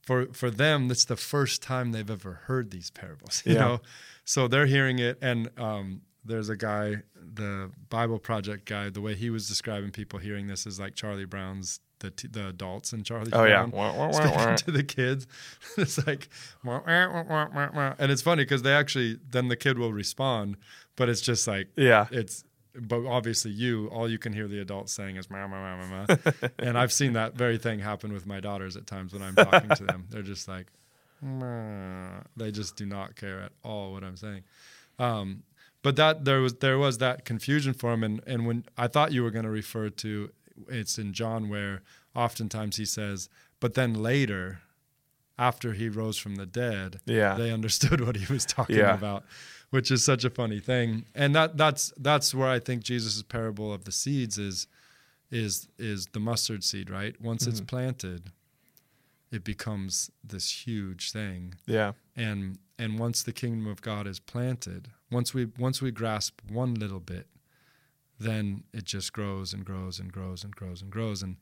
for 0.00 0.26
for 0.32 0.48
them, 0.50 0.86
that's 0.88 1.04
the 1.04 1.16
first 1.16 1.60
time 1.60 1.90
they've 1.90 2.08
ever 2.10 2.42
heard 2.44 2.70
these 2.70 2.90
parables. 2.90 3.42
You 3.46 3.54
Yeah. 3.54 3.60
know, 3.60 3.80
so 4.24 4.46
they're 4.48 4.66
hearing 4.66 5.00
it, 5.00 5.18
and 5.20 5.50
um, 5.58 6.02
there's 6.26 6.48
a 6.48 6.56
guy, 6.56 6.96
the 7.34 7.70
Bible 7.88 8.18
Project 8.18 8.64
guy, 8.66 8.90
the 8.90 9.00
way 9.00 9.14
he 9.14 9.30
was 9.30 9.48
describing 9.48 9.90
people 9.90 10.18
hearing 10.18 10.46
this 10.46 10.66
is 10.66 10.78
like 10.80 10.94
Charlie 10.94 11.24
Brown's 11.24 11.80
the 12.00 12.10
t- 12.10 12.28
the 12.28 12.48
adults 12.48 12.92
and 12.92 13.06
Charlie 13.06 13.30
Oh 13.32 13.44
yeah. 13.44 13.64
Brown 13.64 13.70
Wah, 13.70 13.96
wah, 13.96 14.06
wah, 14.08 14.12
speaking 14.12 14.36
wah. 14.36 14.56
to 14.56 14.70
the 14.70 14.84
kids. 14.84 15.26
it's 15.78 16.06
like, 16.06 16.28
and 16.64 18.12
it's 18.12 18.22
funny 18.22 18.44
because 18.44 18.62
they 18.62 18.72
actually 18.74 19.18
then 19.30 19.48
the 19.48 19.56
kid 19.56 19.78
will 19.78 19.92
respond, 19.92 20.56
but 20.96 21.08
it's 21.08 21.20
just 21.20 21.46
like 21.46 21.68
Yeah. 21.76 22.06
it's. 22.10 22.44
But 22.78 23.06
obviously, 23.06 23.52
you 23.52 23.86
all 23.88 24.06
you 24.10 24.18
can 24.18 24.34
hear 24.34 24.46
the 24.48 24.60
adults 24.60 24.92
saying 24.92 25.16
is 25.16 25.30
"ma 25.30 25.46
ma 25.48 25.76
ma 25.76 25.86
ma 25.86 26.04
ma," 26.08 26.16
and 26.58 26.76
I've 26.76 26.92
seen 26.92 27.14
that 27.14 27.32
very 27.34 27.56
thing 27.56 27.78
happen 27.78 28.12
with 28.12 28.26
my 28.26 28.38
daughters 28.38 28.76
at 28.76 28.86
times 28.86 29.14
when 29.14 29.22
I'm 29.22 29.34
talking 29.34 29.70
to 29.76 29.84
them. 29.84 30.04
They're 30.10 30.20
just 30.20 30.46
like, 30.46 30.66
they 32.36 32.50
just 32.50 32.76
do 32.76 32.84
not 32.84 33.16
care 33.16 33.40
at 33.40 33.52
all 33.64 33.92
what 33.92 34.04
I'm 34.04 34.16
saying. 34.18 34.42
Um, 34.98 35.42
but 35.86 35.94
that 35.94 36.24
there 36.24 36.40
was 36.40 36.54
there 36.54 36.78
was 36.78 36.98
that 36.98 37.24
confusion 37.24 37.72
for 37.72 37.92
him, 37.94 38.02
and 38.02 38.20
and 38.26 38.44
when 38.48 38.64
I 38.76 38.88
thought 38.88 39.12
you 39.12 39.22
were 39.22 39.30
going 39.30 39.44
to 39.44 39.56
refer 39.62 39.88
to 40.04 40.30
it's 40.68 40.98
in 40.98 41.12
John 41.12 41.48
where 41.48 41.82
oftentimes 42.12 42.76
he 42.76 42.84
says, 42.86 43.28
but 43.60 43.74
then 43.74 43.94
later, 43.94 44.62
after 45.38 45.74
he 45.74 45.88
rose 45.88 46.18
from 46.18 46.34
the 46.36 46.46
dead, 46.46 47.00
Yeah. 47.04 47.34
they 47.36 47.52
understood 47.52 48.00
what 48.00 48.16
he 48.16 48.26
was 48.32 48.44
talking 48.44 48.78
Yeah. 48.78 48.94
about, 48.94 49.22
which 49.70 49.92
is 49.92 50.04
such 50.04 50.24
a 50.24 50.30
funny 50.30 50.58
thing. 50.58 51.04
And 51.14 51.36
that 51.36 51.56
that's 51.56 51.92
that's 52.08 52.34
where 52.34 52.48
I 52.48 52.58
think 52.58 52.82
Jesus' 52.82 53.22
parable 53.22 53.72
of 53.72 53.84
the 53.84 53.92
seeds 53.92 54.38
is 54.38 54.66
is 55.30 55.68
is 55.78 56.06
the 56.14 56.20
mustard 56.20 56.64
seed, 56.64 56.90
right? 56.90 57.14
Once 57.20 57.46
it's 57.46 57.60
Mhm. 57.60 57.66
planted, 57.68 58.32
it 59.30 59.44
becomes 59.44 60.10
this 60.24 60.66
huge 60.66 61.12
thing 61.12 61.54
Yeah. 61.66 61.92
and 62.16 62.58
and 62.76 62.98
once 62.98 63.22
the 63.22 63.32
kingdom 63.32 63.66
of 63.68 63.80
God 63.82 64.06
is 64.08 64.18
planted, 64.18 64.88
once 65.10 65.32
we 65.34 65.46
once 65.58 65.80
we 65.82 65.90
grasp 65.90 66.40
one 66.50 66.74
little 66.74 67.00
bit, 67.00 67.26
then 68.18 68.64
it 68.72 68.84
just 68.84 69.12
grows 69.12 69.52
and 69.52 69.64
grows 69.64 69.98
and 70.00 70.12
grows 70.12 70.44
and 70.44 70.54
grows 70.54 70.82
and 70.82 70.90
grows 70.90 71.22
and 71.22 71.36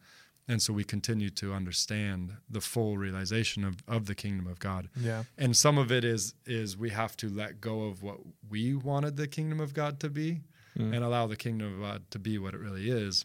and 0.46 0.60
so 0.60 0.74
we 0.74 0.84
continue 0.84 1.30
to 1.30 1.54
understand 1.54 2.34
the 2.50 2.60
full 2.60 2.98
realization 2.98 3.64
of, 3.64 3.76
of 3.88 4.04
the 4.04 4.14
kingdom 4.14 4.46
of 4.46 4.58
God. 4.58 4.90
Yeah. 4.94 5.24
And 5.38 5.56
some 5.56 5.78
of 5.78 5.90
it 5.90 6.04
is 6.04 6.34
is 6.46 6.76
we 6.76 6.90
have 6.90 7.16
to 7.18 7.28
let 7.30 7.60
go 7.60 7.84
of 7.84 8.02
what 8.02 8.18
we 8.50 8.74
wanted 8.74 9.16
the 9.16 9.26
kingdom 9.26 9.60
of 9.60 9.72
God 9.74 10.00
to 10.00 10.10
be 10.10 10.40
Mm. 10.76 10.92
and 10.92 11.04
allow 11.04 11.28
the 11.28 11.36
kingdom 11.36 11.72
of 11.72 11.80
God 11.80 12.10
to 12.10 12.18
be 12.18 12.36
what 12.36 12.52
it 12.52 12.58
really 12.58 12.90
is. 12.90 13.24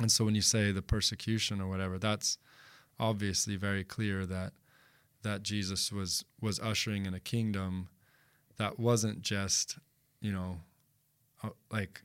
And 0.00 0.10
so 0.10 0.24
when 0.24 0.34
you 0.34 0.40
say 0.42 0.72
the 0.72 0.82
persecution 0.82 1.60
or 1.60 1.68
whatever, 1.68 1.96
that's 1.96 2.38
obviously 2.98 3.54
very 3.54 3.84
clear 3.84 4.26
that 4.26 4.52
that 5.22 5.44
Jesus 5.44 5.92
was 5.92 6.24
was 6.40 6.58
ushering 6.58 7.06
in 7.06 7.14
a 7.14 7.20
kingdom 7.20 7.88
that 8.56 8.78
wasn't 8.78 9.22
just, 9.22 9.78
you 10.20 10.32
know, 10.32 10.60
like 11.70 12.02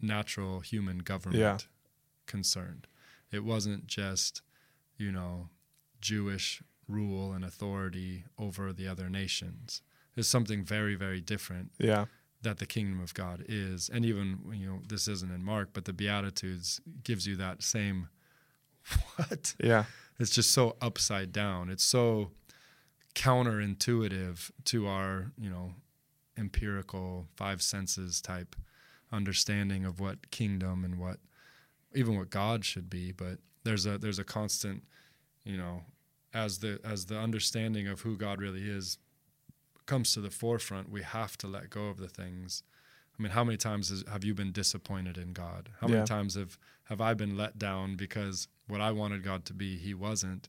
natural 0.00 0.60
human 0.60 0.98
government 0.98 1.40
Yeah. 1.40 1.58
concerned. 2.26 2.86
It 3.30 3.44
wasn't 3.44 3.86
just, 3.86 4.42
you 4.96 5.10
know, 5.12 5.48
Jewish 6.00 6.62
rule 6.88 7.32
and 7.32 7.44
authority 7.44 8.24
over 8.38 8.72
the 8.72 8.86
other 8.88 9.08
nations. 9.08 9.82
It's 10.16 10.28
something 10.28 10.64
very, 10.64 10.94
very 10.94 11.20
different 11.20 11.72
Yeah. 11.78 12.06
that 12.42 12.58
the 12.58 12.66
kingdom 12.66 13.00
of 13.00 13.14
God 13.14 13.44
is. 13.48 13.88
And 13.88 14.04
even, 14.04 14.40
you 14.52 14.66
know, 14.66 14.82
this 14.86 15.08
isn't 15.08 15.30
in 15.32 15.42
Mark, 15.44 15.70
but 15.72 15.84
the 15.86 15.92
Beatitudes 15.92 16.80
gives 17.02 17.26
you 17.26 17.36
that 17.36 17.62
same 17.62 18.08
what? 19.16 19.54
Yeah. 19.62 19.84
It's 20.18 20.30
just 20.30 20.50
so 20.50 20.76
upside 20.80 21.32
down. 21.32 21.70
It's 21.70 21.84
so 21.84 22.32
counterintuitive 23.14 24.50
to 24.64 24.86
our, 24.86 25.32
you 25.38 25.50
know, 25.50 25.74
empirical 26.36 27.26
five 27.36 27.62
senses 27.62 28.20
type 28.20 28.56
understanding 29.12 29.84
of 29.84 30.00
what 30.00 30.30
kingdom 30.30 30.84
and 30.84 30.98
what 30.98 31.18
even 31.94 32.16
what 32.16 32.30
God 32.30 32.64
should 32.64 32.88
be. 32.88 33.12
But 33.12 33.38
there's 33.64 33.86
a 33.86 33.98
there's 33.98 34.18
a 34.18 34.24
constant, 34.24 34.84
you 35.44 35.56
know, 35.56 35.82
as 36.32 36.58
the 36.58 36.80
as 36.84 37.06
the 37.06 37.18
understanding 37.18 37.86
of 37.86 38.00
who 38.00 38.16
God 38.16 38.40
really 38.40 38.68
is 38.68 38.98
comes 39.86 40.14
to 40.14 40.20
the 40.20 40.30
forefront, 40.30 40.90
we 40.90 41.02
have 41.02 41.36
to 41.38 41.46
let 41.46 41.70
go 41.70 41.88
of 41.88 41.98
the 41.98 42.08
things. 42.08 42.62
I 43.18 43.22
mean, 43.22 43.32
how 43.32 43.44
many 43.44 43.58
times 43.58 43.90
has, 43.90 44.04
have 44.10 44.24
you 44.24 44.32
been 44.32 44.52
disappointed 44.52 45.18
in 45.18 45.32
God? 45.32 45.68
How 45.80 45.88
many 45.88 46.06
times 46.06 46.34
have 46.34 46.56
have 46.84 47.00
I 47.00 47.14
been 47.14 47.36
let 47.36 47.58
down 47.58 47.96
because 47.96 48.48
what 48.68 48.80
I 48.80 48.90
wanted 48.90 49.22
God 49.22 49.44
to 49.46 49.54
be, 49.54 49.76
He 49.76 49.94
wasn't. 49.94 50.48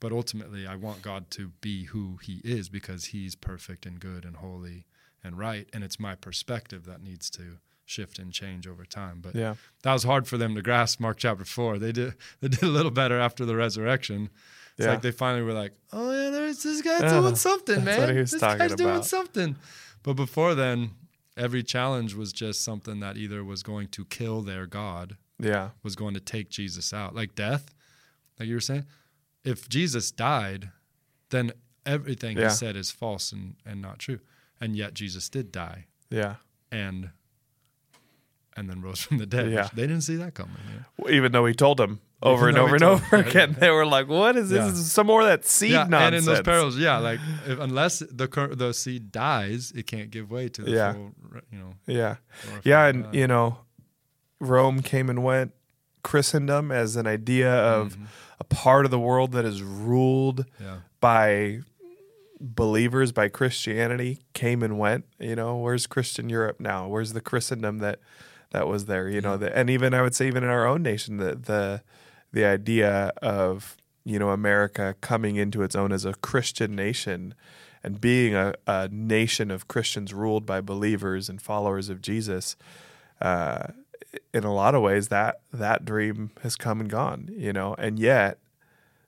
But 0.00 0.12
ultimately, 0.12 0.66
I 0.66 0.76
want 0.76 1.02
God 1.02 1.30
to 1.32 1.52
be 1.60 1.84
who 1.84 2.18
He 2.22 2.40
is 2.42 2.68
because 2.68 3.06
He's 3.06 3.34
perfect 3.34 3.84
and 3.86 4.00
good 4.00 4.24
and 4.24 4.36
holy 4.36 4.86
and 5.22 5.38
right. 5.38 5.68
And 5.72 5.84
it's 5.84 6.00
my 6.00 6.14
perspective 6.14 6.86
that 6.86 7.02
needs 7.02 7.28
to 7.30 7.58
shift 7.84 8.18
and 8.18 8.32
change 8.32 8.66
over 8.66 8.84
time. 8.84 9.20
But 9.20 9.34
Yeah. 9.34 9.56
that 9.82 9.92
was 9.92 10.04
hard 10.04 10.26
for 10.26 10.38
them 10.38 10.54
to 10.54 10.62
grasp. 10.62 11.00
Mark 11.00 11.18
chapter 11.18 11.44
four. 11.44 11.78
They 11.78 11.92
did 11.92 12.14
they 12.40 12.48
did 12.48 12.62
a 12.62 12.68
little 12.68 12.90
better 12.90 13.18
after 13.18 13.44
the 13.44 13.56
resurrection. 13.56 14.30
It's 14.78 14.86
Yeah. 14.86 14.92
like 14.92 15.02
they 15.02 15.10
finally 15.10 15.42
were 15.42 15.52
like, 15.52 15.72
"Oh 15.92 16.10
yeah, 16.12 16.30
there's 16.30 16.62
this 16.62 16.80
guy 16.80 17.00
Yeah, 17.00 17.20
doing 17.20 17.36
something, 17.36 17.84
that's 17.84 17.98
man. 17.98 18.14
this 18.16 18.34
guy's 18.40 18.74
doing 18.76 19.02
something." 19.02 19.56
But 20.02 20.14
before 20.14 20.54
then, 20.54 20.92
every 21.36 21.62
challenge 21.62 22.14
was 22.14 22.32
just 22.32 22.62
something 22.62 23.00
that 23.00 23.18
either 23.18 23.44
was 23.44 23.62
going 23.62 23.88
to 23.88 24.04
kill 24.06 24.40
their 24.40 24.64
God, 24.66 25.16
Yeah. 25.38 25.70
was 25.82 25.94
going 25.96 26.14
to 26.14 26.20
take 26.20 26.48
Jesus 26.48 26.94
out, 26.94 27.14
like 27.14 27.34
death. 27.34 27.74
Like 28.38 28.48
you 28.48 28.54
were 28.54 28.60
saying, 28.60 28.86
if 29.44 29.68
Jesus 29.68 30.10
died, 30.10 30.70
then 31.30 31.52
everything 31.86 32.36
Yeah. 32.36 32.48
he 32.48 32.54
said 32.54 32.76
is 32.76 32.90
false 32.90 33.32
and, 33.32 33.54
and 33.64 33.80
not 33.80 33.98
true. 33.98 34.20
And 34.60 34.76
yet 34.76 34.94
Jesus 34.94 35.28
did 35.28 35.50
die 35.52 35.86
Yeah. 36.10 36.36
and 36.70 37.10
and 38.56 38.68
then 38.68 38.82
rose 38.82 39.00
from 39.00 39.18
the 39.18 39.26
dead. 39.26 39.50
Yeah. 39.50 39.68
They 39.72 39.82
didn't 39.82 40.02
see 40.02 40.16
that 40.16 40.34
coming. 40.34 40.56
Yeah. 40.98 41.10
Even 41.10 41.32
though 41.32 41.46
he 41.46 41.54
told 41.54 41.78
them 41.78 42.00
over 42.22 42.48
and 42.48 42.58
over 42.58 42.74
and 42.74 42.84
over 42.84 43.16
yeah, 43.16 43.24
again, 43.24 43.56
they 43.58 43.70
were 43.70 43.86
like, 43.86 44.06
"What 44.08 44.36
is 44.36 44.50
this? 44.50 44.74
Is 44.74 44.92
some 44.92 45.06
more 45.06 45.22
of 45.22 45.28
that 45.28 45.46
seed 45.46 45.70
yeah, 45.70 45.84
nonsense." 45.84 46.04
and 46.04 46.14
in 46.16 46.24
those 46.26 46.40
parables, 46.42 46.76
yeah, 46.76 46.98
like 46.98 47.20
if, 47.46 47.58
unless 47.58 48.00
the 48.00 48.26
the 48.54 48.72
seed 48.74 49.12
dies, 49.12 49.72
it 49.74 49.86
can't 49.86 50.10
give 50.10 50.30
way 50.30 50.48
to 50.50 50.62
the 50.62 50.70
Yeah. 50.72 50.92
full, 50.92 51.12
you 51.50 51.58
know. 51.58 51.74
Yeah. 51.86 52.16
Yeah, 52.64 52.86
and 52.86 53.04
God. 53.04 53.14
you 53.14 53.26
know, 53.26 53.58
Rome 54.40 54.82
came 54.82 55.08
and 55.08 55.22
went. 55.22 55.52
Christendom 56.02 56.70
as 56.72 56.96
an 56.96 57.06
idea 57.06 57.52
of 57.52 57.96
Mhm. 57.96 58.06
a 58.38 58.44
part 58.44 58.84
of 58.84 58.90
the 58.90 58.98
world 58.98 59.32
that 59.32 59.44
is 59.44 59.62
ruled 59.62 60.46
yeah, 60.60 60.78
by 61.00 61.60
believers 62.40 63.12
by 63.12 63.28
Christianity 63.28 64.20
came 64.32 64.62
and 64.62 64.78
went. 64.78 65.04
You 65.18 65.36
know, 65.36 65.56
where's 65.56 65.86
Christian 65.86 66.28
Europe 66.30 66.58
now? 66.60 66.86
Where's 66.88 67.12
the 67.12 67.20
Christendom 67.20 67.78
that 67.78 67.98
that 68.50 68.66
was 68.66 68.86
there? 68.86 69.08
You 69.08 69.20
know, 69.20 69.36
the, 69.36 69.54
and 69.56 69.68
even 69.70 69.94
I 69.94 70.02
would 70.02 70.14
say 70.14 70.26
even 70.26 70.42
in 70.42 70.50
our 70.50 70.66
own 70.66 70.82
nation, 70.82 71.18
the 71.18 71.34
the 71.34 71.82
the 72.32 72.44
idea 72.44 73.12
of 73.22 73.76
you 74.04 74.18
know 74.18 74.30
America 74.30 74.94
coming 75.00 75.36
into 75.36 75.62
its 75.62 75.74
own 75.76 75.92
as 75.92 76.04
a 76.04 76.14
Christian 76.14 76.74
nation 76.74 77.34
and 77.82 78.00
being 78.00 78.34
a, 78.34 78.54
a 78.66 78.88
nation 78.90 79.50
of 79.50 79.66
Christians 79.68 80.12
ruled 80.12 80.44
by 80.46 80.60
believers 80.60 81.28
and 81.28 81.40
followers 81.40 81.88
of 81.88 82.02
Jesus. 82.02 82.56
Uh, 83.20 83.68
in 84.34 84.44
a 84.44 84.52
lot 84.54 84.74
of 84.74 84.82
ways, 84.82 85.08
that 85.08 85.40
that 85.52 85.84
dream 85.84 86.30
has 86.42 86.56
come 86.56 86.80
and 86.80 86.88
gone. 86.90 87.28
You 87.32 87.52
know, 87.52 87.74
and 87.78 87.98
yet 87.98 88.38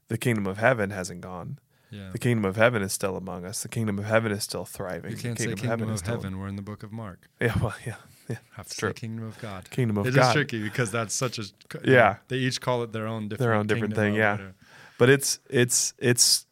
the 0.09 0.19
kingdom 0.19 0.47
of 0.47 0.59
heaven 0.59 0.91
hasn't 0.91 1.21
gone. 1.23 1.59
yeah. 1.91 2.11
The 2.12 2.19
kingdom 2.19 2.45
of 2.45 2.57
heaven 2.57 2.83
is 2.83 2.93
still 2.93 3.17
among 3.17 3.45
us. 3.45 3.62
The 3.62 3.69
kingdom 3.69 3.99
of 3.99 4.05
heaven 4.05 4.33
is 4.33 4.45
still 4.45 4.65
thriving. 4.65 5.11
You 5.12 5.17
can't 5.17 5.37
the 5.37 5.45
say 5.45 5.49
kingdom 5.51 5.69
kingdom 5.69 5.88
of 5.88 5.95
is 5.95 6.01
still- 6.01 6.15
heaven. 6.17 6.38
We're 6.38 6.49
in 6.49 6.57
the 6.57 6.62
book 6.62 6.83
of 6.83 6.93
Mark. 6.93 7.29
Yeah, 7.41 7.59
well, 7.61 7.75
yeah, 7.87 7.97
yeah. 8.29 8.37
Have 8.57 8.69
to 8.69 8.77
True. 8.77 8.91
say 8.91 8.95
kingdom 8.95 9.27
of 9.27 9.38
God. 9.41 9.69
Kingdom 9.71 9.97
of 9.99 10.07
It 10.07 10.15
God. 10.15 10.25
It 10.25 10.29
is 10.29 10.33
tricky 10.35 10.62
because 10.62 10.91
that's 10.91 11.15
such 11.15 11.38
a 11.38 11.45
Yeah. 11.85 12.17
They 12.29 12.37
each 12.37 12.61
call 12.61 12.83
it 12.83 12.93
their 12.93 13.07
own 13.07 13.29
different 13.29 13.41
Their 13.41 13.55
own 13.55 13.67
different 13.67 13.95
thing, 13.95 14.15
yeah. 14.15 14.33
whatever. 14.33 14.55
But 14.99 15.11
it's 15.11 15.41
it's 15.51 15.95
it's 15.99 16.47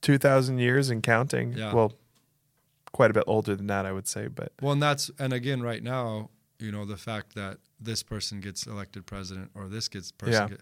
two 0.00 0.18
thousand 0.18 0.58
years 0.58 0.90
and 0.90 1.02
counting. 1.02 1.52
Yeah. 1.52 1.72
Well, 1.72 1.92
quite 2.92 3.10
a 3.10 3.14
bit 3.14 3.24
older 3.26 3.54
than 3.54 3.68
that, 3.68 3.86
I 3.86 3.92
would 3.92 4.08
say. 4.08 4.26
But 4.26 4.52
Well, 4.60 4.72
and 4.72 4.82
that's 4.82 5.10
and 5.18 5.32
again, 5.32 5.62
right 5.62 5.82
now, 5.82 6.30
you 6.62 6.72
know, 6.72 6.84
the 6.84 6.96
fact 6.96 7.34
that 7.34 7.58
this 7.80 8.02
person 8.02 8.40
gets 8.40 8.66
elected 8.66 9.04
president 9.06 9.50
or 9.54 9.68
this 9.68 9.88
gets 9.88 10.12
person 10.12 10.42
Yeah. 10.42 10.48
get, 10.48 10.60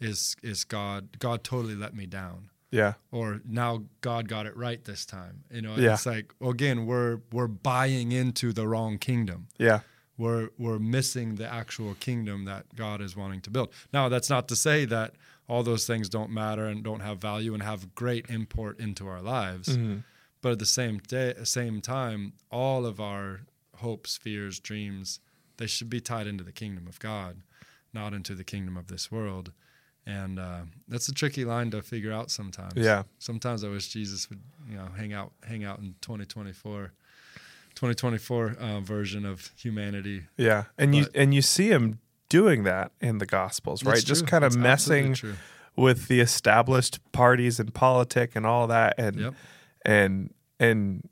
is 0.00 0.36
is 0.42 0.64
God. 0.64 1.18
God 1.18 1.44
totally 1.44 1.74
let 1.74 1.94
me 1.94 2.06
down. 2.06 2.50
yeah, 2.70 2.94
or 3.12 3.40
now 3.44 3.84
God 4.00 4.26
got 4.28 4.46
it 4.46 4.56
right 4.56 4.84
this 4.84 5.06
time. 5.06 5.44
You 5.50 5.62
know, 5.62 5.76
Yeah. 5.76 5.94
it's 5.94 6.06
like 6.06 6.32
well, 6.40 6.50
again, 6.50 6.86
we're 6.86 7.20
we're 7.32 7.46
buying 7.72 8.10
into 8.12 8.52
the 8.52 8.66
wrong 8.66 8.98
kingdom. 8.98 9.46
yeah, 9.58 9.80
We're 10.16 10.48
we're 10.58 10.80
missing 10.80 11.36
the 11.36 11.48
actual 11.62 11.94
kingdom 11.94 12.44
that 12.46 12.74
God 12.74 13.00
is 13.00 13.14
wanting 13.16 13.42
to 13.42 13.50
build. 13.50 13.68
Now, 13.92 14.08
that's 14.08 14.30
not 14.30 14.48
to 14.48 14.56
say 14.56 14.84
that 14.86 15.14
all 15.48 15.62
those 15.62 15.86
things 15.86 16.08
don't 16.08 16.30
matter 16.30 16.64
and 16.66 16.82
don't 16.82 17.00
have 17.00 17.18
value 17.18 17.52
and 17.54 17.62
have 17.62 17.94
great 17.94 18.28
import 18.30 18.80
into 18.80 19.06
our 19.06 19.20
lives. 19.22 19.68
Mhm. 19.76 20.02
But 20.40 20.52
at 20.52 20.58
the 20.58 20.66
same 20.80 20.98
day, 20.98 21.34
same 21.44 21.80
time, 21.80 22.32
all 22.50 22.86
of 22.86 22.98
our 23.00 23.42
hopes, 23.76 24.16
fears, 24.16 24.58
dreams, 24.60 25.20
they 25.56 25.66
should 25.66 25.88
be 25.90 26.00
tied 26.00 26.26
into 26.26 26.44
the 26.44 26.52
kingdom 26.52 26.86
of 26.86 26.98
God, 26.98 27.42
not 27.92 28.12
into 28.12 28.34
the 28.34 28.44
kingdom 28.44 28.76
of 28.76 28.88
this 28.88 29.10
world. 29.10 29.52
And 30.06 30.38
uh, 30.38 30.60
that's 30.86 31.08
a 31.08 31.14
tricky 31.14 31.44
line 31.46 31.70
to 31.70 31.80
figure 31.80 32.12
out 32.12 32.30
sometimes. 32.30 32.74
Yeah. 32.76 33.04
Sometimes 33.18 33.64
I 33.64 33.68
wish 33.68 33.88
Jesus 33.88 34.28
would, 34.28 34.40
you 34.68 34.76
know, 34.76 34.88
hang 34.96 35.12
out, 35.14 35.32
hang 35.46 35.64
out 35.64 35.78
in 35.78 35.94
2024, 36.02 36.92
2024 37.74 38.56
uh, 38.60 38.80
version 38.80 39.24
of 39.24 39.50
humanity. 39.56 40.24
Yeah, 40.36 40.64
and 40.78 40.92
But- 40.92 40.96
you 40.98 41.06
and 41.14 41.34
you 41.34 41.42
see 41.42 41.68
him 41.70 42.00
doing 42.28 42.64
that 42.64 42.92
in 43.00 43.18
the 43.18 43.26
Gospels, 43.26 43.84
right? 43.84 44.02
Just 44.04 44.22
true. 44.22 44.28
kind 44.28 44.44
of 44.44 44.52
That's 44.52 44.88
messing 44.88 45.16
with 45.76 46.08
the 46.08 46.20
established 46.20 47.00
parties 47.12 47.58
and 47.58 47.72
politic 47.74 48.36
and 48.36 48.46
all 48.46 48.66
that, 48.68 48.94
and 48.98 49.16
Yep. 49.16 49.34
and 49.84 50.34
and 50.60 51.08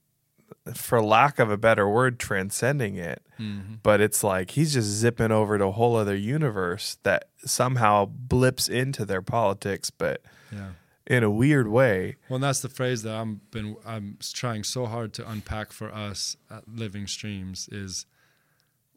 for 0.74 1.02
lack 1.02 1.38
of 1.38 1.50
a 1.50 1.56
better 1.56 1.88
word, 1.88 2.18
transcending 2.20 2.96
it. 2.96 3.22
Mhm. 3.38 3.80
But 3.82 4.00
it's 4.00 4.22
like 4.22 4.52
he's 4.52 4.72
just 4.74 4.88
zipping 4.88 5.32
over 5.32 5.58
to 5.58 5.64
a 5.66 5.72
whole 5.72 5.96
other 5.96 6.14
universe 6.16 6.98
that 7.02 7.28
somehow 7.44 8.04
blips 8.06 8.68
into 8.68 9.04
their 9.04 9.22
politics, 9.22 9.90
but 9.90 10.22
Yeah. 10.52 10.72
in 11.06 11.24
a 11.24 11.30
weird 11.30 11.66
way. 11.66 12.16
Well, 12.28 12.36
and 12.36 12.44
that's 12.44 12.60
the 12.60 12.68
phrase 12.68 13.02
that 13.02 13.14
I'm 13.16 13.40
been 13.50 13.76
I'm 13.84 14.18
trying 14.32 14.62
so 14.62 14.86
hard 14.86 15.12
to 15.14 15.28
unpack 15.28 15.72
for 15.72 15.92
us 15.92 16.36
at 16.48 16.68
Living 16.68 17.06
Streams 17.08 17.68
is 17.72 18.06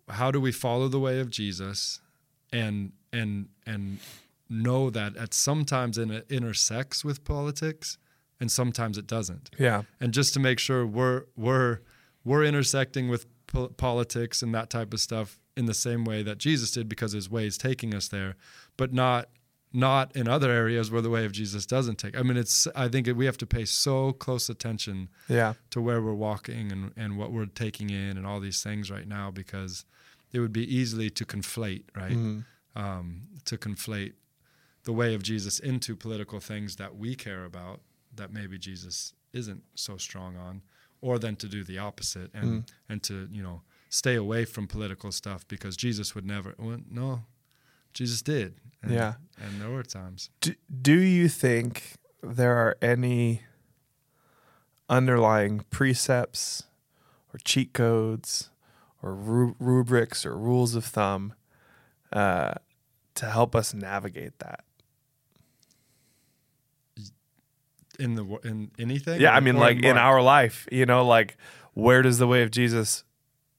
how 0.07 0.29
do 0.29 0.39
we 0.39 0.51
follow 0.51 0.87
the 0.87 0.99
way 0.99 1.19
of 1.19 1.31
Jesus 1.31 1.99
and 2.53 2.91
and 3.11 3.47
and 3.65 3.97
know 4.47 4.91
that 4.91 5.17
at 5.17 5.33
sometimes 5.33 5.97
it 5.97 6.25
intersects 6.29 7.03
with 7.03 7.23
politics 7.23 7.97
and 8.39 8.51
sometimes 8.51 8.97
it 8.97 9.07
doesn't. 9.07 9.49
Yeah, 9.57 9.83
And 9.99 10.13
just 10.13 10.33
to 10.33 10.39
make 10.39 10.59
sure 10.59 10.85
we're 10.85 11.23
we're 11.35 11.79
we're 12.23 12.43
intersecting 12.43 13.07
with 13.09 13.25
po- 13.47 13.69
politics 13.69 14.41
and 14.41 14.53
that 14.55 14.69
type 14.69 14.93
of 14.93 14.99
stuff 14.99 15.39
in 15.55 15.65
the 15.67 15.73
same 15.73 16.03
way 16.03 16.23
that 16.23 16.37
Jesus 16.37 16.71
did 16.71 16.89
because 16.89 17.13
his 17.13 17.29
way 17.29 17.45
is 17.47 17.57
taking 17.57 17.93
us 17.95 18.07
there, 18.09 18.35
but 18.77 18.91
not 18.93 19.29
not 19.71 20.15
in 20.15 20.27
other 20.27 20.49
areas 20.51 20.89
where 20.89 21.01
the 21.01 21.09
way 21.09 21.25
of 21.25 21.33
Jesus 21.33 21.65
doesn't 21.65 21.97
take. 21.97 22.17
I 22.17 22.21
mean, 22.23 22.37
it's 22.37 22.65
I 22.75 22.87
think 22.87 23.07
we 23.15 23.25
have 23.25 23.37
to 23.37 23.45
pay 23.45 23.65
so 23.65 24.13
close 24.13 24.49
attention 24.49 25.09
yeah, 25.27 25.53
to 25.71 25.81
where 25.81 26.01
we're 26.01 26.13
walking 26.13 26.71
and 26.71 26.91
and 26.97 27.17
what 27.17 27.31
we're 27.31 27.45
taking 27.45 27.89
in 27.89 28.17
and 28.17 28.25
all 28.25 28.39
these 28.39 28.61
things 28.63 28.89
right 28.89 29.07
now 29.07 29.31
because 29.31 29.85
it 30.31 30.39
would 30.39 30.53
be 30.53 30.63
easily 30.75 31.09
to 31.11 31.25
conflate, 31.25 31.83
right? 31.95 32.11
Mhm. 32.17 32.45
Um, 32.75 33.21
to 33.45 33.57
conflate 33.57 34.13
the 34.83 34.91
way 34.93 35.13
of 35.15 35.23
Jesus 35.23 35.59
into 35.59 35.95
political 35.95 36.39
things 36.39 36.75
that 36.75 36.95
we 36.97 37.15
care 37.15 37.45
about 37.45 37.81
that 38.17 38.31
maybe 38.33 38.57
Jesus 38.57 39.13
isn't 39.33 39.63
so 39.75 39.97
strong 39.97 40.37
on, 40.37 40.61
or 41.01 41.19
then 41.19 41.35
to 41.37 41.47
do 41.47 41.63
the 41.63 41.77
opposite 41.77 42.31
and 42.33 42.71
and 42.89 43.03
to 43.03 43.27
you 43.31 43.43
know 43.43 43.61
stay 43.89 44.15
away 44.15 44.45
from 44.45 44.67
political 44.67 45.11
stuff 45.11 45.47
because 45.47 45.75
Jesus 45.77 46.15
would 46.15 46.25
never. 46.25 46.53
Well, 46.57 46.79
no, 46.89 47.23
Jesus 47.93 48.21
did. 48.21 48.55
And, 48.81 48.91
Yeah. 48.93 49.13
and 49.41 49.61
there 49.61 49.69
were 49.69 49.83
times. 49.83 50.29
Do, 50.41 50.53
do 50.81 50.99
you 50.99 51.27
think 51.29 51.93
there 52.21 52.55
are 52.55 52.77
any 52.81 53.41
underlying 54.89 55.65
precepts 55.69 56.63
or 57.33 57.39
cheat 57.43 57.73
codes 57.73 58.49
or 59.01 59.13
ru- 59.13 59.55
rubrics 59.59 60.25
or 60.25 60.37
rules 60.37 60.75
of 60.75 60.85
thumb 60.85 61.33
uh, 62.13 62.53
to 63.15 63.25
help 63.25 63.55
us 63.55 63.73
navigate 63.73 64.39
that? 64.39 64.63
In 67.95 68.15
the 68.15 68.23
in 68.43 68.71
anything. 68.79 69.19
Yeah, 69.21 69.33
I 69.35 69.39
mean, 69.39 69.57
like 69.57 69.83
in 69.83 69.97
our 69.97 70.21
life, 70.21 70.67
you 70.71 70.85
know, 70.85 71.05
like 71.05 71.37
where 71.73 72.01
does 72.01 72.17
the 72.19 72.27
way 72.27 72.43
of 72.43 72.51
Jesus 72.51 73.03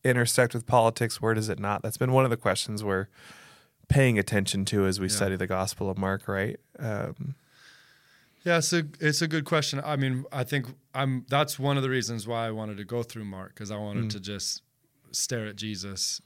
intersect 0.04 0.54
with 0.54 0.66
politics? 0.66 1.20
Where 1.20 1.34
does 1.34 1.48
it 1.48 1.58
not? 1.58 1.82
That's 1.82 1.96
been 1.98 2.12
one 2.12 2.24
of 2.24 2.30
the 2.30 2.36
questions 2.36 2.82
we're 2.84 3.08
paying 3.88 4.18
attention 4.18 4.64
to 4.66 4.86
as 4.86 4.98
we 5.00 5.06
Yeah. 5.06 5.14
study 5.16 5.36
the 5.36 5.46
Gospel 5.46 5.88
of 5.90 5.96
Mark, 5.98 6.26
right? 6.28 6.58
Um, 6.78 7.34
Yeah, 8.44 8.58
it's 8.58 8.72
a 8.72 8.84
it's 9.00 9.22
a 9.22 9.28
good 9.28 9.44
question. 9.44 9.80
I 9.84 9.96
mean, 9.96 10.24
I 10.32 10.44
think 10.44 10.66
I'm 10.94 11.24
that's 11.28 11.58
one 11.58 11.76
of 11.76 11.82
the 11.82 11.90
reasons 11.90 12.26
why 12.28 12.46
I 12.46 12.52
wanted 12.52 12.76
to 12.76 12.84
go 12.84 13.02
through 13.02 13.24
Mark 13.24 13.54
because 13.54 13.70
I 13.72 13.76
wanted 13.76 14.04
Mm. 14.04 14.10
to 14.10 14.20
just 14.20 14.62
stare 15.10 15.46
at 15.46 15.56
Jesus, 15.56 16.20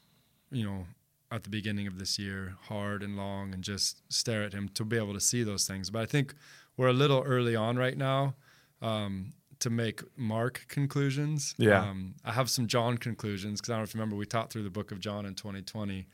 you 0.50 0.64
know, 0.64 0.86
at 1.32 1.44
the 1.44 1.48
beginning 1.50 1.86
of 1.86 1.98
this 1.98 2.18
year, 2.18 2.56
hard 2.68 3.02
and 3.02 3.16
long, 3.16 3.54
and 3.54 3.62
just 3.64 4.02
stare 4.12 4.42
at 4.42 4.52
him 4.52 4.68
to 4.70 4.84
be 4.84 4.96
able 4.98 5.14
to 5.14 5.20
see 5.20 5.42
those 5.44 5.66
things. 5.66 5.88
But 5.90 6.02
I 6.02 6.06
think 6.06 6.34
we're 6.80 6.88
a 6.88 6.94
little 6.94 7.22
early 7.26 7.54
on 7.54 7.76
right 7.76 7.98
now 7.98 8.34
um, 8.80 9.34
to 9.58 9.68
make 9.68 10.00
Mark 10.16 10.64
conclusions. 10.68 11.54
Yeah. 11.58 11.82
um, 11.82 12.14
I 12.24 12.32
have 12.32 12.48
some 12.48 12.68
John 12.68 12.96
conclusions 12.96 13.60
because 13.60 13.68
I 13.68 13.72
don't 13.74 13.80
know 13.80 13.84
if 13.84 13.94
you 13.94 14.00
remember 14.00 14.16
we 14.16 14.24
taught 14.24 14.50
through 14.50 14.62
the 14.62 14.70
book 14.70 14.90
of 14.90 14.98
John 14.98 15.26
in 15.26 15.34
2020, 15.34 16.06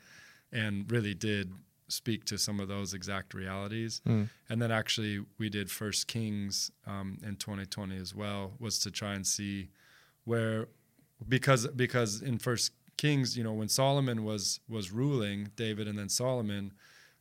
and 0.51 0.91
really 0.91 1.13
did 1.13 1.53
speak 1.87 2.25
to 2.25 2.37
some 2.37 2.59
of 2.59 2.67
those 2.67 2.93
exact 2.93 3.33
realities. 3.33 4.01
Mm. 4.05 4.27
And 4.49 4.61
then 4.61 4.69
actually 4.69 5.23
we 5.37 5.49
did 5.49 5.71
First 5.71 6.09
Kings 6.09 6.69
um, 6.85 7.17
in 7.25 7.37
2020 7.37 7.95
as 7.95 8.13
well, 8.13 8.51
was 8.59 8.77
to 8.79 8.91
try 8.91 9.13
and 9.13 9.25
see 9.25 9.69
where 10.25 10.67
because 11.29 11.65
because 11.67 12.21
in 12.21 12.39
First 12.39 12.73
Kings, 12.97 13.37
you 13.37 13.43
know, 13.45 13.53
when 13.53 13.69
Solomon 13.69 14.25
was 14.25 14.59
was 14.67 14.91
ruling, 14.91 15.47
David 15.55 15.87
and 15.87 15.97
then 15.97 16.09
Solomon, 16.09 16.73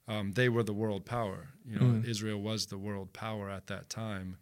um, 0.08 0.32
they 0.32 0.48
were 0.48 0.62
the 0.62 0.72
world 0.74 1.04
power. 1.04 1.48
You 1.68 1.78
know, 1.78 1.86
Mm. 1.86 2.06
Israel 2.08 2.40
was 2.40 2.66
the 2.66 2.78
world 2.78 3.12
power 3.12 3.50
at 3.50 3.66
that 3.66 3.88
time, 3.90 4.36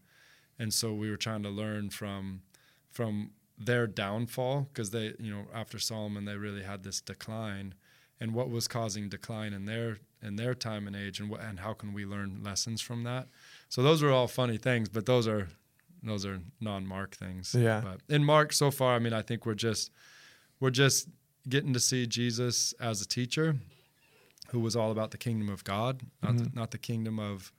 and 0.58 0.72
so 0.72 0.92
we 0.94 1.10
were 1.10 1.16
trying 1.16 1.42
to 1.42 1.50
learn 1.50 1.90
from 1.90 2.42
from 2.90 3.30
their 3.58 3.86
downfall 3.86 4.68
because 4.72 4.90
they, 4.90 5.14
you 5.18 5.30
know, 5.32 5.46
after 5.54 5.78
Solomon, 5.78 6.24
they 6.24 6.36
really 6.36 6.62
had 6.64 6.82
this 6.82 7.00
decline, 7.00 7.74
and 8.20 8.34
what 8.34 8.50
was 8.50 8.68
causing 8.68 9.08
decline 9.08 9.52
in 9.52 9.64
their 9.64 9.98
in 10.22 10.36
their 10.36 10.54
time 10.54 10.86
and 10.86 10.94
age, 10.96 11.20
and 11.20 11.28
what 11.30 11.40
and 11.40 11.60
how 11.60 11.72
can 11.72 11.92
we 11.92 12.04
learn 12.04 12.42
lessons 12.42 12.80
from 12.80 13.04
that? 13.04 13.28
So 13.68 13.82
those 13.82 14.02
are 14.02 14.10
all 14.10 14.28
funny 14.28 14.58
things, 14.58 14.88
but 14.88 15.06
those 15.06 15.26
are 15.28 15.48
those 16.02 16.26
are 16.26 16.40
non-Mark 16.60 17.16
things. 17.16 17.54
Yeah. 17.54 17.80
But 17.82 18.00
in 18.14 18.22
Mark 18.24 18.52
so 18.52 18.70
far, 18.70 18.94
I 18.94 18.98
mean, 18.98 19.14
I 19.14 19.22
think 19.22 19.46
we're 19.46 19.54
just 19.54 19.90
we're 20.60 20.70
just 20.70 21.08
getting 21.48 21.72
to 21.72 21.80
see 21.80 22.06
Jesus 22.06 22.74
as 22.80 23.00
a 23.00 23.06
teacher 23.08 23.56
who 24.54 24.60
was 24.60 24.74
all 24.76 24.90
about 24.90 25.10
the 25.10 25.18
kingdom 25.18 25.48
of 25.50 25.64
God, 25.64 26.00
not 26.22 26.36
the, 26.38 26.50
not 26.54 26.70
the 26.70 26.78
kingdom 26.78 27.18
of 27.18 27.52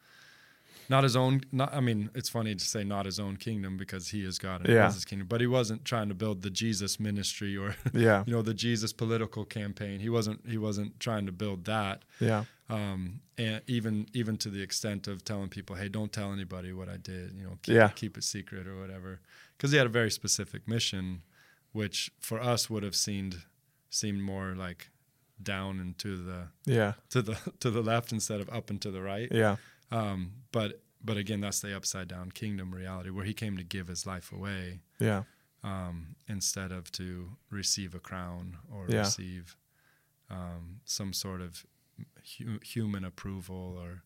not 0.87 1.03
his 1.03 1.15
own 1.15 1.41
not 1.51 1.73
I 1.73 1.81
mean, 1.81 2.09
it's 2.15 2.29
funny 2.29 2.53
to 2.55 2.63
say 2.73 2.83
not 2.83 3.05
his 3.05 3.19
own 3.19 3.37
kingdom 3.37 3.75
because 3.75 4.09
he 4.09 4.23
is 4.23 4.37
God 4.37 4.61
and 4.61 4.69
Yeah. 4.69 4.83
he 4.83 4.87
is 4.89 4.93
his 4.95 5.05
kingdom, 5.05 5.27
but 5.27 5.41
he 5.41 5.47
wasn't 5.47 5.83
trying 5.83 6.09
to 6.09 6.15
build 6.15 6.41
the 6.41 6.49
Jesus 6.49 6.99
ministry 6.99 7.57
or 7.57 7.75
yeah, 7.93 8.23
you 8.25 8.33
know 8.33 8.41
the 8.41 8.53
Jesus 8.53 8.93
political 8.93 9.43
campaign. 9.45 9.99
He 9.99 10.09
wasn't 10.09 10.39
he 10.47 10.57
wasn't 10.57 10.99
trying 10.99 11.25
to 11.25 11.31
build 11.31 11.65
that 11.65 12.03
yeah, 12.19 12.43
um, 12.69 13.21
and 13.37 13.61
even 13.67 14.07
even 14.13 14.37
to 14.37 14.49
the 14.49 14.61
extent 14.61 15.07
of 15.07 15.23
telling 15.25 15.49
people, 15.49 15.75
"Hey, 15.75 15.89
don't 15.89 16.11
tell 16.13 16.31
anybody 16.31 16.71
what 16.71 16.87
I 16.87 16.97
did. 16.97 17.33
You 17.37 17.43
know, 17.45 17.57
keep, 17.61 17.75
Yeah. 17.75 17.89
keep 18.01 18.17
it 18.17 18.23
secret 18.23 18.67
or 18.67 18.75
whatever." 18.79 19.19
Because 19.57 19.71
he 19.71 19.77
had 19.77 19.87
a 19.87 19.97
very 20.01 20.11
specific 20.11 20.67
mission, 20.67 21.21
which 21.73 22.11
for 22.19 22.39
us 22.39 22.69
would 22.69 22.83
have 22.83 22.95
seemed 22.95 23.33
seemed 23.89 24.21
more 24.21 24.53
like 24.55 24.89
down 25.41 25.79
and 25.79 25.97
to 25.99 26.17
the 26.17 26.47
yeah, 26.65 26.93
to 27.09 27.21
the 27.21 27.37
to 27.59 27.69
the 27.71 27.81
left 27.81 28.11
instead 28.11 28.39
of 28.41 28.49
up 28.49 28.69
and 28.69 28.81
to 28.81 28.91
the 28.91 29.01
right. 29.01 29.29
yeah, 29.31 29.57
Um, 29.91 30.31
but 30.51 30.81
but 31.03 31.17
again, 31.17 31.41
that's 31.41 31.59
the 31.61 31.75
upside 31.75 32.07
down 32.07 32.31
kingdom 32.31 32.73
reality 32.73 33.09
where 33.11 33.25
he 33.25 33.33
came 33.33 33.57
to 33.57 33.63
give 33.63 33.87
his 33.87 34.05
life 34.07 34.31
away 34.31 34.79
yeah, 34.99 35.23
um, 35.63 36.15
instead 36.27 36.71
of 36.71 36.91
to 36.93 37.37
receive 37.51 37.93
a 37.93 37.99
crown 37.99 38.57
or 38.73 38.87
Yeah. 38.89 38.99
receive 39.03 39.55
um, 40.29 40.81
some 40.85 41.13
sort 41.13 41.41
of 41.41 41.65
hu- 42.37 42.59
human 42.63 43.03
approval 43.05 43.77
or 43.79 44.01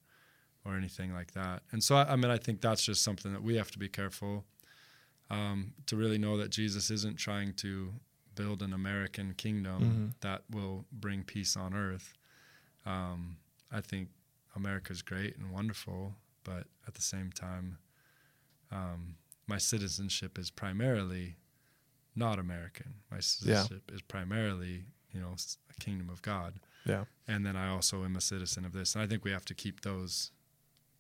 or 0.65 0.76
anything 0.76 1.13
like 1.13 1.32
that. 1.34 1.63
And 1.72 1.82
so, 1.82 1.96
I, 1.96 2.12
I 2.13 2.15
mean, 2.18 2.30
I 2.30 2.38
think 2.38 2.60
that's 2.60 2.84
just 2.84 3.02
something 3.02 3.32
that 3.32 3.42
we 3.42 3.56
have 3.56 3.72
to 3.72 3.80
be 3.80 3.88
careful 3.88 4.44
um, 5.30 5.74
to 5.86 5.96
really 5.96 6.18
know 6.18 6.36
that 6.38 6.50
Jesus 6.50 6.92
isn't 6.92 7.18
trying 7.18 7.54
to 7.54 7.94
build 8.40 8.62
an 8.62 8.71
American 8.71 9.33
kingdom 9.33 9.81
Mhm. 9.83 10.19
that 10.21 10.44
will 10.50 10.85
bring 10.94 11.23
peace 11.25 11.58
on 11.58 11.73
earth. 11.73 12.13
Um, 12.85 13.37
I 13.69 13.81
think 13.81 14.10
America's 14.56 15.02
great 15.02 15.35
and 15.37 15.52
wonderful, 15.52 16.15
but 16.46 16.67
at 16.87 16.94
the 16.94 17.02
same 17.02 17.31
time, 17.33 17.79
um, 18.71 19.17
my 19.46 19.58
citizenship 19.58 20.40
is 20.40 20.50
primarily 20.52 21.35
not 22.15 22.40
American. 22.40 23.02
My 23.12 23.19
citizenship 23.19 23.92
is 23.92 24.02
primarily, 24.02 24.85
you 25.12 25.19
know, 25.19 25.35
a 25.69 25.73
kingdom 25.81 26.10
of 26.10 26.21
God. 26.21 26.60
yeah, 26.85 27.06
And 27.27 27.46
then 27.46 27.56
I 27.58 27.67
also 27.67 28.06
am 28.06 28.15
a 28.15 28.21
citizen 28.21 28.63
of 28.65 28.71
this. 28.71 28.96
And 28.96 29.02
I 29.04 29.08
think 29.08 29.25
we 29.25 29.31
have 29.31 29.46
to 29.46 29.54
keep 29.54 29.81
those 29.81 30.31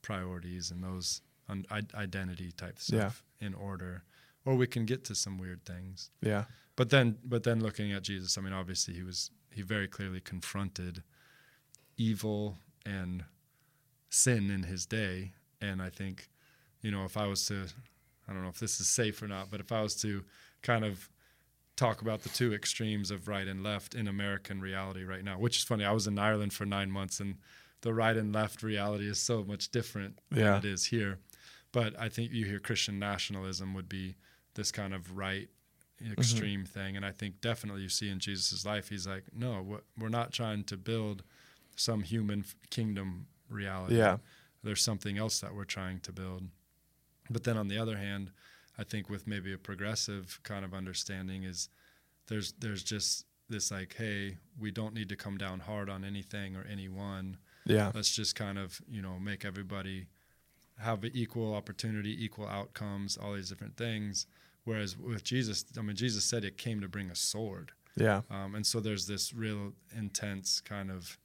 priorities 0.01 0.71
and 0.71 0.83
those 0.83 1.21
un- 1.47 1.65
identity 1.71 2.51
type 2.51 2.75
Yeah. 2.79 3.09
stuff 3.09 3.23
in 3.39 3.53
order, 3.53 4.03
or 4.45 4.55
we 4.55 4.67
can 4.67 4.85
get 4.85 5.03
to 5.05 5.15
some 5.15 5.37
weird 5.37 5.63
things. 5.63 6.11
yeah, 6.21 6.45
But 6.79 6.91
then, 6.91 7.17
but 7.25 7.43
then 7.43 7.59
looking 7.59 7.91
at 7.91 8.03
Jesus, 8.03 8.37
I 8.37 8.41
mean, 8.41 8.53
obviously 8.53 8.93
he 8.93 9.03
was 9.03 9.31
he 9.51 9.63
very 9.63 9.85
clearly 9.85 10.21
confronted 10.21 11.03
evil 11.97 12.57
and 12.85 13.25
sin 14.09 14.49
in 14.49 14.63
his 14.63 14.85
day, 14.85 15.33
and 15.59 15.81
I 15.81 15.89
think, 15.89 16.29
you 16.81 16.89
know, 16.89 17.03
if 17.03 17.17
I 17.17 17.27
was 17.27 17.45
to, 17.47 17.65
I 18.29 18.31
don't 18.31 18.43
know 18.43 18.47
if 18.47 18.61
this 18.61 18.79
is 18.79 18.87
safe 18.87 19.21
or 19.21 19.27
not, 19.27 19.51
but 19.51 19.59
if 19.59 19.73
I 19.73 19.81
was 19.81 19.93
to 20.03 20.23
kind 20.61 20.85
of 20.85 21.09
talk 21.75 22.01
about 22.01 22.21
the 22.23 22.29
two 22.29 22.53
extremes 22.53 23.11
of 23.11 23.27
right 23.27 23.45
and 23.49 23.61
left 23.61 23.93
in 23.93 24.07
American 24.07 24.61
reality 24.61 25.03
right 25.03 25.25
now, 25.25 25.37
which 25.37 25.57
is 25.57 25.65
funny. 25.65 25.83
I 25.83 25.91
was 25.91 26.07
in 26.07 26.17
Ireland 26.17 26.53
for 26.53 26.65
nine 26.65 26.91
months, 26.91 27.19
and 27.19 27.35
the 27.81 27.93
right 27.93 28.15
and 28.15 28.33
left 28.33 28.63
reality 28.63 29.09
is 29.09 29.21
so 29.21 29.43
much 29.43 29.69
different 29.69 30.19
Yeah. 30.31 30.43
than 30.43 30.55
it 30.59 30.65
is 30.65 30.85
here. 30.85 31.19
But 31.73 31.99
I 31.99 32.07
think 32.07 32.31
you 32.31 32.45
hear 32.45 32.59
Christian 32.59 32.99
nationalism 32.99 33.73
would 33.73 33.89
be 33.89 34.15
this 34.53 34.71
kind 34.71 34.93
of 34.93 35.17
right 35.17 35.49
Mm-hmm. 36.01 36.13
extreme 36.13 36.65
thing, 36.65 36.95
and 36.95 37.05
I 37.05 37.11
think 37.11 37.41
definitely 37.41 37.81
you 37.81 37.89
see 37.89 38.09
in 38.09 38.19
Jesus' 38.19 38.65
life, 38.65 38.89
he's 38.89 39.05
like, 39.05 39.23
no, 39.35 39.81
we're 39.97 40.09
not 40.09 40.31
trying 40.31 40.63
to 40.65 40.77
build 40.77 41.23
some 41.75 42.03
human 42.03 42.45
kingdom 42.69 43.27
reality. 43.49 43.97
Yeah. 43.97 44.17
There's 44.63 44.81
something 44.81 45.17
else 45.17 45.39
that 45.39 45.55
we're 45.55 45.65
trying 45.65 45.99
to 46.01 46.11
build. 46.11 46.43
But 47.29 47.43
then 47.43 47.57
on 47.57 47.67
the 47.67 47.77
other 47.77 47.97
hand, 47.97 48.31
I 48.77 48.83
think 48.83 49.09
with 49.09 49.27
maybe 49.27 49.53
a 49.53 49.57
progressive 49.57 50.39
kind 50.43 50.63
of 50.65 50.73
understanding 50.73 51.43
is 51.43 51.69
there's 52.27 52.53
there's 52.53 52.83
just 52.83 53.25
this 53.49 53.71
like, 53.71 53.95
hey, 53.97 54.37
we 54.59 54.71
don't 54.71 54.93
need 54.93 55.09
to 55.09 55.15
come 55.15 55.37
down 55.37 55.59
hard 55.59 55.89
on 55.89 56.03
anything 56.05 56.55
or 56.55 56.65
anyone. 56.71 57.37
Yeah. 57.65 57.91
Let's 57.93 58.15
just 58.15 58.35
kind 58.35 58.57
of, 58.57 58.79
you 58.87 59.01
know, 59.01 59.19
make 59.19 59.43
everybody 59.43 60.07
have 60.77 61.03
an 61.03 61.11
equal 61.13 61.53
opportunity, 61.53 62.23
equal 62.23 62.47
outcomes, 62.47 63.17
all 63.17 63.33
these 63.33 63.49
different 63.49 63.75
things. 63.75 64.27
Whereas 64.65 64.97
with 64.97 65.23
Jesus, 65.23 65.65
I 65.77 65.81
mean, 65.81 65.95
Jesus 65.95 66.23
said 66.25 66.43
it 66.43 66.57
came 66.57 66.81
to 66.81 66.87
bring 66.87 67.09
a 67.09 67.15
sword. 67.15 67.71
Yeah. 67.95 68.21
Um, 68.29 68.55
and 68.55 68.65
so 68.65 68.79
there's 68.79 69.07
this 69.07 69.33
real 69.33 69.73
intense 69.97 70.61
kind 70.61 70.91
of 70.91 71.17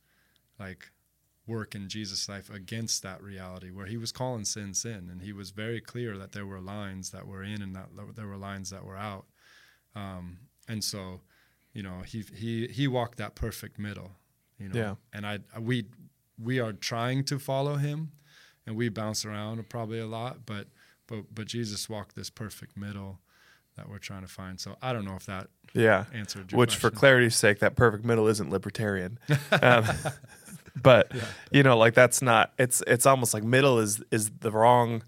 like 0.59 0.91
work 1.47 1.75
in 1.75 1.89
Jesus' 1.89 2.29
life 2.29 2.49
against 2.49 3.03
that 3.03 3.23
reality 3.23 3.71
where 3.71 3.87
he 3.87 3.97
was 3.99 4.13
calling 4.13 4.45
sin 4.45 4.73
sin. 4.73 5.09
And 5.11 5.21
he 5.21 5.33
was 5.33 5.51
very 5.51 5.81
clear 5.81 6.17
that 6.17 6.33
there 6.33 6.47
were 6.47 6.61
lines 6.61 7.11
that 7.11 7.27
were 7.27 7.43
in 7.43 7.61
and 7.61 7.75
that 7.77 7.89
there 8.17 8.27
were 8.27 8.39
lines 8.39 8.71
that 8.71 8.85
were 8.85 8.97
out. 8.97 9.27
Um, 9.95 10.39
and 10.69 10.83
so, 10.83 11.21
you 11.75 11.83
know, 11.83 12.01
he, 12.07 12.25
he, 12.35 12.67
he 12.69 12.89
walked 12.89 13.19
that 13.19 13.35
perfect 13.35 13.79
middle, 13.79 14.13
you 14.59 14.69
know, 14.71 14.79
Yeah. 14.79 14.95
and 15.13 15.27
I, 15.27 15.41
we, 15.61 15.85
we 16.43 16.61
are 16.61 16.73
trying 16.73 17.25
to 17.25 17.39
follow 17.39 17.77
him 17.77 18.13
and 18.67 18.75
we 18.75 18.89
bounce 18.89 19.25
around 19.27 19.69
probably 19.69 19.99
a 20.01 20.07
lot, 20.07 20.47
but, 20.47 20.69
but, 21.07 21.35
but 21.35 21.47
Jesus 21.47 21.89
walked 21.89 22.17
this 22.17 22.31
perfect 22.31 22.77
middle 22.77 23.21
that 23.77 23.89
we're 23.89 23.99
trying 23.99 24.23
to 24.23 24.29
find. 24.29 24.61
So 24.61 24.77
I 24.83 24.93
don't 24.93 25.05
know 25.05 25.17
if 25.17 25.27
that 25.27 25.49
Yeah. 25.73 26.05
answered 26.13 26.53
your 26.53 26.59
Which, 26.59 26.77
for 26.77 26.91
clarity's 26.91 27.37
sake, 27.37 27.59
that 27.61 27.77
perfect 27.77 28.05
middle 28.05 28.27
isn't 28.29 28.51
libertarian. 28.51 29.19
Um, 29.63 29.85
but 30.83 31.13
you 31.51 31.63
know, 31.63 31.77
like 31.79 31.95
that's 31.95 32.21
not. 32.23 32.53
It's 32.59 32.83
it's 32.87 33.07
almost 33.07 33.33
like 33.35 33.43
middle 33.45 33.79
is 33.79 34.03
is 34.11 34.31
the 34.41 34.51
wrong 34.51 35.03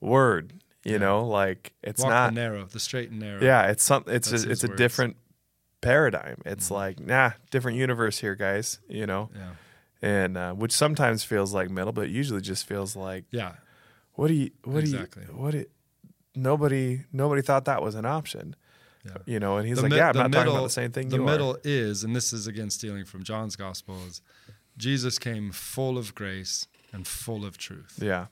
word. 0.00 0.54
You 0.84 0.92
Yeah. 0.92 0.98
know, 0.98 1.26
like 1.26 1.72
it's 1.82 2.00
Walk 2.00 2.10
not. 2.10 2.28
the 2.30 2.34
narrow, 2.40 2.64
the 2.66 2.80
straight 2.80 3.10
and 3.10 3.20
narrow. 3.20 3.40
Yeah, 3.42 3.68
it's 3.68 3.82
something. 3.84 4.12
It's 4.14 4.30
That's 4.30 4.44
a, 4.44 4.50
it's 4.50 4.64
a 4.64 4.68
different 4.76 5.16
paradigm. 5.80 6.40
It's 6.44 6.68
Mhm. 6.68 6.72
like 6.72 7.00
nah, 7.00 7.30
different 7.50 7.76
universe 7.78 8.18
here, 8.18 8.34
guys. 8.34 8.80
You 8.88 9.06
know, 9.06 9.30
yeah, 9.34 9.52
and 10.00 10.36
uh, 10.36 10.52
which 10.54 10.72
sometimes 10.72 11.22
feels 11.24 11.54
like 11.54 11.70
middle, 11.70 11.92
but 11.92 12.08
usually 12.08 12.40
just 12.40 12.66
feels 12.66 12.96
like 12.96 13.24
yeah, 13.30 13.52
what 14.14 14.28
do 14.28 14.34
you 14.34 14.50
what 14.64 14.80
Exactly. 14.80 15.24
do 15.26 15.32
you 15.32 15.38
what 15.38 15.54
it. 15.54 15.70
Nobody, 16.34 17.04
nobody 17.12 17.42
thought 17.42 17.64
that 17.66 17.82
was 17.82 17.94
an 17.94 18.06
option, 18.06 18.56
yeah. 19.04 19.18
you 19.26 19.38
know. 19.38 19.58
And 19.58 19.66
he's 19.68 19.76
The 19.76 19.82
like, 19.82 19.90
mi- 19.92 19.96
"Yeah, 19.98 20.08
I'm 20.08 20.12
the 20.14 20.22
not 20.28 20.32
talking 20.32 20.52
about 20.52 20.62
the 20.64 20.70
same 20.70 20.90
thing 20.92 21.08
The 21.10 21.18
middle 21.18 21.52
are." 21.56 21.60
is, 21.64 22.04
and 22.04 22.16
this 22.16 22.32
is 22.32 22.46
again 22.46 22.70
stealing 22.70 23.04
from 23.04 23.22
John's 23.22 23.54
gospel, 23.56 23.96
is 24.08 24.22
Jesus 24.78 25.18
came 25.18 25.52
full 25.52 25.98
of 25.98 26.14
grace 26.14 26.66
and 26.92 27.06
full 27.06 27.44
of 27.44 27.58
truth, 27.58 27.98
Yeah, 28.00 28.26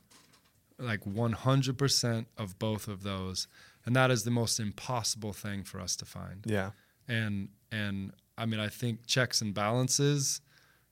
like 0.78 1.05
100% 1.05 2.26
of 2.38 2.59
both 2.59 2.88
of 2.88 3.03
those, 3.03 3.46
and 3.84 3.94
that 3.96 4.11
is 4.11 4.24
the 4.24 4.30
most 4.30 4.59
impossible 4.59 5.32
thing 5.32 5.62
for 5.64 5.80
us 5.80 5.96
to 5.96 6.05
find. 6.05 6.44
yeah, 6.46 6.70
and 7.09 7.48
and 7.70 8.12
I 8.38 8.46
mean 8.46 8.61
I 8.61 8.68
think 8.68 9.07
checks 9.07 9.42
and 9.42 9.53
balances, 9.53 10.40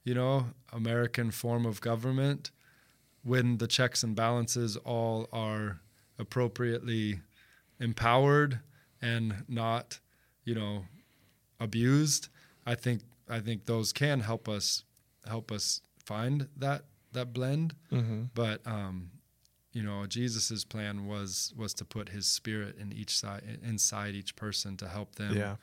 you 0.04 0.12
know, 0.14 0.48
American 0.72 1.30
form 1.30 1.64
of 1.64 1.80
government, 1.80 2.50
when 3.22 3.56
the 3.58 3.66
checks 3.66 4.02
and 4.02 4.14
balances 4.14 4.76
all 4.78 5.28
are 5.32 5.80
appropriately 6.18 7.20
empowered 7.80 8.60
and 9.00 9.44
not, 9.48 10.00
you 10.44 10.54
know, 10.54 10.84
abused, 11.60 12.28
I 12.66 12.74
think 12.74 13.02
I 13.28 13.40
think 13.40 13.66
those 13.66 13.92
can 13.92 14.20
help 14.20 14.48
us 14.48 14.84
help 15.26 15.52
us 15.52 15.80
find 16.04 16.48
that 16.56 16.84
that 17.12 17.32
blend. 17.32 17.74
mm-hmm. 17.92 18.24
But 18.34 18.60
um, 18.66 19.10
you 19.72 19.82
know, 19.82 20.06
Jesus's 20.06 20.64
plan 20.64 21.06
was 21.06 21.52
was 21.56 21.74
to 21.74 21.84
put 21.84 22.08
His 22.10 22.26
Spirit 22.26 22.76
in 22.78 22.92
each 22.92 23.16
side 23.16 23.58
inside 23.62 24.14
each 24.14 24.34
person 24.36 24.76
to 24.78 24.88
help 24.88 25.14
them 25.16 25.36
yeah, 25.36 25.56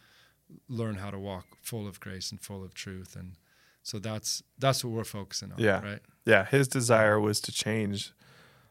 learn 0.70 0.96
how 0.96 1.10
to 1.12 1.20
walk 1.20 1.46
full 1.62 1.88
of 1.88 2.00
grace 2.00 2.32
and 2.32 2.40
full 2.40 2.64
of 2.64 2.74
truth 2.74 3.16
and 3.16 3.34
so 3.84 4.00
that's 4.00 4.42
that's 4.58 4.84
what 4.84 4.94
we're 4.94 5.04
focusing 5.04 5.52
on 5.52 5.60
Yeah. 5.60 5.82
right 5.84 6.02
yeah. 6.26 6.46
His 6.46 6.68
desire 6.68 7.20
was 7.20 7.40
to 7.42 7.52
change 7.52 8.12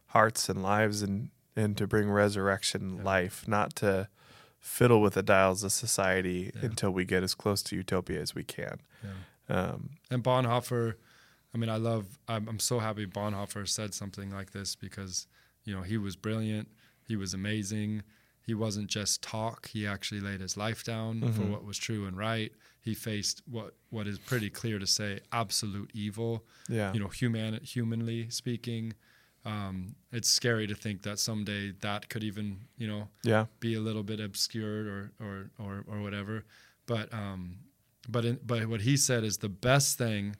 hearts 0.06 0.48
and 0.48 0.60
lives 0.62 1.02
and 1.02 1.30
and 1.56 1.76
to 1.76 1.86
bring 1.86 2.10
resurrection 2.10 2.96
Yeah. 2.98 3.02
life, 3.04 3.46
not 3.48 3.74
to 3.76 4.08
fiddle 4.58 5.00
with 5.02 5.14
the 5.14 5.22
dials 5.22 5.62
of 5.62 5.72
society 5.72 6.50
Yeah. 6.54 6.66
until 6.66 6.90
we 6.90 7.04
get 7.04 7.22
as 7.22 7.34
close 7.34 7.62
to 7.64 7.76
utopia 7.76 8.20
as 8.20 8.34
we 8.34 8.44
can. 8.44 8.80
yeah. 9.02 9.10
Um, 9.46 9.90
and 10.10 10.24
bonhoeffer 10.24 10.94
i 11.54 11.58
mean 11.58 11.68
i 11.68 11.76
love 11.76 12.18
I'm, 12.26 12.48
I'm 12.48 12.58
so 12.58 12.78
happy 12.78 13.04
bonhoeffer 13.06 13.68
said 13.68 13.92
something 13.92 14.30
like 14.30 14.52
this 14.52 14.74
because 14.74 15.26
you 15.66 15.74
know 15.76 15.82
he 15.82 15.98
was 15.98 16.16
brilliant 16.16 16.68
he 17.06 17.14
was 17.14 17.34
amazing 17.34 18.02
he 18.40 18.54
wasn't 18.54 18.88
just 18.88 19.20
talk 19.22 19.68
he 19.68 19.86
actually 19.86 20.20
laid 20.22 20.40
his 20.40 20.56
life 20.56 20.82
down 20.82 21.20
for 21.20 21.42
Mhm. 21.42 21.50
what 21.50 21.62
was 21.62 21.76
true 21.76 22.06
and 22.06 22.16
right 22.16 22.52
he 22.80 22.94
faced 22.94 23.42
what 23.46 23.74
what 23.90 24.06
is 24.06 24.18
pretty 24.18 24.48
clear 24.48 24.78
to 24.78 24.86
say 24.86 25.20
absolute 25.30 25.90
evil 25.92 26.42
yeah, 26.70 26.90
you 26.94 27.00
know, 27.00 27.08
human 27.08 27.60
humanly 27.62 28.30
speaking, 28.30 28.94
um, 29.44 29.94
it's 30.12 30.28
scary 30.28 30.66
to 30.66 30.74
think 30.74 31.02
that 31.02 31.18
someday 31.18 31.72
that 31.80 32.08
could 32.08 32.24
even, 32.24 32.60
you 32.78 32.86
know, 32.86 33.08
yeah, 33.22 33.46
be 33.60 33.74
a 33.74 33.80
little 33.80 34.02
bit 34.02 34.20
obscured 34.20 34.86
or 34.86 35.12
or 35.20 35.50
or, 35.58 35.84
or 35.86 36.00
whatever. 36.02 36.44
But 36.86 37.12
um, 37.12 37.58
but 38.08 38.24
in, 38.24 38.38
but 38.44 38.66
what 38.66 38.80
he 38.82 38.96
said 38.96 39.24
is 39.24 39.38
the 39.38 39.48
best 39.48 39.98
thing. 39.98 40.36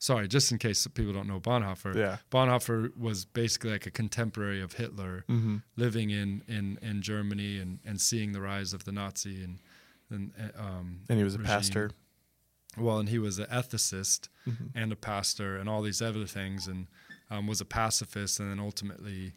Sorry, 0.00 0.28
just 0.28 0.52
in 0.52 0.58
case 0.58 0.86
people 0.86 1.12
don't 1.12 1.26
know 1.26 1.40
Bonhoeffer. 1.40 1.96
yeah. 1.96 2.18
Bonhoeffer 2.30 2.96
was 2.96 3.24
basically 3.24 3.70
like 3.72 3.84
a 3.84 3.90
contemporary 3.90 4.60
of 4.62 4.74
Hitler, 4.74 5.24
Mm-hmm. 5.28 5.56
living 5.76 6.10
in 6.10 6.42
in 6.46 6.78
in 6.80 7.02
Germany 7.02 7.58
and 7.58 7.80
and 7.84 8.00
seeing 8.00 8.30
the 8.32 8.40
rise 8.40 8.72
of 8.72 8.84
the 8.84 8.92
Nazi 8.92 9.42
and 9.42 9.58
and 10.10 10.32
uh, 10.40 10.62
um, 10.62 11.00
And 11.08 11.18
he 11.18 11.24
was 11.24 11.34
a 11.34 11.38
regime. 11.38 11.56
pastor. 11.56 11.90
Well, 12.76 12.98
and 13.00 13.08
he 13.08 13.18
was 13.18 13.40
an 13.40 13.46
ethicist 13.46 14.28
Mhm. 14.46 14.70
and 14.74 14.92
a 14.92 14.96
pastor 14.96 15.56
and 15.56 15.68
all 15.68 15.82
these 15.82 16.00
other 16.00 16.26
things 16.26 16.68
and 16.68 16.86
um, 17.30 17.46
was 17.46 17.60
a 17.60 17.64
pacifist 17.64 18.40
and 18.40 18.50
then 18.50 18.58
ultimately 18.60 19.32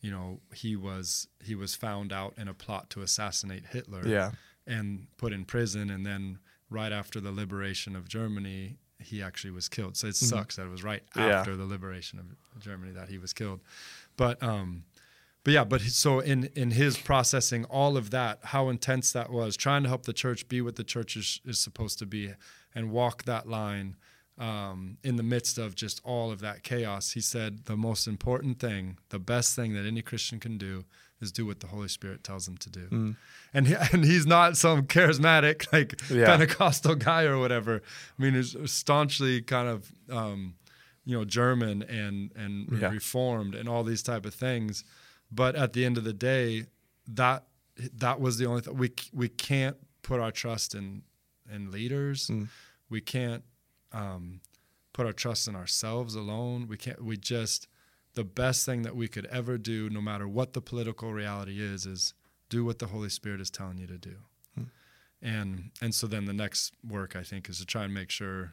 you 0.00 0.10
know 0.10 0.40
he 0.54 0.76
was 0.76 1.28
he 1.42 1.54
was 1.54 1.74
found 1.74 2.12
out 2.12 2.34
in 2.38 2.48
a 2.48 2.54
plot 2.54 2.90
to 2.90 3.02
assassinate 3.02 3.66
Hitler 3.66 4.06
Yeah, 4.06 4.30
and 4.66 5.06
put 5.16 5.32
in 5.32 5.44
prison 5.44 5.90
and 5.90 6.04
then 6.06 6.38
right 6.70 6.92
after 6.92 7.20
the 7.20 7.32
liberation 7.32 7.96
of 7.96 8.08
Germany 8.08 8.76
he 8.98 9.22
actually 9.22 9.50
was 9.50 9.68
killed 9.68 9.96
so 9.96 10.06
it 10.08 10.16
sucks 10.16 10.56
that 10.56 10.66
it 10.66 10.70
was 10.70 10.84
right 10.84 11.02
Mm-hmm. 11.14 11.28
Yeah. 11.28 11.38
after 11.40 11.56
the 11.56 11.64
liberation 11.64 12.18
of 12.18 12.26
Germany 12.62 12.92
that 12.92 13.08
he 13.08 13.18
was 13.18 13.32
killed 13.32 13.60
but 14.16 14.42
um 14.42 14.84
but 15.42 15.52
yeah 15.54 15.64
but 15.64 15.80
so 15.80 16.20
in 16.20 16.44
in 16.54 16.70
his 16.72 16.98
processing 16.98 17.64
all 17.64 17.96
of 17.96 18.10
that 18.10 18.38
how 18.44 18.68
intense 18.68 19.10
that 19.12 19.30
was 19.30 19.56
trying 19.56 19.82
to 19.84 19.88
help 19.88 20.04
the 20.04 20.12
church 20.12 20.46
be 20.48 20.60
what 20.60 20.76
the 20.76 20.84
church 20.84 21.16
is, 21.16 21.40
is 21.46 21.58
supposed 21.58 21.98
to 21.98 22.06
be 22.06 22.32
and 22.74 22.90
walk 22.90 23.24
that 23.24 23.48
line 23.48 23.96
um, 24.40 24.96
in 25.04 25.16
the 25.16 25.22
midst 25.22 25.58
of 25.58 25.74
just 25.74 26.00
all 26.04 26.32
of 26.32 26.40
that 26.40 26.62
chaos 26.62 27.12
he 27.12 27.20
said 27.20 27.66
the 27.66 27.76
most 27.76 28.06
important 28.08 28.58
thing 28.58 28.96
the 29.10 29.18
best 29.18 29.54
thing 29.54 29.74
that 29.74 29.84
any 29.86 30.02
christian 30.02 30.40
can 30.40 30.56
do 30.58 30.84
is 31.20 31.30
do 31.30 31.44
what 31.44 31.60
the 31.60 31.66
holy 31.66 31.88
spirit 31.88 32.24
tells 32.24 32.46
them 32.46 32.56
to 32.56 32.70
do 32.70 32.86
Mm. 32.90 33.16
and 33.52 33.66
he, 33.68 33.74
and 33.92 34.04
he's 34.04 34.26
not 34.26 34.56
some 34.56 34.84
charismatic 34.86 35.70
like 35.72 36.00
Yeah. 36.10 36.24
Pentecostal 36.26 36.94
guy 36.94 37.24
or 37.24 37.36
whatever. 37.38 37.82
I 38.18 38.22
mean, 38.22 38.32
he's 38.34 38.56
staunchly 38.70 39.42
kind 39.42 39.68
of 39.68 39.92
um, 40.10 40.54
you 41.04 41.16
know 41.18 41.24
German 41.26 41.82
and 41.82 42.32
and 42.34 42.52
Yeah. 42.80 42.88
reformed 42.90 43.54
and 43.54 43.68
all 43.68 43.84
these 43.84 44.02
type 44.02 44.24
of 44.24 44.32
things. 44.34 44.82
But 45.30 45.54
at 45.56 45.74
the 45.74 45.84
end 45.84 45.98
of 45.98 46.04
the 46.04 46.14
day, 46.14 46.66
that 47.06 47.44
that 47.94 48.18
was 48.20 48.38
the 48.38 48.46
only 48.46 48.62
thing 48.62 48.76
we 48.78 48.90
we 49.12 49.28
can't 49.28 49.76
put 50.02 50.20
our 50.20 50.32
trust 50.32 50.74
in 50.74 51.02
in 51.54 51.70
leaders. 51.70 52.28
Mm. 52.28 52.48
We 52.88 53.00
can't 53.02 53.44
um, 53.92 54.40
put 54.92 55.06
our 55.06 55.12
trust 55.12 55.48
in 55.48 55.56
ourselves 55.56 56.14
alone. 56.14 56.66
We 56.68 56.76
can't. 56.76 57.02
We 57.02 57.16
just 57.16 57.66
the 58.14 58.24
best 58.24 58.66
thing 58.66 58.82
that 58.82 58.96
we 58.96 59.08
could 59.08 59.26
ever 59.26 59.56
do, 59.56 59.88
no 59.88 60.00
matter 60.00 60.26
what 60.26 60.52
the 60.52 60.60
political 60.60 61.12
reality 61.12 61.60
is, 61.60 61.86
is 61.86 62.14
do 62.48 62.64
what 62.64 62.78
the 62.80 62.86
Holy 62.86 63.08
Spirit 63.08 63.40
is 63.40 63.50
telling 63.50 63.78
you 63.78 63.86
to 63.86 63.98
do. 63.98 64.16
Hmm. 64.56 64.64
And 65.22 65.70
and 65.80 65.94
so 65.94 66.06
then 66.06 66.24
the 66.24 66.32
next 66.32 66.74
work 66.86 67.16
I 67.16 67.22
think 67.22 67.48
is 67.48 67.58
to 67.58 67.66
try 67.66 67.84
and 67.84 67.94
make 67.94 68.10
sure 68.10 68.52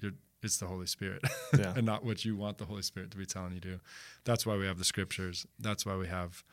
you're, 0.00 0.12
it's 0.42 0.58
the 0.58 0.66
Holy 0.66 0.86
Spirit 0.86 1.22
Yeah. 1.58 1.72
and 1.76 1.86
not 1.86 2.04
what 2.04 2.24
you 2.24 2.36
want 2.36 2.58
the 2.58 2.66
Holy 2.66 2.82
Spirit 2.82 3.10
to 3.12 3.16
be 3.16 3.26
telling 3.26 3.54
you 3.54 3.60
to. 3.60 3.80
That's 4.24 4.44
why 4.44 4.56
we 4.56 4.66
have 4.66 4.78
the 4.78 4.84
scriptures. 4.84 5.46
That's 5.58 5.86
why 5.86 5.96
we 5.96 6.06
have, 6.08 6.44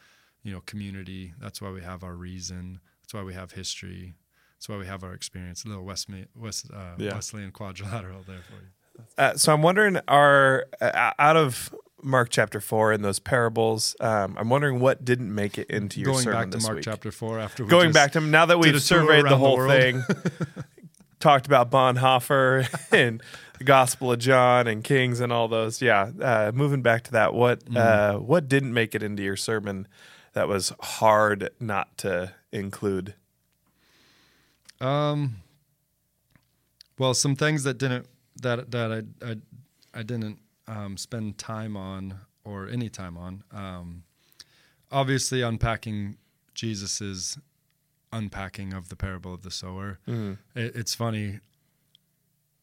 you 0.44 0.54
know, 0.54 0.62
community. 0.62 1.34
That's 1.40 1.62
why 1.62 1.72
we 1.72 1.82
have 1.82 2.04
our 2.04 2.16
reason. 2.16 2.80
That's 3.02 3.14
why 3.14 3.24
we 3.24 3.34
have 3.34 3.52
history. 3.52 4.14
That's 4.62 4.70
why 4.70 4.78
we 4.78 4.86
have 4.86 5.04
our 5.04 5.16
experience. 5.16 5.66
A 5.66 5.70
little 5.70 5.84
Westme- 5.84 6.28
West, 6.36 6.68
uh, 6.72 6.92
Yeah. 7.00 7.16
Wesleyan 7.16 7.50
quadrilateral 7.50 8.22
there 8.28 8.42
for 8.48 8.54
you. 8.62 9.06
Uh, 9.18 9.36
so 9.36 9.52
I'm 9.52 9.64
wondering, 9.64 9.98
are 10.08 10.68
uh, 10.80 11.14
out 11.18 11.36
of 11.36 11.74
Mark 12.04 12.30
chapter 12.30 12.62
four 12.62 12.92
and 12.92 13.04
those 13.04 13.18
parables, 13.18 13.96
um, 14.00 14.36
I'm 14.38 14.50
wondering 14.50 14.80
what 14.80 15.04
didn't 15.04 15.34
make 15.34 15.58
it 15.58 15.68
into 15.72 16.00
your 16.00 16.14
sermon. 16.14 16.14
Going 16.14 16.24
sermon 16.24 16.38
back 16.44 16.52
to 16.52 16.58
this 16.58 16.64
Mark 16.68 16.76
week. 16.76 16.86
chapter 16.86 17.12
four 17.12 17.40
after 17.40 17.64
Going 17.66 17.92
back 17.92 18.12
to 18.12 18.22
now 18.22 18.46
that 18.46 18.60
we've 18.60 18.80
surveyed 18.80 19.26
the 19.26 19.30
around 19.30 19.32
the 19.32 19.38
whole 19.38 19.68
thing, 19.68 20.04
talked 21.20 21.48
about 21.48 21.72
Bonhoeffer 21.72 22.68
and 22.92 23.24
the 23.58 23.64
Gospel 23.64 24.12
of 24.12 24.20
John 24.20 24.68
and 24.68 24.84
Kings 24.84 25.20
and 25.22 25.34
all 25.34 25.48
those. 25.48 25.82
Yeah, 25.82 26.12
uh, 26.22 26.52
moving 26.54 26.84
back 26.84 27.04
to 27.06 27.12
that, 27.14 27.34
what 27.34 27.66
Mm-hmm. 27.66 27.78
uh, 27.78 28.20
what 28.20 28.48
didn't 28.48 28.76
make 28.76 28.94
it 28.94 29.02
into 29.02 29.24
your 29.24 29.38
sermon 29.38 29.88
that 30.34 30.48
was 30.48 30.72
hard 30.80 31.50
not 31.60 31.98
to 32.00 32.34
include? 32.52 33.16
Um. 34.82 35.36
Well, 36.98 37.14
some 37.14 37.36
things 37.36 37.64
that 37.64 37.78
didn't 37.78 38.08
that 38.42 38.72
that 38.72 38.92
I 38.92 39.26
I, 39.26 39.36
I 39.94 40.04
didn't 40.04 40.40
um, 40.68 40.98
spend 40.98 41.38
time 41.38 41.76
on 41.78 42.16
or 42.44 42.68
any 42.68 42.90
time 42.90 43.18
on. 43.18 43.44
Um, 43.52 44.04
obviously, 44.92 45.42
unpacking 45.42 46.18
Jesus's 46.54 47.38
unpacking 48.14 48.74
of 48.74 48.90
the 48.90 48.96
parable 48.96 49.34
of 49.34 49.42
the 49.42 49.52
sower. 49.52 50.00
It, 50.56 50.76
it's 50.76 50.94
funny. 50.94 51.40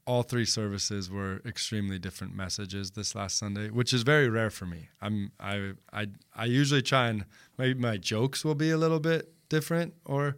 All 0.06 0.22
three 0.22 0.46
services 0.46 1.10
were 1.10 1.42
extremely 1.44 1.98
different 1.98 2.34
messages 2.34 2.92
this 2.92 3.14
last 3.14 3.36
Sunday, 3.36 3.68
which 3.68 3.92
is 3.92 4.02
very 4.02 4.28
rare 4.28 4.50
for 4.50 4.64
me. 4.66 4.88
I'm 5.02 5.32
I 5.38 5.72
I 5.92 6.06
I 6.34 6.46
usually 6.46 6.82
try 6.82 7.08
and 7.08 7.24
maybe 7.58 7.78
my 7.78 7.98
jokes 7.98 8.44
will 8.44 8.54
be 8.54 8.70
a 8.70 8.78
little 8.78 9.00
bit 9.00 9.32
different 9.50 9.94
or 10.06 10.36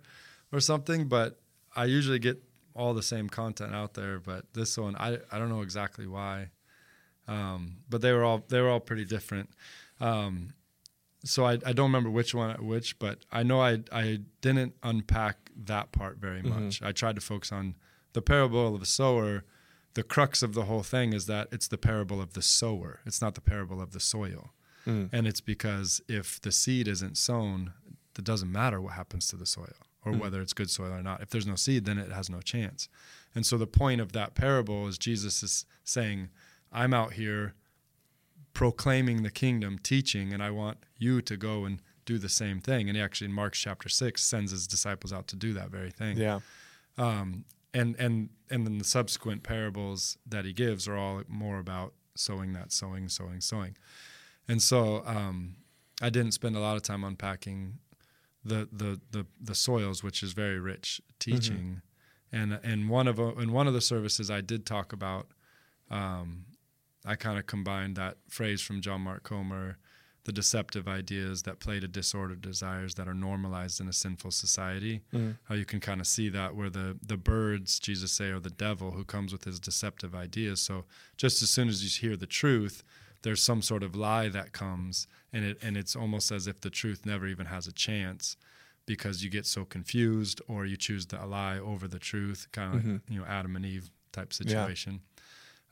or 0.52 0.58
something, 0.58 1.06
but 1.06 1.38
I 1.80 1.86
usually 1.86 2.18
get 2.18 2.42
all 2.74 2.94
the 2.94 3.02
same 3.02 3.28
content 3.28 3.74
out 3.74 3.94
there. 3.94 4.18
But 4.18 4.52
this 4.52 4.76
one, 4.76 4.96
I 4.96 5.18
I 5.32 5.38
don't 5.38 5.48
know 5.48 5.62
exactly 5.62 6.06
why, 6.06 6.50
um, 7.26 7.78
but 7.88 8.00
they 8.00 8.12
were 8.12 8.24
all 8.24 8.44
they 8.48 8.60
were 8.60 8.68
all 8.68 8.80
pretty 8.80 9.04
different. 9.04 9.50
Um, 10.00 10.54
so 11.24 11.44
I, 11.44 11.52
I 11.66 11.72
don't 11.72 11.88
remember 11.92 12.10
which 12.10 12.34
one 12.34 12.50
at 12.50 12.62
which, 12.62 12.98
but 12.98 13.24
I 13.32 13.42
know 13.42 13.60
I 13.60 13.80
I 13.92 14.20
didn't 14.40 14.74
unpack 14.82 15.50
that 15.56 15.92
part 15.92 16.18
very 16.18 16.42
much. 16.42 16.82
I 16.82 16.92
tried 16.92 17.14
to 17.16 17.20
focus 17.20 17.52
on 17.52 17.76
the 18.12 18.22
parable 18.22 18.74
of 18.74 18.80
the 18.80 18.86
sower. 18.86 19.44
The 19.94 20.02
crux 20.04 20.42
of 20.42 20.54
the 20.54 20.64
whole 20.64 20.82
thing 20.84 21.12
is 21.12 21.26
that 21.26 21.48
it's 21.50 21.66
the 21.68 21.76
parable 21.78 22.20
of 22.20 22.34
the 22.34 22.42
sower. 22.42 23.00
It's 23.04 23.20
not 23.20 23.34
the 23.34 23.40
parable 23.40 23.80
of 23.82 23.90
the 23.92 24.00
soil. 24.00 24.52
And 25.12 25.26
it's 25.26 25.40
because 25.42 26.00
if 26.08 26.40
the 26.40 26.52
seed 26.52 26.88
isn't 26.88 27.16
sown, 27.18 27.72
it 28.18 28.24
doesn't 28.24 28.50
matter 28.52 28.80
what 28.80 28.94
happens 28.94 29.26
to 29.28 29.36
the 29.36 29.46
soil 29.46 29.74
or 30.04 30.12
whether 30.12 30.40
it's 30.40 30.52
good 30.52 30.70
soil 30.70 30.92
or 30.92 31.02
not. 31.02 31.20
If 31.20 31.30
there's 31.30 31.46
no 31.46 31.56
seed, 31.56 31.84
then 31.84 31.98
it 31.98 32.10
has 32.12 32.30
no 32.30 32.40
chance. 32.40 32.88
And 33.34 33.44
so 33.44 33.58
the 33.58 33.66
point 33.66 34.00
of 34.00 34.12
that 34.12 34.34
parable 34.34 34.88
is 34.88 34.98
Jesus 34.98 35.42
is 35.42 35.66
saying, 35.84 36.30
I'm 36.72 36.94
out 36.94 37.14
here 37.14 37.54
proclaiming 38.52 39.22
the 39.22 39.30
kingdom, 39.30 39.78
teaching, 39.78 40.32
and 40.32 40.42
I 40.42 40.50
want 40.50 40.78
you 40.98 41.22
to 41.22 41.36
go 41.36 41.64
and 41.64 41.80
do 42.04 42.18
the 42.18 42.28
same 42.28 42.60
thing. 42.60 42.88
And 42.88 42.96
he 42.96 43.02
actually 43.02 43.26
in 43.26 43.32
Mark 43.32 43.52
chapter 43.54 43.88
six 43.88 44.22
sends 44.22 44.50
his 44.50 44.66
disciples 44.66 45.12
out 45.12 45.28
to 45.28 45.36
do 45.36 45.52
that 45.52 45.70
very 45.70 45.90
thing. 45.90 46.16
Yeah, 46.16 46.40
Um, 46.98 47.44
and 47.72 47.94
and 47.98 48.30
and 48.50 48.66
then 48.66 48.78
the 48.78 48.84
subsequent 48.84 49.42
parables 49.42 50.18
that 50.26 50.44
he 50.44 50.52
gives 50.52 50.88
are 50.88 50.96
all 50.96 51.22
more 51.28 51.58
about 51.58 51.92
sowing 52.16 52.52
that 52.54 52.72
sowing, 52.72 53.08
sowing, 53.08 53.40
sowing. 53.40 53.76
And 54.48 54.60
so 54.60 55.04
um, 55.06 55.56
I 56.02 56.10
didn't 56.10 56.32
spend 56.32 56.56
a 56.56 56.60
lot 56.60 56.76
of 56.76 56.82
time 56.82 57.04
unpacking 57.04 57.78
the 58.44 58.68
the 58.72 59.00
the, 59.10 59.26
the 59.40 59.54
soils, 59.54 60.02
which 60.02 60.22
is 60.22 60.32
very 60.32 60.58
rich 60.58 61.00
mm-hmm. 61.02 61.14
teaching. 61.18 61.82
And 62.32 62.58
and 62.62 62.88
one 62.88 63.08
of 63.08 63.18
uh, 63.18 63.34
in 63.36 63.52
one 63.52 63.66
of 63.66 63.74
the 63.74 63.80
services 63.80 64.30
I 64.30 64.40
did 64.40 64.66
talk 64.66 64.92
about. 64.92 65.28
Um, 65.90 66.44
I 67.04 67.16
kind 67.16 67.38
of 67.38 67.46
combined 67.46 67.96
that 67.96 68.18
phrase 68.28 68.60
from 68.60 68.80
John 68.82 69.00
Mark 69.00 69.22
Comer, 69.22 69.78
the 70.24 70.32
deceptive 70.32 70.86
ideas 70.86 71.42
that 71.44 71.58
play 71.58 71.80
to 71.80 71.88
disordered 71.88 72.42
desires 72.42 72.94
that 72.96 73.08
are 73.08 73.14
normalized 73.14 73.80
in 73.80 73.88
a 73.88 73.92
sinful 73.92 74.32
society. 74.32 75.00
Mm-hmm. 75.12 75.32
How 75.44 75.54
you 75.54 75.64
can 75.64 75.80
kind 75.80 76.00
of 76.00 76.06
see 76.06 76.28
that 76.28 76.54
where 76.54 76.70
the 76.70 76.98
the 77.02 77.16
birds, 77.16 77.78
Jesus 77.78 78.12
say, 78.12 78.26
are 78.26 78.40
the 78.40 78.50
devil 78.50 78.92
who 78.92 79.04
comes 79.04 79.32
with 79.32 79.44
his 79.44 79.58
deceptive 79.58 80.14
ideas. 80.14 80.60
So 80.60 80.84
just 81.16 81.42
as 81.42 81.50
soon 81.50 81.68
as 81.68 81.82
you 81.82 82.08
hear 82.08 82.16
the 82.16 82.26
truth, 82.26 82.84
there's 83.22 83.42
some 83.42 83.62
sort 83.62 83.82
of 83.82 83.94
lie 83.94 84.28
that 84.28 84.52
comes, 84.52 85.06
and 85.32 85.44
it 85.44 85.58
and 85.62 85.76
it's 85.76 85.94
almost 85.96 86.30
as 86.32 86.46
if 86.46 86.60
the 86.60 86.70
truth 86.70 87.04
never 87.04 87.26
even 87.26 87.46
has 87.46 87.66
a 87.66 87.72
chance. 87.72 88.36
Because 88.86 89.22
you 89.22 89.30
get 89.30 89.46
so 89.46 89.64
confused, 89.64 90.40
or 90.48 90.66
you 90.66 90.76
choose 90.76 91.06
the 91.06 91.24
lie 91.24 91.58
over 91.58 91.86
the 91.86 91.98
truth, 92.00 92.48
kind 92.50 92.74
of 92.74 92.84
like 92.84 93.00
you 93.08 93.20
know 93.20 93.26
Adam 93.26 93.54
and 93.54 93.64
Eve 93.64 93.90
type 94.12 94.32
situation. 94.32 95.00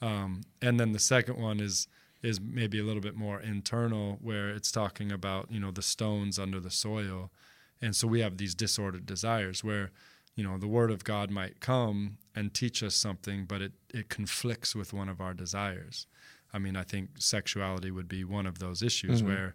Um, 0.01 0.43
and 0.63 0.79
then 0.79 0.93
the 0.93 0.99
second 1.01 1.37
one 1.39 1.59
is 1.59 1.89
is 2.23 2.41
maybe 2.41 2.79
a 2.79 2.85
little 2.85 3.01
bit 3.01 3.17
more 3.17 3.41
internal, 3.41 4.19
where 4.21 4.51
it's 4.51 4.71
talking 4.71 5.11
about 5.11 5.51
you 5.51 5.59
know 5.59 5.71
the 5.73 5.83
stones 5.83 6.39
under 6.39 6.61
the 6.61 6.71
soil, 6.71 7.33
and 7.81 7.97
so 7.97 8.07
we 8.07 8.21
have 8.21 8.37
these 8.37 8.55
disordered 8.55 9.07
desires 9.07 9.65
where 9.65 9.91
you 10.37 10.45
know 10.45 10.59
the 10.59 10.69
Word 10.69 10.91
of 10.91 11.03
God 11.03 11.31
might 11.31 11.61
come 11.61 12.19
and 12.37 12.55
teach 12.55 12.83
us 12.83 12.95
something, 12.95 13.47
but 13.47 13.61
it 13.63 13.73
it 13.93 14.09
conflicts 14.09 14.77
with 14.77 14.93
one 14.93 15.09
of 15.09 15.21
our 15.21 15.35
desires. 15.35 16.07
I 16.53 16.59
mean, 16.59 16.77
I 16.77 16.83
think 16.83 17.11
sexuality 17.19 17.91
would 17.91 18.09
be 18.09 18.25
one 18.25 18.47
of 18.47 18.59
those 18.59 18.83
issues 18.83 19.23
where 19.23 19.55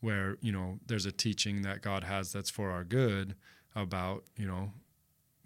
where 0.00 0.36
you 0.40 0.52
know 0.52 0.78
there's 0.86 1.06
a 1.06 1.12
teaching 1.12 1.62
that 1.62 1.80
God 1.80 2.04
has 2.04 2.32
that's 2.32 2.50
for 2.50 2.70
our 2.70 2.84
good 2.84 3.34
about 3.74 4.24
you 4.36 4.46
know 4.46 4.72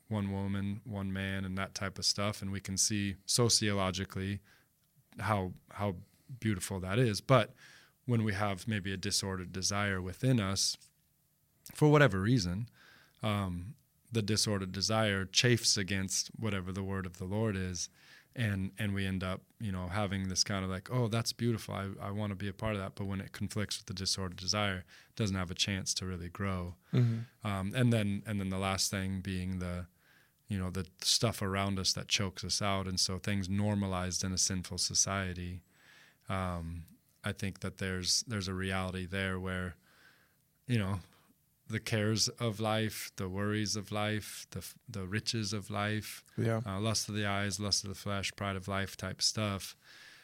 one 0.08 0.32
woman, 0.32 0.80
one 0.84 1.12
man, 1.12 1.44
and 1.44 1.56
that 1.58 1.74
type 1.74 1.98
of 1.98 2.04
stuff, 2.04 2.40
and 2.42 2.50
we 2.50 2.60
can 2.60 2.76
see 2.76 3.16
sociologically 3.26 4.40
how 5.20 5.52
how 5.72 5.96
beautiful 6.40 6.80
that 6.80 6.98
is. 6.98 7.20
But 7.20 7.54
when 8.06 8.24
we 8.24 8.32
have 8.32 8.66
maybe 8.66 8.92
a 8.92 8.96
disordered 8.96 9.52
desire 9.52 10.00
within 10.00 10.40
us, 10.40 10.76
for 11.74 11.88
whatever 11.90 12.20
reason, 12.20 12.68
um, 13.22 13.74
the 14.10 14.22
disordered 14.22 14.72
desire 14.72 15.26
chafes 15.26 15.76
against 15.76 16.28
whatever 16.38 16.72
the 16.72 16.82
word 16.82 17.04
of 17.04 17.18
the 17.18 17.26
Lord 17.26 17.56
is, 17.56 17.88
and 18.36 18.70
and 18.78 18.94
we 18.94 19.06
end 19.06 19.24
up 19.24 19.40
you 19.60 19.72
know 19.72 19.88
having 19.88 20.28
this 20.28 20.44
kind 20.44 20.64
of 20.64 20.70
like 20.70 20.88
oh 20.92 21.08
that's 21.08 21.32
beautiful. 21.32 21.74
I, 21.74 21.88
I 22.00 22.10
want 22.10 22.30
to 22.30 22.36
be 22.36 22.48
a 22.48 22.52
part 22.52 22.74
of 22.74 22.80
that. 22.80 22.94
But 22.94 23.06
when 23.06 23.20
it 23.20 23.32
conflicts 23.32 23.78
with 23.78 23.86
the 23.86 23.94
disordered 23.94 24.38
desire 24.38 24.78
it 24.78 25.16
doesn't 25.16 25.36
have 25.36 25.50
a 25.50 25.54
chance 25.54 25.94
to 25.94 26.06
really 26.06 26.28
grow. 26.28 26.74
Um, 27.44 27.72
and 27.74 27.92
then 27.92 28.22
and 28.26 28.40
then 28.40 28.48
the 28.50 28.58
last 28.58 28.90
thing 28.90 29.20
being 29.20 29.58
the 29.58 29.86
you 30.48 30.58
know 30.58 30.70
the 30.70 30.86
stuff 31.02 31.42
around 31.42 31.78
us 31.78 31.92
that 31.92 32.08
chokes 32.08 32.44
us 32.44 32.62
out. 32.62 32.86
And 32.86 32.98
so 32.98 33.18
things 33.18 33.48
normalized 33.48 34.24
in 34.24 34.32
a 34.32 34.38
sinful 34.38 34.78
society 34.78 35.62
um, 36.28 36.84
I 37.24 37.32
think 37.32 37.60
that 37.60 37.78
there's 37.78 38.24
there's 38.28 38.48
a 38.48 38.54
reality 38.54 39.06
there 39.06 39.38
where 39.40 39.76
you 40.66 40.78
know 40.78 41.00
the 41.68 41.80
cares 41.80 42.28
of 42.28 42.60
life, 42.60 43.10
the 43.16 43.28
worries 43.28 43.76
of 43.76 43.92
life, 43.92 44.46
the 44.50 44.64
the 44.88 45.06
riches 45.06 45.52
of 45.52 45.70
life, 45.70 46.24
yeah, 46.36 46.60
uh, 46.66 46.80
lust 46.80 47.08
of 47.08 47.14
the 47.14 47.26
eyes, 47.26 47.60
lust 47.60 47.84
of 47.84 47.90
the 47.90 47.96
flesh, 47.96 48.32
pride 48.36 48.56
of 48.56 48.68
life 48.68 48.96
type 48.96 49.22
stuff 49.22 49.76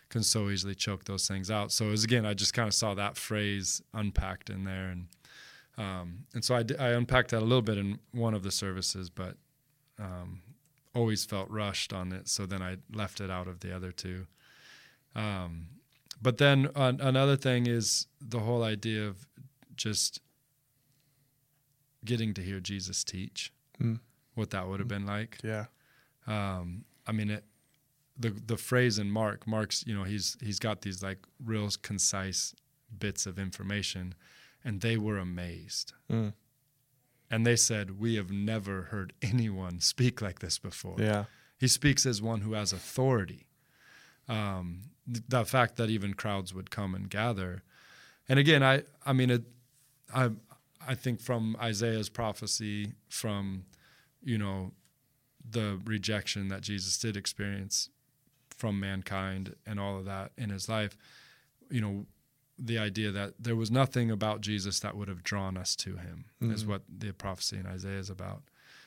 can 0.09 0.23
so 0.23 0.49
easily 0.51 0.75
choke 0.75 1.05
those 1.05 1.27
things 1.27 1.51
out. 1.51 1.73
So 1.73 1.91
as 1.91 2.05
again, 2.05 2.25
I 2.25 2.35
just 2.35 2.55
kind 2.55 2.69
of 2.69 2.75
saw 2.75 2.95
that 2.95 3.17
phrase 3.17 3.83
unpacked 3.93 4.49
in 4.49 4.65
there, 4.65 4.91
and 4.91 5.07
um, 5.77 6.27
and 6.35 6.45
so 6.45 6.55
I, 6.55 6.65
I 6.79 6.91
unpacked 6.91 7.31
that 7.31 7.41
a 7.41 7.45
little 7.45 7.63
bit 7.63 7.79
in 7.79 7.99
one 8.13 8.35
of 8.35 8.43
the 8.43 8.51
services, 8.53 9.11
but 9.11 9.37
um, 9.99 10.43
always 10.95 11.25
felt 11.25 11.51
rushed 11.51 11.93
on 11.93 12.13
it. 12.13 12.29
So 12.29 12.47
then 12.47 12.63
I 12.63 12.77
left 12.93 13.21
it 13.21 13.31
out 13.31 13.49
of 13.49 13.61
the 13.61 13.75
other 13.75 13.91
two. 13.91 14.27
Um, 15.17 15.69
but 16.23 16.39
then 16.39 16.71
uh, 16.75 16.93
another 17.01 17.37
thing 17.37 17.67
is 17.67 18.07
the 18.21 18.41
whole 18.41 18.63
idea 18.63 19.07
of 19.07 19.27
just 19.75 20.21
getting 22.05 22.35
to 22.35 22.43
hear 22.43 22.61
Jesus 22.61 23.05
teach, 23.05 23.53
Mm. 23.81 24.01
what 24.35 24.51
that 24.51 24.69
would 24.69 24.81
have 24.81 24.89
been 24.89 25.07
like. 25.07 25.39
yeah, 25.43 25.67
Um, 26.27 26.85
I 27.07 27.13
mean, 27.13 27.31
it, 27.31 27.45
the 28.17 28.31
the 28.31 28.57
phrase 28.57 28.99
in 28.99 29.11
Mark, 29.11 29.47
Mark's, 29.47 29.85
you 29.87 29.95
know, 29.95 30.05
he's 30.05 30.37
he's 30.41 30.59
got 30.59 30.83
these 30.83 31.03
like 31.03 31.19
real 31.45 31.69
concise 31.83 32.55
bits 32.97 33.27
of 33.27 33.39
information, 33.39 34.15
and 34.65 34.81
they 34.81 34.97
were 34.97 35.19
amazed, 35.19 35.93
Mm. 36.09 36.33
and 37.31 37.45
they 37.47 37.57
said, 37.57 37.99
"We 37.99 38.15
have 38.15 38.31
never 38.31 38.83
heard 38.85 39.13
anyone 39.23 39.81
speak 39.81 40.23
like 40.23 40.39
this 40.39 40.59
before." 40.59 40.97
yeah, 41.01 41.25
He 41.59 41.69
speaks 41.69 42.07
as 42.07 42.23
one 42.23 42.43
who 42.43 42.53
has 42.53 42.73
authority. 42.73 43.47
Um, 44.29 44.91
th- 45.13 45.25
the 45.29 45.45
fact 45.45 45.77
that 45.77 45.91
even 45.91 46.15
crowds 46.15 46.55
would 46.55 46.71
come 46.71 46.95
and 46.95 47.11
gather, 47.11 47.63
and 48.29 48.39
again, 48.39 48.63
I 48.63 48.85
I 49.05 49.13
mean, 49.13 49.31
it, 49.31 49.43
I 50.15 50.31
I 50.87 50.95
think 50.95 51.21
from 51.21 51.57
Isaiah's 51.61 52.09
prophecy, 52.09 52.93
from 53.09 53.65
you 54.23 54.39
know 54.39 54.73
the 55.49 55.81
rejection 55.85 56.49
that 56.49 56.63
Jesus 56.63 56.99
did 56.99 57.17
experience 57.17 57.91
from 58.57 58.81
mankind 58.81 59.55
and 59.67 59.79
all 59.79 59.99
of 59.99 60.05
that 60.07 60.33
in 60.39 60.51
his 60.51 60.69
life, 60.69 60.97
you 61.71 61.81
know, 61.81 62.07
the 62.59 62.79
idea 62.79 63.11
that 63.11 63.35
there 63.39 63.57
was 63.57 63.71
nothing 63.71 64.11
about 64.11 64.41
Jesus 64.41 64.81
that 64.81 64.97
would 64.97 65.09
have 65.09 65.23
drawn 65.23 65.57
us 65.57 65.75
to 65.77 65.97
him 65.97 66.27
is 66.41 66.63
mm-hmm. 66.63 66.71
what 66.71 66.83
the 66.89 67.13
prophecy 67.13 67.57
in 67.57 67.67
Isaiah 67.67 67.99
is 67.99 68.11
about. 68.11 68.43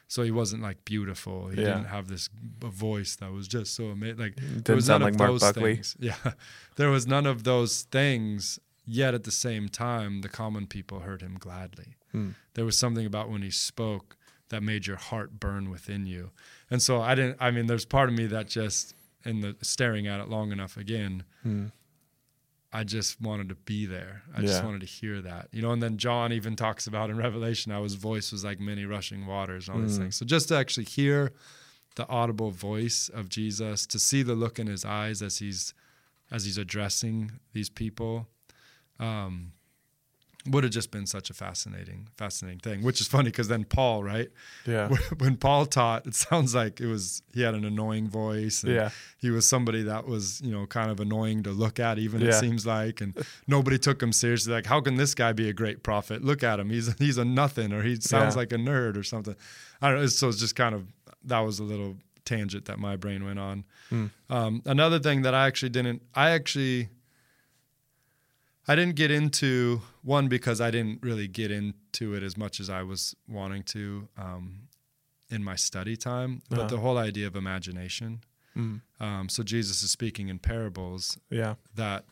So 0.07 0.23
he 0.23 0.31
wasn't 0.31 0.63
like 0.63 0.85
beautiful. 0.85 1.49
He 1.49 1.57
Yeah. 1.61 1.65
didn't 1.67 1.85
have 1.87 2.07
this 2.07 2.29
voice 2.61 3.17
that 3.17 3.31
was 3.31 3.47
just 3.47 3.73
so 3.75 3.87
amazing. 3.87 4.17
Like 4.17 4.35
there 4.37 4.75
was 4.75 4.87
none 4.87 5.01
like 5.01 5.13
of 5.13 5.19
Mark 5.19 5.31
those 5.31 5.41
Buckley. 5.41 5.75
things. 5.75 5.97
Yeah, 5.99 6.15
there 6.77 6.89
was 6.89 7.05
none 7.05 7.25
of 7.25 7.43
those 7.43 7.83
things. 7.83 8.57
Yet 8.89 9.13
at 9.13 9.25
the 9.25 9.31
same 9.31 9.67
time, 9.67 10.21
the 10.21 10.29
common 10.29 10.65
people 10.65 11.01
heard 11.01 11.21
him 11.21 11.35
gladly. 11.37 11.97
Hmm. 12.13 12.29
There 12.53 12.63
was 12.65 12.77
something 12.79 13.05
about 13.05 13.29
when 13.29 13.41
he 13.41 13.51
spoke 13.51 14.15
that 14.49 14.63
made 14.63 14.87
your 14.87 14.95
heart 14.95 15.39
burn 15.41 15.69
within 15.69 16.05
you. 16.05 16.31
And 16.71 16.81
so 16.81 17.01
I 17.01 17.13
didn't. 17.15 17.35
I 17.41 17.51
mean, 17.51 17.65
there's 17.67 17.83
part 17.85 18.07
of 18.07 18.15
me 18.15 18.27
that 18.27 18.47
just 18.47 18.95
in 19.25 19.41
the 19.41 19.57
staring 19.61 20.07
at 20.07 20.21
it 20.21 20.29
long 20.29 20.51
enough 20.53 20.77
again. 20.77 21.23
Hmm. 21.43 21.65
I 22.71 22.83
just 22.83 23.19
wanted 23.21 23.49
to 23.49 23.55
be 23.55 23.85
there. 23.85 24.23
I 24.35 24.41
just 24.41 24.63
wanted 24.63 24.81
to 24.81 24.87
hear 24.87 25.21
that, 25.21 25.47
you 25.51 25.61
know. 25.61 25.71
And 25.71 25.81
then 25.81 25.97
John 25.97 26.31
even 26.33 26.55
talks 26.55 26.85
about 26.85 27.09
in 27.09 27.17
Revelation 27.17 27.71
how 27.71 27.83
his 27.83 27.95
voice 27.95 28.31
was 28.31 28.43
like 28.43 28.59
many 28.59 28.85
rushing 28.85 29.25
waters 29.25 29.67
and 29.67 29.75
all 29.77 29.81
these 29.83 29.97
Mm. 29.97 30.01
things. 30.03 30.15
So 30.17 30.25
just 30.25 30.49
to 30.49 30.55
actually 30.57 30.83
hear 30.85 31.31
the 31.95 32.07
audible 32.09 32.51
voice 32.51 33.09
of 33.09 33.29
Jesus, 33.29 33.85
to 33.87 33.97
see 33.99 34.21
the 34.21 34.35
look 34.35 34.59
in 34.59 34.67
his 34.67 34.83
eyes 34.85 35.21
as 35.21 35.39
he's 35.39 35.73
as 36.29 36.43
he's 36.43 36.57
addressing 36.57 37.31
these 37.53 37.69
people, 37.69 38.27
um, 38.99 39.51
would 40.49 40.63
have 40.63 40.71
just 40.71 40.91
been 40.91 41.05
such 41.05 41.29
a 41.29 41.33
fascinating, 41.33 42.07
fascinating 42.15 42.59
thing. 42.59 42.81
Which 42.81 43.01
is 43.01 43.07
funny 43.09 43.25
because 43.31 43.49
then 43.49 43.65
Paul, 43.65 44.01
right? 44.01 44.29
Yeah. 44.65 44.87
when 45.17 45.35
Paul 45.35 45.65
taught, 45.65 46.07
it 46.07 46.15
sounds 46.15 46.55
like 46.55 46.79
it 46.79 46.85
was 46.87 47.21
he 47.33 47.41
had 47.41 47.53
an 47.53 47.65
annoying 47.65 48.07
voice. 48.07 48.63
And 48.63 48.71
Yeah. 48.73 48.89
he 49.17 49.29
was 49.29 49.45
somebody 49.47 49.83
that 49.83 50.07
was 50.07 50.39
you 50.41 50.51
know 50.51 50.65
kind 50.65 50.89
of 50.89 51.01
annoying 51.01 51.43
to 51.43 51.51
look 51.51 51.81
at. 51.81 51.99
Even 51.99 52.21
it 52.21 52.33
seems 52.33 52.65
like, 52.65 53.01
and 53.01 53.13
nobody 53.47 53.77
took 53.77 54.01
him 54.01 54.13
seriously. 54.13 54.53
Like, 54.53 54.67
how 54.67 54.79
can 54.79 54.95
this 54.95 55.13
guy 55.13 55.33
be 55.33 55.49
a 55.49 55.53
great 55.53 55.83
prophet? 55.83 56.23
Look 56.23 56.43
at 56.43 56.59
him. 56.61 56.69
He's 56.69 56.93
he's 56.97 57.17
a 57.17 57.25
nothing, 57.25 57.73
or 57.73 57.81
he 57.83 57.95
sounds 57.99 58.35
Yeah. 58.35 58.39
like 58.39 58.53
a 58.53 58.57
nerd 58.57 58.95
or 58.95 59.03
something. 59.03 59.35
I 59.81 59.89
don't 59.89 59.99
know. 59.99 60.07
So 60.07 60.29
it's 60.29 60.39
just 60.39 60.55
kind 60.55 60.73
of 60.73 60.87
that 61.25 61.39
was 61.39 61.59
a 61.59 61.63
little 61.63 61.97
tangent 62.23 62.65
that 62.65 62.79
my 62.79 62.95
brain 62.95 63.25
went 63.25 63.39
on. 63.39 63.65
Hmm. 63.89 64.05
Um, 64.29 64.61
another 64.65 64.99
thing 64.99 65.23
that 65.23 65.33
I 65.33 65.45
actually 65.47 65.69
didn't. 65.69 66.03
I 66.15 66.29
actually. 66.29 66.87
I 68.67 68.75
didn't 68.75 68.95
get 68.95 69.11
into 69.11 69.81
one 70.03 70.27
because 70.27 70.59
I 70.59 70.71
didn't 70.71 71.01
really 71.01 71.27
get 71.27 71.51
into 71.51 72.13
it 72.15 72.23
as 72.23 72.35
much 72.37 72.59
as 72.59 72.69
I 72.69 72.83
was 72.83 73.15
wanting 73.27 73.63
to 73.63 74.07
um, 74.17 74.67
in 75.29 75.43
my 75.43 75.55
study 75.55 75.95
time. 75.95 76.41
But 76.49 76.59
Uh-huh. 76.59 76.67
the 76.67 76.79
whole 76.79 76.97
idea 76.97 77.27
of 77.27 77.35
imagination. 77.35 78.21
Mm. 78.55 78.81
Um, 78.99 79.29
so 79.29 79.43
Jesus 79.43 79.83
is 79.83 79.91
speaking 79.91 80.29
in 80.29 80.39
parables 80.39 81.17
Yeah. 81.29 81.55
that 81.75 82.05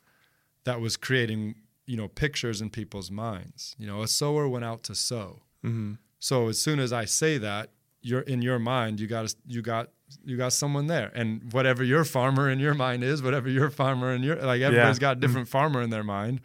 that 0.64 0.80
was 0.82 0.98
creating 0.98 1.56
you 1.86 1.98
know 1.98 2.08
pictures 2.08 2.62
in 2.62 2.70
people's 2.70 3.12
minds. 3.12 3.76
You 3.78 3.88
know, 3.88 4.02
a 4.02 4.08
sower 4.08 4.48
went 4.48 4.66
out 4.66 4.84
to 4.84 4.96
sow. 4.96 5.42
hmm 5.62 5.94
So 6.20 6.48
as 6.50 6.60
soon 6.62 6.80
as 6.80 6.92
I 6.94 7.06
say 7.06 7.38
that, 7.40 7.70
you're 8.02 8.22
in 8.34 8.42
your 8.42 8.60
mind, 8.60 9.00
you 9.00 9.08
got 9.08 9.36
you 9.46 9.62
got 9.62 9.90
you 10.24 10.38
got 10.38 10.54
someone 10.54 10.88
there, 10.88 11.12
and 11.16 11.52
whatever 11.54 11.84
your 11.84 12.04
farmer 12.04 12.50
in 12.50 12.60
your 12.60 12.74
mind 12.74 13.04
is, 13.04 13.22
whatever 13.24 13.50
your 13.50 13.70
farmer 13.70 14.14
in 14.14 14.24
your 14.24 14.36
like 14.38 14.62
everybody's 14.62 15.00
got 15.00 15.18
a 15.18 15.20
different 15.20 15.48
farmer 15.48 15.82
in 15.82 15.90
their 15.90 16.04
mind. 16.04 16.42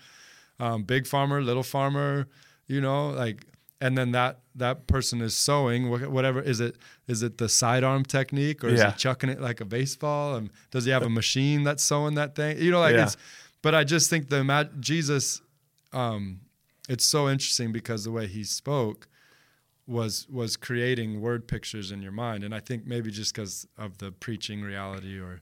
Um, 0.58 0.82
big 0.82 1.06
farmer, 1.06 1.40
little 1.42 1.62
farmer, 1.62 2.26
you 2.66 2.80
know, 2.82 3.08
like, 3.10 3.46
and 3.80 3.96
then 3.96 4.12
that 4.12 4.40
that 4.56 4.86
person 4.86 5.20
is 5.22 5.34
sowing 5.34 5.88
wha- 5.90 6.08
whatever 6.08 6.40
is 6.40 6.60
it 6.60 6.76
is 7.06 7.22
it 7.22 7.38
the 7.38 7.48
sidearm 7.48 8.04
technique 8.04 8.62
or 8.62 8.68
is 8.68 8.80
Yeah. 8.80 8.92
he 8.92 8.98
chucking 8.98 9.30
it 9.30 9.40
like 9.40 9.60
a 9.60 9.64
baseball? 9.64 10.36
And 10.36 10.50
does 10.70 10.84
he 10.84 10.90
have 10.90 11.02
a 11.02 11.08
machine 11.10 11.64
that's 11.64 11.82
sowing 11.82 12.14
that 12.16 12.34
thing? 12.34 12.58
You 12.58 12.70
know, 12.70 12.80
like 12.80 12.94
Yeah. 12.94 13.04
it's. 13.04 13.16
But 13.62 13.74
I 13.74 13.84
just 13.84 14.08
think 14.10 14.28
the 14.30 14.70
Jesus, 14.80 15.40
um, 15.92 16.40
it's 16.88 17.04
so 17.04 17.28
interesting 17.28 17.72
because 17.72 18.04
the 18.04 18.10
way 18.10 18.26
he 18.26 18.42
spoke 18.44 19.06
was 19.90 20.26
was 20.30 20.56
creating 20.56 21.20
word 21.20 21.48
pictures 21.48 21.90
in 21.90 22.00
your 22.00 22.12
mind 22.12 22.44
and 22.44 22.54
i 22.54 22.60
think 22.60 22.86
maybe 22.86 23.10
just 23.10 23.34
because 23.34 23.66
of 23.76 23.98
the 23.98 24.12
preaching 24.12 24.62
reality 24.62 25.18
or 25.18 25.40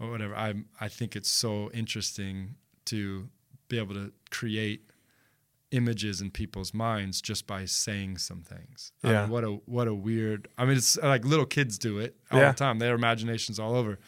or 0.00 0.10
whatever 0.10 0.34
i 0.34 0.52
i 0.80 0.88
think 0.88 1.14
it's 1.14 1.30
so 1.30 1.70
interesting 1.72 2.56
to 2.84 3.28
be 3.68 3.78
able 3.78 3.94
to 3.94 4.10
create 4.30 4.90
images 5.70 6.20
in 6.20 6.30
people's 6.30 6.72
minds 6.74 7.20
just 7.20 7.46
by 7.46 7.64
saying 7.64 8.18
some 8.18 8.42
things 8.42 8.92
I 9.02 9.06
mean, 9.06 9.14
Yeah. 9.16 9.26
what 9.28 9.44
a 9.44 9.50
what 9.66 9.88
a 9.88 9.94
weird 9.94 10.48
i 10.58 10.64
mean 10.64 10.76
it's 10.76 10.96
like 10.98 11.24
little 11.24 11.46
kids 11.46 11.78
do 11.78 11.98
it 11.98 12.16
all 12.30 12.40
Yeah. 12.40 12.50
the 12.52 12.58
time 12.58 12.78
their 12.78 12.94
imaginations 12.94 13.58
all 13.58 13.74
over 13.74 13.98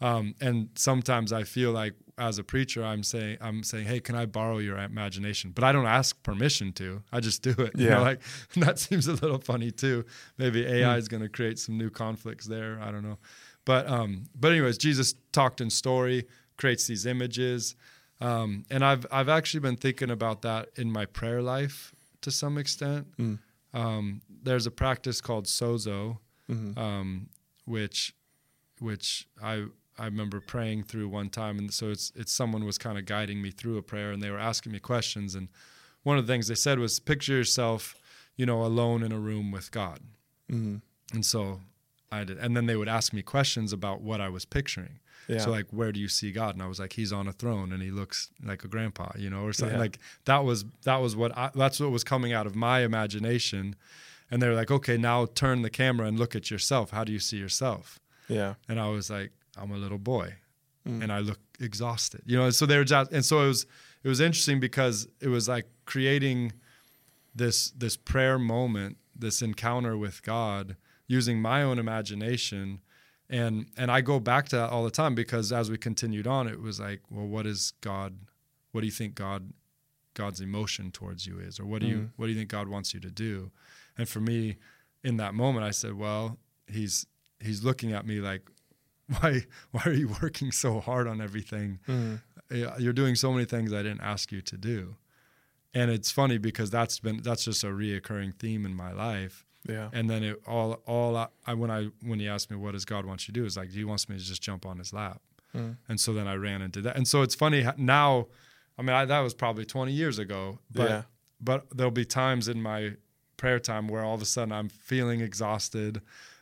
um, 0.00 0.34
and 0.40 0.68
sometimes 0.74 1.32
I 1.32 1.44
feel 1.44 1.70
like 1.70 1.94
as 2.28 2.38
a 2.38 2.44
preacher, 2.44 2.84
I'm 2.84 3.02
saying, 3.02 3.36
I'm 3.40 3.62
saying, 3.62 3.86
hey, 3.86 4.00
can 4.00 4.14
I 4.14 4.26
borrow 4.26 4.58
your 4.58 4.78
imagination? 4.78 5.50
But 5.54 5.64
I 5.64 5.72
don't 5.72 5.86
ask 5.86 6.10
permission 6.22 6.72
to. 6.74 7.02
I 7.12 7.20
just 7.20 7.42
do 7.42 7.50
it. 7.66 7.72
You 7.78 7.88
know, 7.90 7.96
Yeah. 7.98 8.00
like 8.10 8.20
that 8.64 8.78
seems 8.78 9.06
a 9.08 9.12
little 9.22 9.38
funny 9.38 9.70
too. 9.70 10.04
Maybe. 10.38 10.60
AI 10.66 10.96
is 10.96 11.08
going 11.08 11.22
to 11.22 11.28
create 11.28 11.58
some 11.58 11.76
new 11.76 11.90
conflicts 11.90 12.46
there. 12.46 12.78
I 12.80 12.90
don't 12.92 13.02
know. 13.02 13.18
But 13.64 13.88
um, 13.88 14.24
but 14.40 14.52
anyways, 14.52 14.78
Jesus 14.78 15.14
talked 15.32 15.60
in 15.60 15.70
story, 15.70 16.26
creates 16.56 16.86
these 16.86 17.06
images, 17.06 17.76
um, 18.20 18.64
and 18.70 18.84
I've 18.84 19.04
I've 19.10 19.28
actually 19.38 19.60
been 19.60 19.76
thinking 19.76 20.10
about 20.10 20.42
that 20.42 20.68
in 20.76 20.90
my 20.90 21.06
prayer 21.06 21.42
life 21.42 21.94
to 22.22 22.30
some 22.30 22.58
extent. 22.58 23.06
Mm. 23.18 23.38
Um, 23.74 24.20
there's 24.42 24.66
a 24.66 24.70
practice 24.70 25.20
called 25.20 25.46
sozo, 25.46 26.18
hmm 26.48 26.76
um, 26.78 27.28
which 27.66 28.14
which 28.80 29.26
I 29.42 29.66
I 29.98 30.06
remember 30.06 30.40
praying 30.40 30.84
through 30.84 31.08
one 31.08 31.28
time, 31.30 31.58
and 31.58 31.72
so 31.72 31.90
it's 31.90 32.12
it's 32.16 32.32
someone 32.32 32.64
was 32.64 32.78
kind 32.78 32.98
of 32.98 33.04
guiding 33.04 33.42
me 33.42 33.50
through 33.50 33.78
a 33.78 33.82
prayer, 33.82 34.10
and 34.10 34.22
they 34.22 34.30
were 34.30 34.38
asking 34.38 34.72
me 34.72 34.78
questions, 34.78 35.34
and 35.34 35.48
one 36.02 36.18
of 36.18 36.26
the 36.26 36.32
things 36.32 36.48
they 36.48 36.54
said 36.54 36.78
was 36.78 36.98
picture 36.98 37.34
yourself, 37.34 37.94
you 38.36 38.46
know, 38.46 38.64
alone 38.64 39.02
in 39.02 39.12
a 39.12 39.18
room 39.18 39.50
with 39.50 39.70
God, 39.70 40.00
hmm 40.48 40.76
and 41.12 41.26
so 41.26 41.60
I 42.10 42.24
did, 42.24 42.38
and 42.38 42.56
then 42.56 42.66
they 42.66 42.76
would 42.76 42.88
ask 42.88 43.12
me 43.12 43.20
questions 43.22 43.72
about 43.72 44.00
what 44.00 44.20
I 44.20 44.28
was 44.30 44.44
picturing. 44.46 44.98
Yeah. 45.28 45.38
So 45.38 45.50
like, 45.50 45.66
where 45.70 45.92
do 45.92 46.00
you 46.00 46.08
see 46.08 46.32
God? 46.32 46.54
And 46.54 46.62
I 46.62 46.66
was 46.66 46.80
like, 46.80 46.94
He's 46.94 47.12
on 47.12 47.28
a 47.28 47.32
throne, 47.32 47.72
and 47.72 47.82
He 47.82 47.90
looks 47.90 48.30
like 48.42 48.64
a 48.64 48.68
grandpa, 48.68 49.12
you 49.16 49.30
know, 49.30 49.44
or 49.44 49.52
something. 49.52 49.76
Yeah. 49.76 49.82
Like 49.82 49.98
that 50.24 50.44
was 50.44 50.64
that 50.84 50.96
was 50.96 51.14
what 51.14 51.36
I, 51.36 51.50
that's 51.54 51.80
what 51.80 51.90
was 51.90 52.02
coming 52.04 52.32
out 52.32 52.46
of 52.46 52.56
my 52.56 52.80
imagination, 52.80 53.76
and 54.30 54.40
they 54.40 54.48
were 54.48 54.54
like, 54.54 54.70
okay, 54.70 54.96
now 54.96 55.26
turn 55.26 55.62
the 55.62 55.70
camera 55.70 56.06
and 56.06 56.18
look 56.18 56.34
at 56.34 56.50
yourself. 56.50 56.90
How 56.90 57.04
do 57.04 57.12
you 57.12 57.20
see 57.20 57.36
yourself? 57.36 57.98
yeah. 58.28 58.54
and 58.68 58.80
I 58.80 58.88
was 58.88 59.10
like, 59.10 59.32
I'm 59.56 59.70
a 59.72 59.76
little 59.76 59.98
boy, 59.98 60.34
Mm. 60.86 61.02
and 61.02 61.12
I 61.12 61.20
look 61.20 61.38
exhausted, 61.60 62.22
you 62.26 62.36
know. 62.36 62.50
So 62.50 62.66
they 62.66 62.76
were 62.76 62.84
just, 62.84 63.12
and 63.12 63.24
so 63.24 63.44
it 63.44 63.48
was 63.48 63.66
it 64.02 64.08
was 64.08 64.20
interesting 64.20 64.58
because 64.60 65.06
it 65.20 65.28
was 65.28 65.48
like 65.48 65.66
creating 65.84 66.52
this 67.34 67.70
this 67.70 67.96
prayer 67.96 68.38
moment, 68.38 68.96
this 69.14 69.42
encounter 69.42 69.96
with 69.96 70.22
God, 70.22 70.76
using 71.06 71.40
my 71.40 71.62
own 71.62 71.78
imagination, 71.78 72.80
and 73.30 73.66
and 73.76 73.90
I 73.90 74.00
go 74.00 74.18
back 74.20 74.48
to 74.48 74.56
that 74.56 74.70
all 74.70 74.84
the 74.84 74.90
time 74.90 75.14
because 75.14 75.52
as 75.52 75.70
we 75.70 75.78
continued 75.78 76.26
on, 76.26 76.48
it 76.48 76.60
was 76.60 76.80
like, 76.80 77.00
well, 77.10 77.26
what 77.26 77.46
is 77.46 77.72
God? 77.80 78.18
What 78.72 78.80
do 78.80 78.86
you 78.86 78.92
think 78.92 79.14
God 79.14 79.52
God's 80.14 80.40
emotion 80.40 80.90
towards 80.90 81.26
you 81.26 81.38
is, 81.38 81.58
or 81.60 81.64
what 81.64 81.80
do 81.80 81.86
you 81.86 81.96
Mm. 81.98 82.10
what 82.16 82.26
do 82.26 82.32
you 82.32 82.38
think 82.38 82.50
God 82.50 82.68
wants 82.68 82.92
you 82.92 83.00
to 83.00 83.10
do? 83.10 83.50
And 83.96 84.08
for 84.08 84.20
me, 84.20 84.56
in 85.04 85.16
that 85.18 85.34
moment, 85.34 85.64
I 85.64 85.70
said, 85.70 85.94
well, 85.94 86.38
he's 86.66 87.06
he's 87.40 87.62
looking 87.62 87.92
at 87.92 88.04
me 88.06 88.20
like, 88.20 88.42
why 89.20 89.42
why 89.72 89.82
are 89.86 89.92
you 89.92 90.14
working 90.22 90.52
so 90.52 90.80
hard 90.80 91.06
on 91.08 91.20
everything? 91.20 91.78
hmm 91.86 92.16
You're 92.50 92.92
doing 92.92 93.14
so 93.14 93.32
many 93.32 93.44
things 93.44 93.72
I 93.72 93.82
didn't 93.82 94.00
ask 94.02 94.30
you 94.32 94.40
to 94.42 94.56
do. 94.56 94.96
And 95.74 95.90
it's 95.90 96.10
funny 96.10 96.38
because 96.38 96.70
that's 96.70 96.98
been 97.00 97.22
that's 97.22 97.44
just 97.44 97.64
a 97.64 97.68
reoccurring 97.68 98.34
theme 98.38 98.66
in 98.66 98.74
my 98.74 98.92
life. 98.92 99.46
Yeah. 99.68 99.88
And 99.92 100.10
then 100.10 100.22
it 100.22 100.42
all 100.46 100.72
all 100.86 101.16
I, 101.16 101.28
I 101.46 101.54
when 101.54 101.70
I 101.70 101.88
when 102.02 102.18
he 102.20 102.28
asked 102.28 102.50
me 102.50 102.56
what 102.56 102.72
does 102.72 102.84
God 102.84 103.06
want 103.06 103.26
you 103.26 103.32
to 103.32 103.40
do, 103.40 103.46
it's 103.46 103.56
like 103.56 103.70
he 103.70 103.84
wants 103.84 104.08
me 104.08 104.16
to 104.18 104.22
just 104.24 104.42
jump 104.42 104.66
on 104.66 104.78
his 104.78 104.92
lap. 104.92 105.20
Mm. 105.56 105.76
And 105.88 105.98
so 106.00 106.12
then 106.12 106.26
I 106.26 106.34
ran 106.34 106.60
into 106.62 106.80
that. 106.82 106.96
And 106.96 107.06
so 107.08 107.22
it's 107.22 107.34
funny 107.34 107.66
now. 107.76 108.26
I 108.78 108.82
mean, 108.82 108.96
I, 108.96 109.04
that 109.04 109.20
was 109.20 109.34
probably 109.34 109.66
20 109.66 109.92
years 109.92 110.18
ago, 110.18 110.58
but 110.70 110.88
Yeah. 110.90 111.02
but 111.40 111.66
there'll 111.76 111.90
be 111.90 112.06
times 112.06 112.48
in 112.48 112.60
my 112.62 112.92
prayer 113.36 113.58
time 113.60 113.86
where 113.86 114.02
all 114.02 114.14
of 114.14 114.22
a 114.22 114.24
sudden 114.26 114.50
I'm 114.52 114.68
feeling 114.70 115.20
exhausted, 115.20 116.00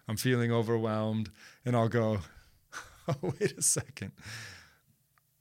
I'm 0.08 0.16
feeling 0.16 0.52
overwhelmed, 0.52 1.30
and 1.64 1.74
I'll 1.76 1.88
go, 1.88 2.20
wait 3.22 3.54
a 3.56 3.62
second. 3.62 4.12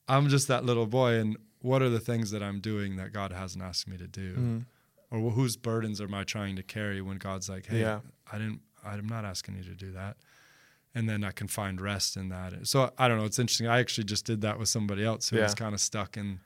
I'm 0.08 0.30
just 0.30 0.48
that 0.48 0.66
little 0.66 0.88
boy, 0.88 1.16
and 1.20 1.38
what 1.62 1.82
are 1.82 1.90
the 1.90 2.00
things 2.00 2.32
that 2.32 2.42
I'm 2.42 2.60
doing 2.60 2.96
that 2.96 3.14
God 3.14 3.32
hasn't 3.32 3.64
asked 3.64 3.88
me 3.88 3.98
to 3.98 4.08
do? 4.08 4.34
Mhm. 4.36 4.66
Or 5.12 5.32
whose 5.32 5.58
burdens 5.58 6.00
am 6.02 6.14
I 6.14 6.24
trying 6.24 6.56
to 6.56 6.64
carry 6.64 7.02
when 7.02 7.18
God's 7.18 7.50
like, 7.50 7.66
hey, 7.68 7.82
Yeah. 7.82 8.00
I 8.32 8.38
didn't, 8.38 8.62
I'm 8.86 9.08
not 9.08 9.26
asking 9.26 9.58
you 9.58 9.64
to 9.64 9.76
do 9.76 9.92
that. 9.94 10.18
And 10.96 11.08
then 11.10 11.24
I 11.24 11.32
can 11.32 11.48
find 11.48 11.80
rest 11.82 12.16
in 12.18 12.30
that. 12.30 12.68
So 12.68 12.92
I 12.98 13.08
don't 13.08 13.18
know. 13.18 13.26
It's 13.26 13.40
interesting. 13.40 13.68
I 13.68 13.80
actually 13.80 14.04
just 14.06 14.26
did 14.26 14.42
that 14.42 14.58
with 14.60 14.70
somebody 14.70 15.04
else 15.04 15.30
who 15.30 15.38
was 15.38 15.56
kind 15.56 15.74
of 15.74 15.80
stuck 15.82 16.16
in, 16.18 16.40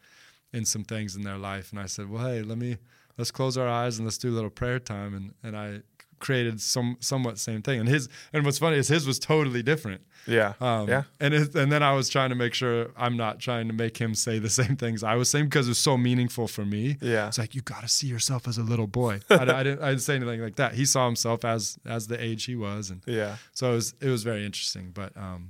in 0.52 0.66
some 0.66 0.84
things 0.84 1.16
in 1.16 1.22
their 1.24 1.38
life. 1.38 1.72
And 1.72 1.80
I 1.80 1.86
said, 1.88 2.10
well, 2.10 2.26
hey, 2.26 2.42
let 2.42 2.58
me, 2.58 2.78
let's 3.18 3.32
close 3.32 3.58
our 3.58 3.68
eyes 3.68 3.98
and 3.98 4.06
let's 4.06 4.18
do 4.18 4.30
a 4.30 4.36
little 4.36 4.50
prayer 4.50 4.80
time. 4.80 5.14
And, 5.14 5.34
and 5.44 5.58
I 5.58 5.82
created 6.24 6.60
some 6.60 6.98
somewhat 7.00 7.38
same 7.38 7.62
thing. 7.62 7.80
And 7.80 7.88
his 7.88 8.10
and 8.34 8.44
what's 8.46 8.58
funny 8.58 8.78
is 8.78 8.88
his 8.88 9.06
was 9.06 9.20
totally 9.20 9.62
different. 9.62 10.02
Yeah. 10.26 10.54
Um, 10.62 10.88
yeah. 10.88 11.04
And 11.20 11.34
it, 11.34 11.54
and 11.54 11.72
then 11.72 11.84
I 11.84 11.94
was 11.94 12.08
trying 12.10 12.30
to 12.30 12.36
make 12.36 12.54
sure 12.54 12.88
I'm 12.98 13.16
not 13.18 13.40
trying 13.40 13.68
to 13.68 13.74
make 13.74 13.98
him 13.98 14.16
say 14.16 14.40
the 14.40 14.50
same 14.62 14.76
things 14.78 15.04
I 15.04 15.16
was 15.16 15.30
saying 15.30 15.46
because 15.46 15.68
it 15.68 15.72
was 15.72 15.80
so 15.80 15.98
meaningful 15.98 16.48
for 16.48 16.66
me. 16.66 16.98
Yeah. 17.02 17.28
It's 17.28 17.38
like 17.38 17.54
you 17.54 17.62
got 17.62 17.82
to 17.82 17.88
see 17.90 18.08
yourself 18.08 18.48
as 18.48 18.58
a 18.58 18.64
little 18.64 18.88
boy. 18.88 19.20
I, 19.30 19.36
I 19.36 19.64
didn't 19.64 19.82
I 19.84 19.90
didn't 19.90 20.02
say 20.02 20.16
anything 20.16 20.42
like 20.42 20.56
that. 20.56 20.74
He 20.74 20.86
saw 20.86 21.06
himself 21.06 21.46
as 21.46 21.78
as 21.86 22.08
the 22.08 22.20
age 22.24 22.46
he 22.46 22.56
was, 22.56 22.90
and 22.90 23.02
Yeah. 23.06 23.36
so 23.54 23.72
it 23.74 23.76
was 23.76 23.94
it 24.02 24.10
was 24.10 24.24
very 24.24 24.46
interesting. 24.46 24.92
But 24.94 25.16
um, 25.18 25.50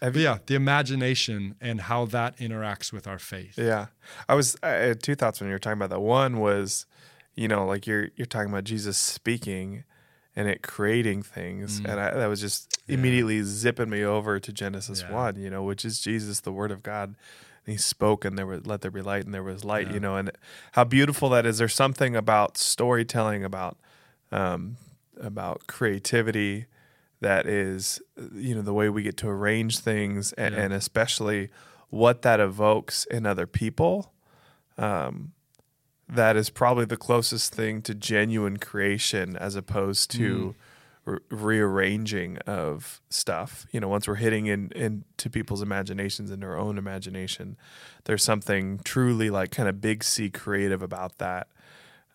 but 0.00 0.16
yeah, 0.16 0.38
the 0.46 0.54
imagination 0.54 1.54
and 1.60 1.80
how 1.82 2.06
that 2.06 2.36
interacts 2.38 2.92
with 2.92 3.06
our 3.06 3.18
faith. 3.18 3.58
Yeah, 3.58 3.86
I 4.28 4.34
was. 4.34 4.56
I 4.62 4.68
had 4.70 5.02
two 5.02 5.14
thoughts 5.14 5.40
when 5.40 5.48
you 5.48 5.54
were 5.54 5.58
talking 5.58 5.78
about 5.78 5.90
that. 5.90 6.00
One 6.00 6.38
was, 6.40 6.86
you 7.36 7.48
know, 7.48 7.66
like 7.66 7.86
you're 7.86 8.08
you're 8.16 8.26
talking 8.26 8.50
about 8.50 8.64
Jesus 8.64 8.96
speaking 8.98 9.84
and 10.36 10.48
it 10.48 10.62
creating 10.62 11.22
things, 11.22 11.78
and 11.78 11.98
I, 12.00 12.14
that 12.14 12.26
was 12.26 12.40
just 12.40 12.78
immediately 12.88 13.42
zipping 13.42 13.90
me 13.90 14.04
over 14.04 14.38
to 14.40 14.52
Genesis 14.52 15.02
Yeah. 15.02 15.12
one. 15.12 15.36
You 15.36 15.50
know, 15.50 15.62
which 15.62 15.84
is 15.84 16.00
Jesus, 16.00 16.40
the 16.40 16.52
Word 16.52 16.70
of 16.70 16.82
God. 16.82 17.14
And 17.66 17.72
he 17.72 17.76
spoke, 17.76 18.24
and 18.24 18.38
there 18.38 18.46
was 18.46 18.66
let 18.66 18.80
there 18.80 18.90
be 18.90 19.02
light, 19.02 19.24
and 19.26 19.34
there 19.34 19.42
was 19.42 19.64
light. 19.64 19.88
Yeah. 19.88 19.94
You 19.94 20.00
know, 20.00 20.16
and 20.16 20.30
how 20.72 20.84
beautiful 20.84 21.28
that 21.30 21.44
is. 21.44 21.58
There's 21.58 21.74
something 21.74 22.16
about 22.16 22.56
storytelling, 22.56 23.44
about 23.44 23.76
um, 24.32 24.76
about 25.20 25.66
creativity, 25.66 26.66
that 27.20 27.44
is, 27.46 28.00
you 28.32 28.54
know, 28.54 28.62
the 28.62 28.72
way 28.72 28.88
we 28.88 29.02
get 29.02 29.18
to 29.18 29.28
arrange 29.28 29.80
things, 29.80 30.32
and, 30.34 30.54
Yeah. 30.54 30.62
and 30.62 30.72
especially 30.72 31.50
what 31.90 32.22
that 32.22 32.40
evokes 32.40 33.04
in 33.06 33.26
other 33.26 33.46
people. 33.46 34.14
Um, 34.78 35.32
that 36.12 36.36
is 36.36 36.50
probably 36.50 36.84
the 36.84 36.96
closest 36.96 37.54
thing 37.54 37.82
to 37.82 37.94
genuine 37.94 38.58
creation 38.58 39.36
as 39.36 39.54
opposed 39.54 40.10
to 40.12 40.54
re- 41.04 41.18
rearranging 41.30 42.38
of 42.38 43.00
stuff. 43.10 43.66
You 43.72 43.80
know, 43.80 43.88
once 43.88 44.08
we're 44.08 44.16
hitting 44.16 44.46
in 44.46 44.70
into 44.72 45.30
people's 45.30 45.62
imaginations 45.62 46.30
and 46.30 46.42
their 46.42 46.56
own 46.56 46.78
imagination, 46.78 47.56
there's 48.04 48.24
something 48.24 48.80
truly 48.84 49.30
like 49.30 49.50
kind 49.50 49.68
of 49.68 49.80
big 49.80 50.04
C 50.04 50.30
creative 50.30 50.82
about 50.82 51.18
that. 51.18 51.48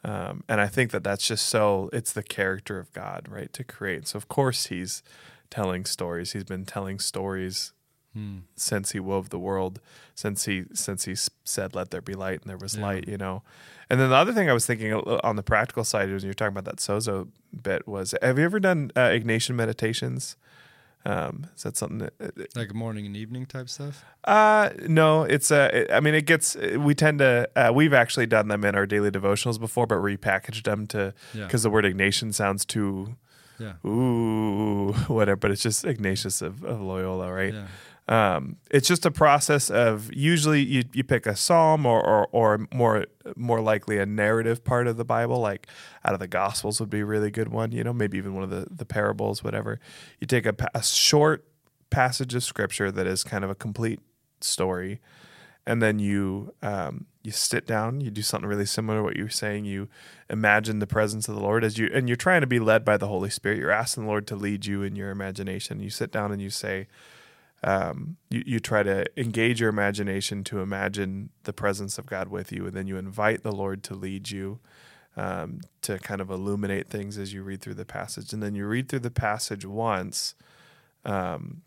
Um, 0.04 0.44
and 0.48 0.62
I 0.62 0.68
think 0.68 0.92
that 0.92 1.04
that's 1.04 1.28
just 1.28 1.48
so 1.48 1.90
it's 1.92 2.14
the 2.14 2.24
character 2.24 2.80
of 2.80 2.94
God, 2.94 3.28
right? 3.30 3.52
To 3.54 3.64
create. 3.64 4.08
So 4.08 4.18
of 4.18 4.28
course 4.28 4.68
he's 4.68 5.02
telling 5.50 5.86
stories. 5.86 6.34
He's 6.34 6.44
been 6.44 6.66
telling 6.66 7.00
stories 7.00 7.74
Since 8.56 8.92
he 8.92 9.00
wove 9.00 9.30
the 9.30 9.40
world, 9.40 9.80
since 10.14 10.46
he 10.46 10.64
since 10.74 11.06
he 11.06 11.16
said, 11.44 11.76
"Let 11.76 11.92
there 11.92 12.02
be 12.02 12.14
light," 12.14 12.42
and 12.42 12.50
there 12.50 12.58
was 12.58 12.76
Yeah. 12.76 12.84
light. 12.86 13.08
You 13.08 13.18
know. 13.18 13.44
And 13.90 14.00
then 14.00 14.10
the 14.10 14.16
other 14.16 14.34
thing 14.34 14.50
I 14.50 14.54
was 14.54 14.66
thinking 14.66 14.94
uh, 14.94 15.20
on 15.24 15.36
the 15.36 15.44
practical 15.44 15.84
side 15.84 16.10
was 16.10 16.24
you're 16.24 16.34
talking 16.34 16.58
about 16.58 16.66
that 16.66 16.78
sozo 16.78 17.28
bit 17.62 17.88
was 17.88 18.16
have 18.22 18.40
you 18.40 18.46
ever 18.46 18.60
done 18.60 18.92
uh, 18.96 19.10
Ignatian 19.10 19.56
meditations? 19.56 20.38
Um, 21.08 21.46
is 21.56 21.62
that 21.62 21.78
something 21.78 22.00
that 22.00 22.56
Like 22.56 22.74
morning 22.74 23.06
and 23.06 23.16
evening 23.16 23.46
type 23.46 23.70
stuff. 23.70 24.04
uh, 24.24 24.70
no, 24.88 25.22
it's 25.22 25.52
uh, 25.52 25.70
it- 25.72 25.92
I 25.92 26.00
mean, 26.00 26.16
it 26.16 26.26
gets. 26.26 26.56
We 26.56 26.96
tend 26.96 27.20
to. 27.20 27.48
Uh, 27.56 27.72
we've 27.76 27.94
actually 27.94 28.26
done 28.26 28.48
them 28.48 28.64
in 28.66 28.74
our 28.76 28.88
daily 28.88 29.12
devotionals 29.12 29.60
before, 29.60 29.86
but 29.86 30.00
repackaged 30.00 30.64
them 30.64 30.88
to 30.88 31.14
Yeah. 31.34 31.44
because 31.46 31.62
the 31.64 31.70
word 31.70 31.86
Ignatian 31.86 32.34
sounds 32.34 32.66
too 32.66 33.18
Yeah. 33.60 33.74
ooh 33.86 34.94
whatever. 35.08 35.36
But 35.38 35.52
it's 35.52 35.62
just 35.62 35.86
Ignatius 35.86 36.42
of, 36.42 36.64
of 36.64 36.82
Loyola, 36.82 37.32
right? 37.32 37.54
Yeah. 37.54 37.68
Um, 38.08 38.58
it's 38.70 38.88
just 38.88 39.06
a 39.06 39.12
process 39.12 39.72
of 39.72 40.14
usually 40.14 40.62
you, 40.62 40.84
you 40.94 41.04
pick 41.04 41.26
a 41.26 41.36
psalm 41.36 41.88
or, 41.88 42.06
or 42.06 42.28
or 42.32 42.68
more 42.72 43.06
more 43.36 43.62
likely 43.62 43.98
a 43.98 44.06
narrative 44.06 44.64
part 44.64 44.86
of 44.88 44.98
the 44.98 45.06
Bible, 45.06 45.40
like 45.40 45.68
out 46.04 46.14
of 46.14 46.20
the 46.20 46.28
Gospels 46.28 46.80
would 46.80 46.90
be 46.90 47.00
a 47.00 47.06
really 47.06 47.32
good 47.32 47.50
one. 47.50 47.72
You 47.72 47.84
know, 47.84 47.94
maybe 47.94 48.18
even 48.20 48.36
one 48.36 48.44
of 48.44 48.52
the 48.52 48.68
the 48.70 48.86
parables, 48.86 49.44
whatever. 49.44 49.80
You 50.20 50.28
take 50.28 50.46
a, 50.46 50.56
a 50.76 50.84
short 50.84 51.46
passage 51.90 52.36
of 52.36 52.44
scripture 52.44 52.92
that 52.92 53.08
is 53.08 53.24
kind 53.24 53.44
of 53.44 53.50
a 53.50 53.56
complete 53.56 54.00
story, 54.40 55.02
and 55.66 55.82
then 55.82 55.98
you 55.98 56.54
um, 56.62 57.08
you 57.24 57.32
sit 57.32 57.66
down. 57.66 58.02
You 58.02 58.12
do 58.12 58.22
something 58.22 58.48
really 58.48 58.68
similar 58.68 59.00
to 59.00 59.04
what 59.04 59.18
you 59.18 59.24
were 59.24 59.30
saying. 59.30 59.66
You 59.66 59.90
imagine 60.30 60.78
the 60.78 60.86
presence 60.86 61.28
of 61.28 61.34
the 61.34 61.42
Lord 61.42 61.64
as 61.64 61.80
you 61.80 61.90
and 61.92 62.08
you're 62.08 62.16
trying 62.16 62.42
to 62.42 62.48
be 62.48 62.60
led 62.60 62.86
by 62.86 62.98
the 62.98 63.08
Holy 63.08 63.32
Spirit. 63.32 63.58
You're 63.58 63.72
asking 63.72 64.04
the 64.04 64.10
Lord 64.10 64.28
to 64.28 64.36
lead 64.36 64.68
you 64.68 64.84
in 64.84 64.96
your 64.96 65.10
imagination. 65.10 65.80
You 65.80 65.90
sit 65.90 66.12
down 66.12 66.32
and 66.32 66.40
you 66.40 66.52
say 66.52 66.86
um, 67.64 68.18
you, 68.30 68.44
you 68.46 68.60
try 68.60 68.84
to 68.84 69.06
engage 69.18 69.60
your 69.60 69.70
imagination 69.70 70.44
to 70.46 70.60
imagine 70.60 71.30
the 71.44 71.54
presence 71.54 71.98
of 71.98 72.06
God 72.06 72.30
with 72.30 72.52
you, 72.52 72.68
and 72.68 72.76
then 72.76 72.88
you 72.88 72.98
invite 72.98 73.44
the 73.44 73.52
Lord 73.52 73.84
to 73.84 73.96
lead 73.96 74.30
you 74.30 74.60
um, 75.18 75.62
to 75.82 75.98
kind 76.00 76.22
of 76.22 76.30
illuminate 76.30 76.88
things 76.88 77.18
as 77.18 77.34
you 77.34 77.44
read 77.44 77.62
through 77.62 77.76
the 77.76 77.86
passage. 77.86 78.34
And 78.34 78.44
then 78.44 78.56
you 78.56 78.66
read 78.66 78.90
through 78.90 79.00
the 79.00 79.12
passage 79.12 79.66
once, 79.66 80.36
um, 81.04 81.62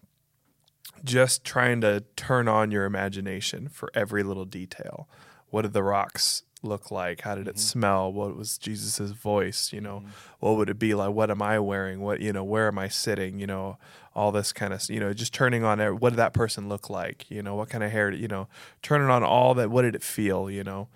just 1.04 1.44
trying 1.44 1.80
to 1.80 2.04
turn 2.16 2.48
on 2.48 2.70
your 2.70 2.84
imagination 2.84 3.68
for 3.68 3.90
every 3.94 4.22
little 4.22 4.44
detail. 4.44 5.08
What 5.50 5.62
did 5.62 5.72
the 5.72 5.82
rocks 5.82 6.42
look 6.62 6.90
like? 6.90 7.22
How 7.22 7.34
did 7.34 7.48
it 7.48 7.58
smell? 7.58 8.12
What 8.12 8.36
was 8.36 8.58
Jesus's 8.58 9.12
voice? 9.12 9.72
You 9.72 9.80
know, 9.80 10.04
what 10.40 10.56
would 10.56 10.70
it 10.70 10.78
be 10.78 10.94
like? 10.94 11.10
What 11.10 11.30
am 11.30 11.42
I 11.42 11.58
wearing? 11.58 12.00
What 12.00 12.20
you 12.20 12.32
know? 12.32 12.44
Where 12.44 12.68
am 12.68 12.78
I 12.78 12.88
sitting? 12.88 13.38
You 13.38 13.46
know, 13.46 13.78
all 14.14 14.32
this 14.32 14.52
kind 14.52 14.72
of 14.72 14.88
you 14.90 15.00
know, 15.00 15.12
just 15.12 15.32
turning 15.32 15.64
on 15.64 15.80
every- 15.80 15.96
what 15.96 16.10
did 16.10 16.16
that 16.16 16.32
person 16.32 16.68
look 16.68 16.90
like? 16.90 17.30
You 17.30 17.42
know, 17.42 17.54
what 17.54 17.68
kind 17.68 17.84
of 17.84 17.90
hair? 17.90 18.10
You 18.10 18.28
know, 18.28 18.48
turning 18.82 19.08
on 19.08 19.22
all 19.22 19.54
that. 19.54 19.70
What 19.70 19.82
did 19.82 19.94
it 19.94 20.02
feel? 20.02 20.50
You 20.50 20.64
know, 20.64 20.88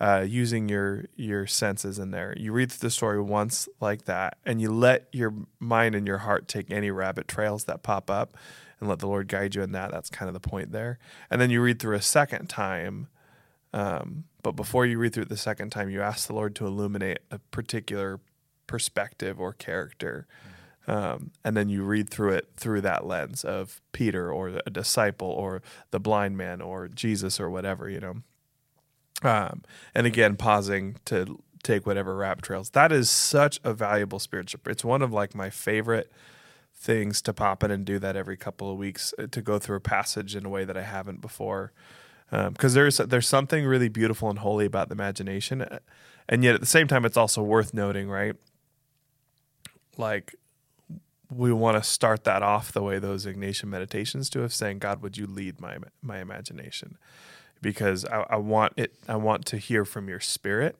uh, 0.00 0.24
using 0.28 0.68
your 0.68 1.06
your 1.16 1.46
senses 1.46 1.98
in 1.98 2.10
there. 2.10 2.34
You 2.36 2.52
read 2.52 2.70
through 2.70 2.86
the 2.86 2.90
story 2.90 3.20
once 3.20 3.68
like 3.80 4.04
that, 4.04 4.38
and 4.44 4.60
you 4.60 4.70
let 4.70 5.08
your 5.12 5.34
mind 5.58 5.94
and 5.94 6.06
your 6.06 6.18
heart 6.18 6.48
take 6.48 6.70
any 6.70 6.90
rabbit 6.90 7.28
trails 7.28 7.64
that 7.64 7.82
pop 7.82 8.10
up, 8.10 8.36
and 8.78 8.88
let 8.88 8.98
the 8.98 9.06
Lord 9.06 9.28
guide 9.28 9.54
you 9.54 9.62
in 9.62 9.72
that. 9.72 9.90
That's 9.90 10.10
kind 10.10 10.28
of 10.28 10.34
the 10.34 10.48
point 10.48 10.72
there. 10.72 10.98
And 11.30 11.40
then 11.40 11.48
you 11.50 11.62
read 11.62 11.78
through 11.78 11.96
a 11.96 12.02
second 12.02 12.48
time. 12.48 13.08
Um, 13.76 14.24
but 14.42 14.52
before 14.52 14.86
you 14.86 14.98
read 14.98 15.12
through 15.12 15.24
it 15.24 15.28
the 15.28 15.36
second 15.36 15.70
time, 15.70 15.90
you 15.90 16.00
ask 16.00 16.26
the 16.26 16.32
Lord 16.32 16.54
to 16.56 16.66
illuminate 16.66 17.18
a 17.30 17.38
particular 17.38 18.20
perspective 18.66 19.38
or 19.38 19.52
character. 19.52 20.26
Um, 20.88 21.32
and 21.44 21.54
then 21.54 21.68
you 21.68 21.82
read 21.82 22.08
through 22.08 22.32
it 22.32 22.48
through 22.56 22.80
that 22.80 23.06
lens 23.06 23.44
of 23.44 23.82
Peter 23.92 24.32
or 24.32 24.60
a 24.64 24.70
disciple 24.70 25.28
or 25.28 25.60
the 25.90 26.00
blind 26.00 26.38
man 26.38 26.62
or 26.62 26.88
Jesus 26.88 27.38
or 27.38 27.50
whatever, 27.50 27.90
you 27.90 28.00
know. 28.00 28.14
Um, 29.22 29.62
and 29.94 30.06
again, 30.06 30.36
pausing 30.36 30.96
to 31.04 31.42
take 31.62 31.84
whatever 31.84 32.16
rap 32.16 32.40
trails. 32.40 32.70
That 32.70 32.92
is 32.92 33.10
such 33.10 33.60
a 33.62 33.74
valuable 33.74 34.20
spiritual. 34.20 34.60
It's 34.66 34.84
one 34.84 35.02
of 35.02 35.12
like 35.12 35.34
my 35.34 35.50
favorite 35.50 36.10
things 36.74 37.20
to 37.22 37.34
pop 37.34 37.62
in 37.62 37.70
and 37.70 37.84
do 37.84 37.98
that 37.98 38.16
every 38.16 38.38
couple 38.38 38.70
of 38.70 38.78
weeks 38.78 39.12
uh, 39.18 39.26
to 39.32 39.42
go 39.42 39.58
through 39.58 39.76
a 39.76 39.80
passage 39.80 40.34
in 40.34 40.46
a 40.46 40.48
way 40.48 40.64
that 40.64 40.78
I 40.78 40.82
haven't 40.82 41.20
before. 41.20 41.72
Because 42.30 42.74
there's 42.74 42.96
there's 42.96 43.28
something 43.28 43.64
really 43.64 43.88
beautiful 43.88 44.28
and 44.28 44.40
holy 44.40 44.66
about 44.66 44.88
the 44.88 44.94
imagination, 44.94 45.62
uh, 45.62 45.78
and 46.28 46.42
yet 46.42 46.54
at 46.54 46.60
the 46.60 46.66
same 46.66 46.88
time, 46.88 47.04
it's 47.04 47.16
also 47.16 47.42
worth 47.42 47.72
noting, 47.72 48.08
right? 48.08 48.34
Like 49.96 50.34
we 51.30 51.52
want 51.52 51.76
to 51.76 51.88
start 51.88 52.24
that 52.24 52.42
off 52.42 52.72
the 52.72 52.82
way 52.82 52.98
those 52.98 53.26
Ignatian 53.26 53.66
meditations 53.66 54.28
do, 54.28 54.42
of 54.42 54.52
saying, 54.52 54.78
"God, 54.78 55.02
would 55.02 55.16
you 55.16 55.26
lead 55.26 55.60
my 55.60 55.78
my 56.02 56.18
imagination?" 56.18 56.98
Because 57.62 58.04
I, 58.04 58.26
I 58.30 58.36
want 58.36 58.72
it. 58.76 58.94
I 59.08 59.16
want 59.16 59.46
to 59.46 59.58
hear 59.58 59.84
from 59.84 60.08
your 60.08 60.20
Spirit. 60.20 60.76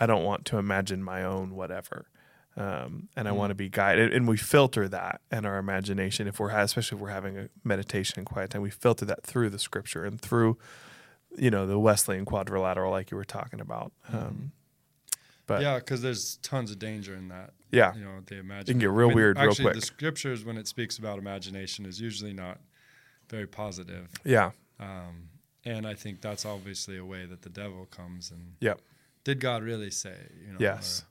I 0.00 0.06
don't 0.06 0.24
want 0.24 0.44
to 0.46 0.58
imagine 0.58 1.02
my 1.02 1.22
own 1.22 1.54
whatever. 1.54 2.06
Um, 2.56 3.08
and 3.16 3.26
I 3.28 3.32
want 3.32 3.50
to 3.50 3.54
be 3.54 3.68
guided. 3.70 4.12
And 4.12 4.28
we 4.28 4.36
filter 4.36 4.86
that 4.88 5.22
in 5.30 5.46
our 5.46 5.56
imagination. 5.58 6.28
If 6.28 6.38
we're, 6.38 6.50
especially 6.50 6.96
if 6.96 7.02
we're 7.02 7.08
having 7.10 7.38
a 7.38 7.48
meditation 7.64 8.18
and 8.18 8.26
quiet 8.26 8.50
time, 8.50 8.60
we 8.62 8.68
filter 8.70 9.04
that 9.06 9.22
through 9.22 9.48
the 9.50 9.58
scripture 9.58 10.04
and 10.04 10.20
through, 10.20 10.58
you 11.36 11.50
know, 11.50 11.66
the 11.66 11.78
Wesleyan 11.78 12.26
quadrilateral, 12.26 12.90
like 12.90 13.10
you 13.10 13.16
were 13.16 13.24
talking 13.24 13.58
about. 13.60 13.92
Um, 14.12 14.52
but 15.46 15.62
yeah, 15.62 15.78
because 15.78 16.02
there's 16.02 16.36
tons 16.42 16.70
of 16.70 16.78
danger 16.78 17.14
in 17.14 17.28
that. 17.28 17.54
yeah, 17.70 17.94
You 17.94 18.04
know, 18.04 18.20
the 18.26 18.36
it 18.36 18.40
imagine 18.40 18.74
can 18.74 18.78
get 18.80 18.90
real 18.90 19.12
weird 19.14 19.38
real 19.38 19.48
actually, 19.50 19.64
quick. 19.70 19.74
the 19.76 19.86
scriptures, 19.86 20.44
when 20.44 20.56
it 20.58 20.68
speaks 20.68 20.98
about 20.98 21.18
imagination, 21.18 21.86
is 21.86 22.00
usually 22.00 22.32
not 22.34 22.60
very 23.30 23.46
positive. 23.46 24.08
yeah, 24.24 24.50
Um, 24.78 25.30
and 25.64 25.86
I 25.86 25.94
think 25.94 26.20
that's 26.20 26.44
obviously 26.44 26.98
a 26.98 27.04
way 27.04 27.24
that 27.24 27.40
the 27.42 27.48
devil 27.48 27.86
comes 27.86 28.30
and 28.30 28.56
Yep. 28.60 28.80
did 29.24 29.40
God 29.40 29.62
really 29.62 29.90
say? 29.90 30.16
You 30.46 30.52
know, 30.52 30.58
Yes. 30.60 31.04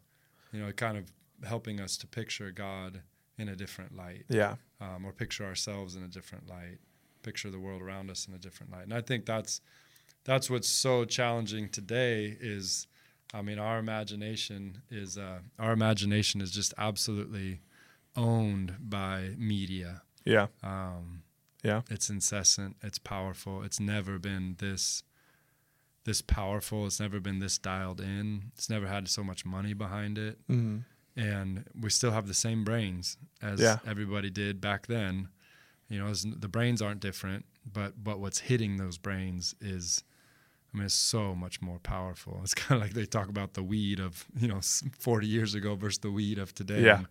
or, 0.54 0.58
you 0.58 0.64
know, 0.64 0.70
it 0.70 0.78
kind 0.78 0.98
of 0.98 1.12
helping 1.46 1.80
us 1.80 1.98
to 1.98 2.08
picture 2.08 2.52
God 2.52 3.02
in 3.38 3.50
a 3.50 3.56
different 3.56 3.96
light, 3.96 4.26
yeah, 4.30 4.56
um, 4.80 5.06
or 5.06 5.12
picture 5.12 5.46
ourselves 5.46 5.96
in 5.96 6.04
a 6.04 6.08
different 6.08 6.48
light, 6.48 6.78
picture 7.24 7.50
the 7.50 7.60
world 7.60 7.82
around 7.82 8.10
us 8.10 8.28
in 8.28 8.34
a 8.34 8.38
different 8.38 8.72
light. 8.72 8.84
And 8.84 8.94
I 8.94 9.02
think 9.02 9.26
that's 9.26 9.62
that's 10.24 10.50
what's 10.50 10.70
so 10.70 11.06
challenging 11.06 11.70
today. 11.70 12.38
Is 12.39 12.88
I 13.34 13.42
mean, 13.42 13.60
our 13.60 13.80
imagination 13.80 14.82
is 14.89 15.18
uh, 15.18 15.39
our 15.58 15.72
imagination 15.72 16.42
is 16.42 16.52
just 16.52 16.74
absolutely 16.78 17.62
owned 18.16 18.76
by 18.80 19.32
media. 19.38 20.02
yeah, 20.26 20.48
Um, 20.64 21.24
yeah, 21.64 21.82
it's 21.89 22.10
incessant. 22.10 22.76
It's 22.84 23.00
powerful. 23.00 23.64
It's 23.64 23.80
never 23.80 24.20
been 24.20 24.56
this 24.60 25.04
this 26.04 26.22
powerful. 26.22 26.86
It's 26.88 27.00
never 27.00 27.20
been 27.20 27.39
this 27.39 27.58
dialed 27.58 28.02
in. 28.02 28.52
It's 28.56 28.70
never 28.70 28.88
had 28.88 29.08
so 29.08 29.24
much 29.24 29.46
money 29.46 29.74
behind 29.74 30.18
it. 30.18 30.39
mm-hmm. 30.48 30.80
And 31.16 31.66
we 31.80 31.89
still 31.89 32.12
have 32.12 32.28
the 32.28 32.34
same 32.34 32.64
brains 32.64 33.18
as 33.41 33.59
Yeah. 33.59 33.80
everybody 33.86 34.30
did 34.30 34.62
back 34.62 34.88
then. 34.88 35.30
You 35.89 35.99
know, 35.99 36.07
as 36.07 36.24
the 36.24 36.47
brains 36.47 36.82
aren't 36.82 37.01
different, 37.01 37.45
but 37.72 38.01
but 38.03 38.20
what's 38.20 38.39
hitting 38.39 38.78
those 38.78 38.97
brains 38.97 39.55
is, 39.59 40.03
I 40.74 40.78
mean, 40.78 40.86
it's 40.86 40.93
so 40.93 41.36
much 41.36 41.62
more 41.62 41.80
powerful. 41.80 42.39
It's 42.43 42.53
kind 42.64 42.82
of 42.82 42.88
like 42.88 42.93
they 42.95 43.05
talk 43.05 43.28
about 43.28 43.53
the 43.55 43.64
weed 43.64 43.99
of 43.99 44.26
you 44.39 44.47
know 44.47 44.62
40 44.99 45.28
years 45.28 45.53
ago 45.53 45.76
versus 45.76 45.99
the 45.99 46.12
weed 46.12 46.38
of 46.39 46.53
today. 46.55 46.82
Yeah. 46.84 46.97
And 46.99 47.07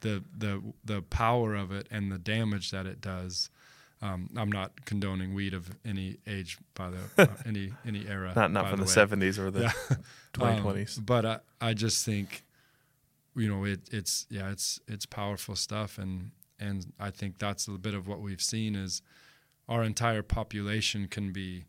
the 0.00 0.24
the 0.36 0.62
the 0.84 1.02
power 1.02 1.54
of 1.54 1.70
it 1.70 1.86
and 1.90 2.10
the 2.10 2.18
damage 2.18 2.70
that 2.72 2.86
it 2.86 3.00
does. 3.00 3.50
Um, 4.02 4.28
I'm 4.36 4.50
not 4.52 4.84
condoning 4.84 5.32
weed 5.32 5.54
of 5.54 5.70
any 5.84 6.18
age 6.26 6.58
by 6.74 6.90
the 6.90 6.98
uh, 7.22 7.26
any 7.46 7.72
any 7.86 8.06
era. 8.06 8.32
Not 8.36 8.50
not 8.52 8.68
from 8.68 8.78
the 8.80 8.84
way. 8.84 8.90
seventies 8.90 9.38
or 9.38 9.50
the 9.52 9.60
Yeah. 9.62 9.72
twenty 10.34 10.56
Um, 10.56 10.62
twenties. 10.62 10.98
but 10.98 11.24
I, 11.24 11.38
I 11.60 11.72
just 11.72 12.04
think, 12.04 12.44
you 13.36 13.48
know, 13.48 13.64
it, 13.64 13.80
it's 13.90 14.26
yeah, 14.30 14.50
it's 14.50 14.80
it's 14.86 15.06
powerful 15.06 15.56
stuff, 15.56 15.98
and 15.98 16.30
and 16.58 16.92
I 17.00 17.10
think 17.10 17.38
that's 17.38 17.66
a 17.68 17.72
bit 17.72 17.94
of 17.94 18.06
what 18.06 18.20
we've 18.20 18.42
seen 18.42 18.74
is 18.76 19.02
our 19.68 19.82
entire 19.82 20.22
population 20.22 21.08
can 21.08 21.32
be 21.32 21.64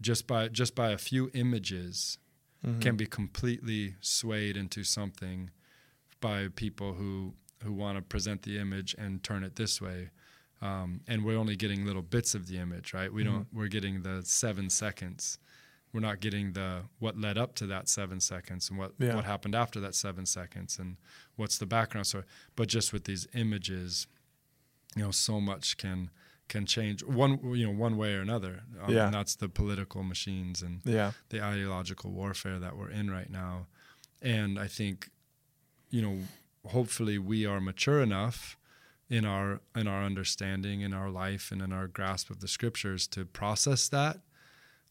just 0.00 0.26
by 0.26 0.48
just 0.48 0.74
by 0.74 0.90
a 0.90 0.98
few 0.98 1.30
images 1.34 2.18
Mm-hmm. 2.66 2.80
can 2.80 2.96
be 2.96 3.04
completely 3.04 3.94
swayed 4.00 4.56
into 4.56 4.84
something 4.84 5.50
by 6.22 6.48
people 6.48 6.94
who 6.94 7.34
who 7.62 7.74
want 7.74 7.98
to 7.98 8.02
present 8.02 8.40
the 8.40 8.56
image 8.58 8.94
and 8.96 9.22
turn 9.22 9.44
it 9.44 9.56
this 9.56 9.82
way. 9.82 10.08
Um, 10.62 11.02
and 11.06 11.26
we're 11.26 11.36
only 11.36 11.56
getting 11.56 11.84
little 11.84 12.00
bits 12.00 12.34
of 12.34 12.46
the 12.48 12.56
image, 12.56 12.94
right? 12.94 13.12
We 13.12 13.22
don't. 13.22 13.46
We're 13.52 13.68
getting 13.68 14.00
the 14.02 14.22
seven 14.24 14.70
seconds. 14.70 15.38
We're 15.94 16.00
not 16.00 16.18
getting 16.20 16.52
the 16.54 16.82
what 16.98 17.16
led 17.18 17.38
up 17.38 17.54
to 17.54 17.66
that 17.68 17.88
seven 17.88 18.20
seconds 18.20 18.68
and 18.68 18.76
what 18.78 18.92
Yeah. 18.98 19.14
what 19.14 19.24
happened 19.24 19.54
after 19.54 19.78
that 19.80 19.94
seven 19.94 20.26
seconds 20.26 20.76
and 20.78 20.96
what's 21.36 21.56
the 21.56 21.66
background. 21.66 22.08
So, 22.08 22.24
but 22.56 22.68
just 22.68 22.92
with 22.92 23.04
these 23.04 23.28
images, 23.32 24.08
you 24.96 25.02
know, 25.04 25.12
so 25.12 25.40
much 25.40 25.76
can 25.76 26.10
can 26.48 26.66
change 26.66 27.02
one 27.04 27.38
you 27.56 27.64
know 27.66 27.72
one 27.72 27.96
way 27.96 28.14
or 28.14 28.20
another. 28.20 28.64
Um, 28.82 28.92
Yeah. 28.92 29.04
And 29.06 29.14
that's 29.14 29.36
the 29.36 29.48
political 29.48 30.02
machines 30.02 30.62
and 30.62 30.82
Yeah. 30.84 31.12
the 31.28 31.40
ideological 31.40 32.10
warfare 32.10 32.58
that 32.58 32.76
we're 32.76 32.90
in 32.90 33.08
right 33.10 33.30
now. 33.30 33.68
And 34.20 34.58
I 34.58 34.66
think, 34.68 35.10
you 35.90 36.02
know, 36.02 36.26
hopefully 36.66 37.18
we 37.18 37.46
are 37.46 37.60
mature 37.60 38.02
enough 38.02 38.58
in 39.08 39.24
our 39.24 39.60
in 39.76 39.86
our 39.86 40.02
understanding, 40.02 40.80
in 40.80 40.92
our 40.92 41.08
life, 41.10 41.52
and 41.52 41.62
in 41.62 41.72
our 41.72 41.86
grasp 41.86 42.30
of 42.30 42.40
the 42.40 42.48
scriptures 42.48 43.06
to 43.08 43.24
process 43.24 43.88
that. 43.88 44.20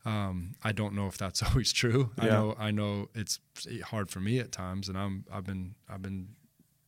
Um, 0.06 0.56
I 0.64 0.72
don't 0.74 0.94
know 0.94 1.08
if 1.08 1.18
that's 1.18 1.42
always 1.50 1.72
true. 1.72 2.12
I 2.18 2.28
know 2.28 2.56
I 2.60 2.72
know 2.72 3.10
it's 3.14 3.40
hard 3.86 4.10
for 4.10 4.20
me 4.20 4.40
at 4.40 4.52
times, 4.52 4.90
and 4.90 4.98
I'm 4.98 5.26
I've 5.32 5.46
been 5.46 5.76
I've 5.90 6.02
been 6.02 6.30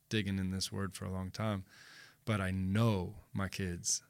digging 0.10 0.38
in 0.40 0.52
this 0.52 0.72
word 0.72 0.94
for 0.96 1.06
a 1.06 1.12
long 1.12 1.32
time, 1.32 1.64
but 2.26 2.40
I 2.42 2.52
know 2.52 3.16
my 3.34 3.48
kids 3.48 4.02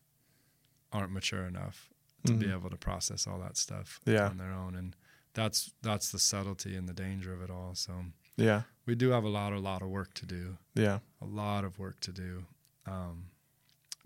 aren't 0.92 1.12
mature 1.12 1.46
enough 1.46 1.90
to 2.26 2.34
be 2.34 2.48
Mhm. 2.48 2.54
able 2.54 2.70
to 2.70 2.78
process 2.78 3.28
all 3.28 3.40
that 3.40 3.58
stuff 3.58 4.00
Yeah. 4.06 4.28
on 4.30 4.38
their 4.38 4.52
own, 4.52 4.76
and 4.76 4.96
that's 5.34 5.72
that's 5.82 6.12
the 6.12 6.20
subtlety 6.20 6.76
and 6.76 6.88
the 6.90 6.94
danger 6.94 7.34
of 7.34 7.42
it 7.42 7.50
all. 7.52 7.76
So 7.76 8.06
Yeah. 8.38 8.64
we 8.86 8.96
do 8.96 9.10
have 9.10 9.24
a 9.24 9.30
lot 9.30 9.54
a 9.54 9.60
lot 9.60 9.82
of 9.82 9.90
work 9.90 10.14
to 10.16 10.26
do, 10.26 10.58
Yeah. 10.74 11.00
a 11.22 11.26
lot 11.26 11.64
of 11.64 11.78
work 11.78 12.00
to 12.02 12.12
do, 12.12 12.46
um, 12.88 13.30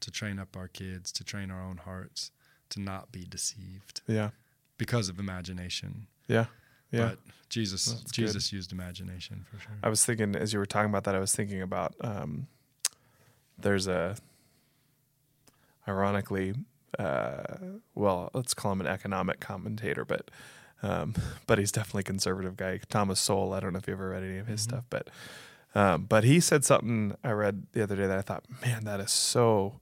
to 0.01 0.11
train 0.11 0.39
up 0.39 0.55
our 0.57 0.67
kids, 0.67 1.11
to 1.13 1.23
train 1.23 1.49
our 1.51 1.61
own 1.61 1.77
hearts, 1.77 2.31
to 2.69 2.79
not 2.81 3.11
be 3.11 3.25
deceived 3.25 4.01
Yeah. 4.07 4.31
Because 4.79 5.09
of 5.09 5.19
imagination. 5.19 6.07
Yeah. 6.27 6.45
Yeah. 6.91 7.09
But 7.09 7.19
Jesus 7.49 7.85
That's 7.85 8.11
good. 8.11 8.25
Jesus 8.25 8.51
used 8.51 8.71
imagination 8.71 9.45
for 9.51 9.59
sure. 9.59 9.77
I 9.83 9.89
was 9.89 10.03
thinking 10.03 10.35
as 10.35 10.53
you 10.53 10.57
were 10.59 10.65
talking 10.65 10.89
about 10.89 11.03
that, 11.03 11.13
I 11.13 11.19
was 11.19 11.35
thinking 11.35 11.61
about 11.61 11.93
um, 12.01 12.47
there's 13.59 13.85
a 13.87 14.15
ironically, 15.87 16.53
uh, 16.97 17.43
well, 17.95 18.29
let's 18.33 18.53
call 18.53 18.71
him 18.71 18.81
an 18.81 18.87
economic 18.87 19.39
commentator, 19.39 20.05
but 20.05 20.31
um, 20.81 21.13
but 21.47 21.59
he's 21.59 21.71
definitely 21.71 22.01
a 22.01 22.03
conservative 22.03 22.57
guy. 22.57 22.79
Thomas 22.89 23.19
Sowell. 23.19 23.53
I 23.53 23.59
don't 23.59 23.73
know 23.73 23.79
if 23.79 23.87
you 23.87 23.93
ever 23.93 24.09
read 24.09 24.23
any 24.23 24.37
of 24.37 24.47
his 24.47 24.61
Mhm. 24.61 24.63
stuff, 24.63 24.85
but 24.89 25.09
um, 25.75 26.05
but 26.05 26.23
he 26.23 26.39
said 26.39 26.65
something 26.65 27.15
I 27.23 27.31
read 27.31 27.67
the 27.73 27.83
other 27.83 27.95
day 27.95 28.07
that 28.07 28.17
I 28.17 28.21
thought, 28.21 28.45
man, 28.65 28.85
that 28.85 28.99
is 28.99 29.11
so 29.11 29.79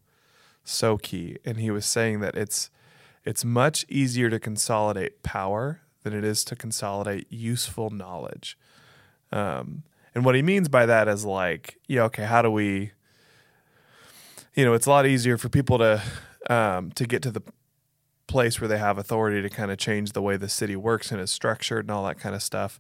so 0.64 0.98
key. 0.98 1.38
And 1.46 1.58
he 1.58 1.72
was 1.72 1.86
saying 1.86 2.20
that 2.20 2.36
it's 2.36 2.70
it's 3.28 3.44
much 3.44 3.86
easier 3.90 4.30
to 4.30 4.40
consolidate 4.40 5.22
power 5.22 5.82
than 6.04 6.14
it 6.14 6.24
is 6.24 6.46
to 6.46 6.56
consolidate 6.56 7.28
useful 7.30 7.90
knowledge. 7.90 8.58
Um, 9.34 9.84
and 10.16 10.24
what 10.24 10.34
he 10.34 10.42
means 10.42 10.70
by 10.70 10.86
that 10.86 11.10
is 11.10 11.26
like, 11.26 11.78
yeah, 11.90 12.04
okay, 12.04 12.24
how 12.24 12.42
do 12.42 12.50
we, 12.50 12.94
you 14.56 14.64
know, 14.64 14.74
it's 14.74 14.86
a 14.86 14.90
lot 14.90 15.06
easier 15.06 15.38
for 15.38 15.50
people 15.50 15.78
to 15.80 16.02
um, 16.50 16.92
to 16.94 17.06
get 17.06 17.22
to 17.24 17.32
the 17.32 17.42
place 18.28 18.62
where 18.62 18.70
they 18.70 18.78
have 18.78 18.98
authority 18.98 19.42
to 19.42 19.50
kind 19.50 19.72
of 19.72 19.78
change 19.78 20.14
the 20.14 20.22
way 20.22 20.38
the 20.38 20.48
city 20.48 20.78
works 20.78 21.12
and 21.12 21.20
is 21.20 21.30
structured 21.30 21.84
and 21.84 21.92
all 21.92 22.06
that 22.06 22.18
kind 22.18 22.34
of 22.34 22.42
stuff, 22.42 22.80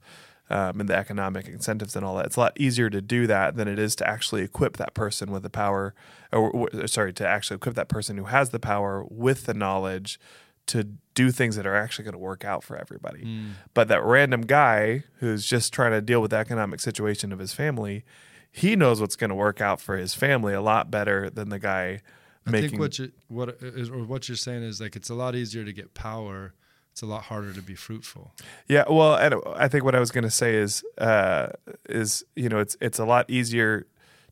um, 0.49 0.79
and 0.79 0.89
the 0.89 0.95
economic 0.95 1.47
incentives 1.47 1.95
and 1.95 2.05
all 2.05 2.15
that. 2.15 2.27
It's 2.27 2.35
a 2.35 2.41
lot 2.41 2.59
easier 2.59 2.89
to 2.89 3.01
do 3.01 3.27
that 3.27 3.55
than 3.55 3.67
it 3.67 3.79
is 3.79 3.95
to 3.97 4.07
actually 4.07 4.43
equip 4.43 4.77
that 4.77 4.93
person 4.93 5.31
with 5.31 5.43
the 5.43 5.49
power, 5.49 5.93
or, 6.31 6.51
or 6.51 6.87
sorry, 6.87 7.13
to 7.13 7.27
actually 7.27 7.55
equip 7.55 7.75
that 7.75 7.89
person 7.89 8.17
who 8.17 8.25
has 8.25 8.49
the 8.49 8.59
power 8.59 9.05
with 9.09 9.45
the 9.45 9.53
knowledge 9.53 10.19
to 10.67 10.83
do 11.13 11.31
things 11.31 11.55
that 11.55 11.65
are 11.65 11.75
actually 11.75 12.03
going 12.03 12.13
to 12.13 12.19
work 12.19 12.45
out 12.45 12.63
for 12.63 12.77
everybody. 12.77 13.23
Mm. 13.23 13.51
But 13.73 13.87
that 13.87 14.03
random 14.03 14.41
guy 14.41 15.03
who's 15.19 15.45
just 15.45 15.73
trying 15.73 15.91
to 15.91 16.01
deal 16.01 16.21
with 16.21 16.31
the 16.31 16.37
economic 16.37 16.79
situation 16.79 17.31
of 17.31 17.39
his 17.39 17.53
family, 17.53 18.03
he 18.51 18.75
knows 18.75 19.01
what's 19.01 19.15
going 19.15 19.29
to 19.29 19.35
work 19.35 19.61
out 19.61 19.81
for 19.81 19.97
his 19.97 20.13
family 20.13 20.53
a 20.53 20.61
lot 20.61 20.91
better 20.91 21.29
than 21.29 21.49
the 21.49 21.59
guy 21.59 22.01
I 22.45 22.51
making. 22.51 22.65
I 22.65 22.69
think 22.69 22.81
what 22.81 22.99
you 22.99 23.11
what 23.27 23.49
is 23.61 23.89
or 23.89 24.03
what 24.03 24.27
you're 24.27 24.35
saying 24.35 24.63
is 24.63 24.79
like 24.79 24.95
it's 24.95 25.09
a 25.09 25.15
lot 25.15 25.35
easier 25.35 25.63
to 25.63 25.73
get 25.73 25.93
power. 25.93 26.53
It's 26.97 27.03
a 27.03 27.05
lot 27.05 27.25
harder 27.25 27.53
to 27.53 27.61
be 27.61 27.75
fruitful. 27.75 28.33
yeah, 28.67 28.83
well, 28.89 29.13
and 29.13 29.35
I 29.55 29.67
think 29.67 29.83
what 29.83 29.93
I 29.93 29.99
was 29.99 30.09
going 30.09 30.23
to 30.23 30.31
say 30.31 30.55
is, 30.55 30.83
uh, 30.97 31.49
is 31.87 32.25
you 32.35 32.49
know, 32.49 32.57
it's 32.57 32.75
it's 32.81 32.97
a 32.97 33.05
lot 33.05 33.29
easier 33.29 33.85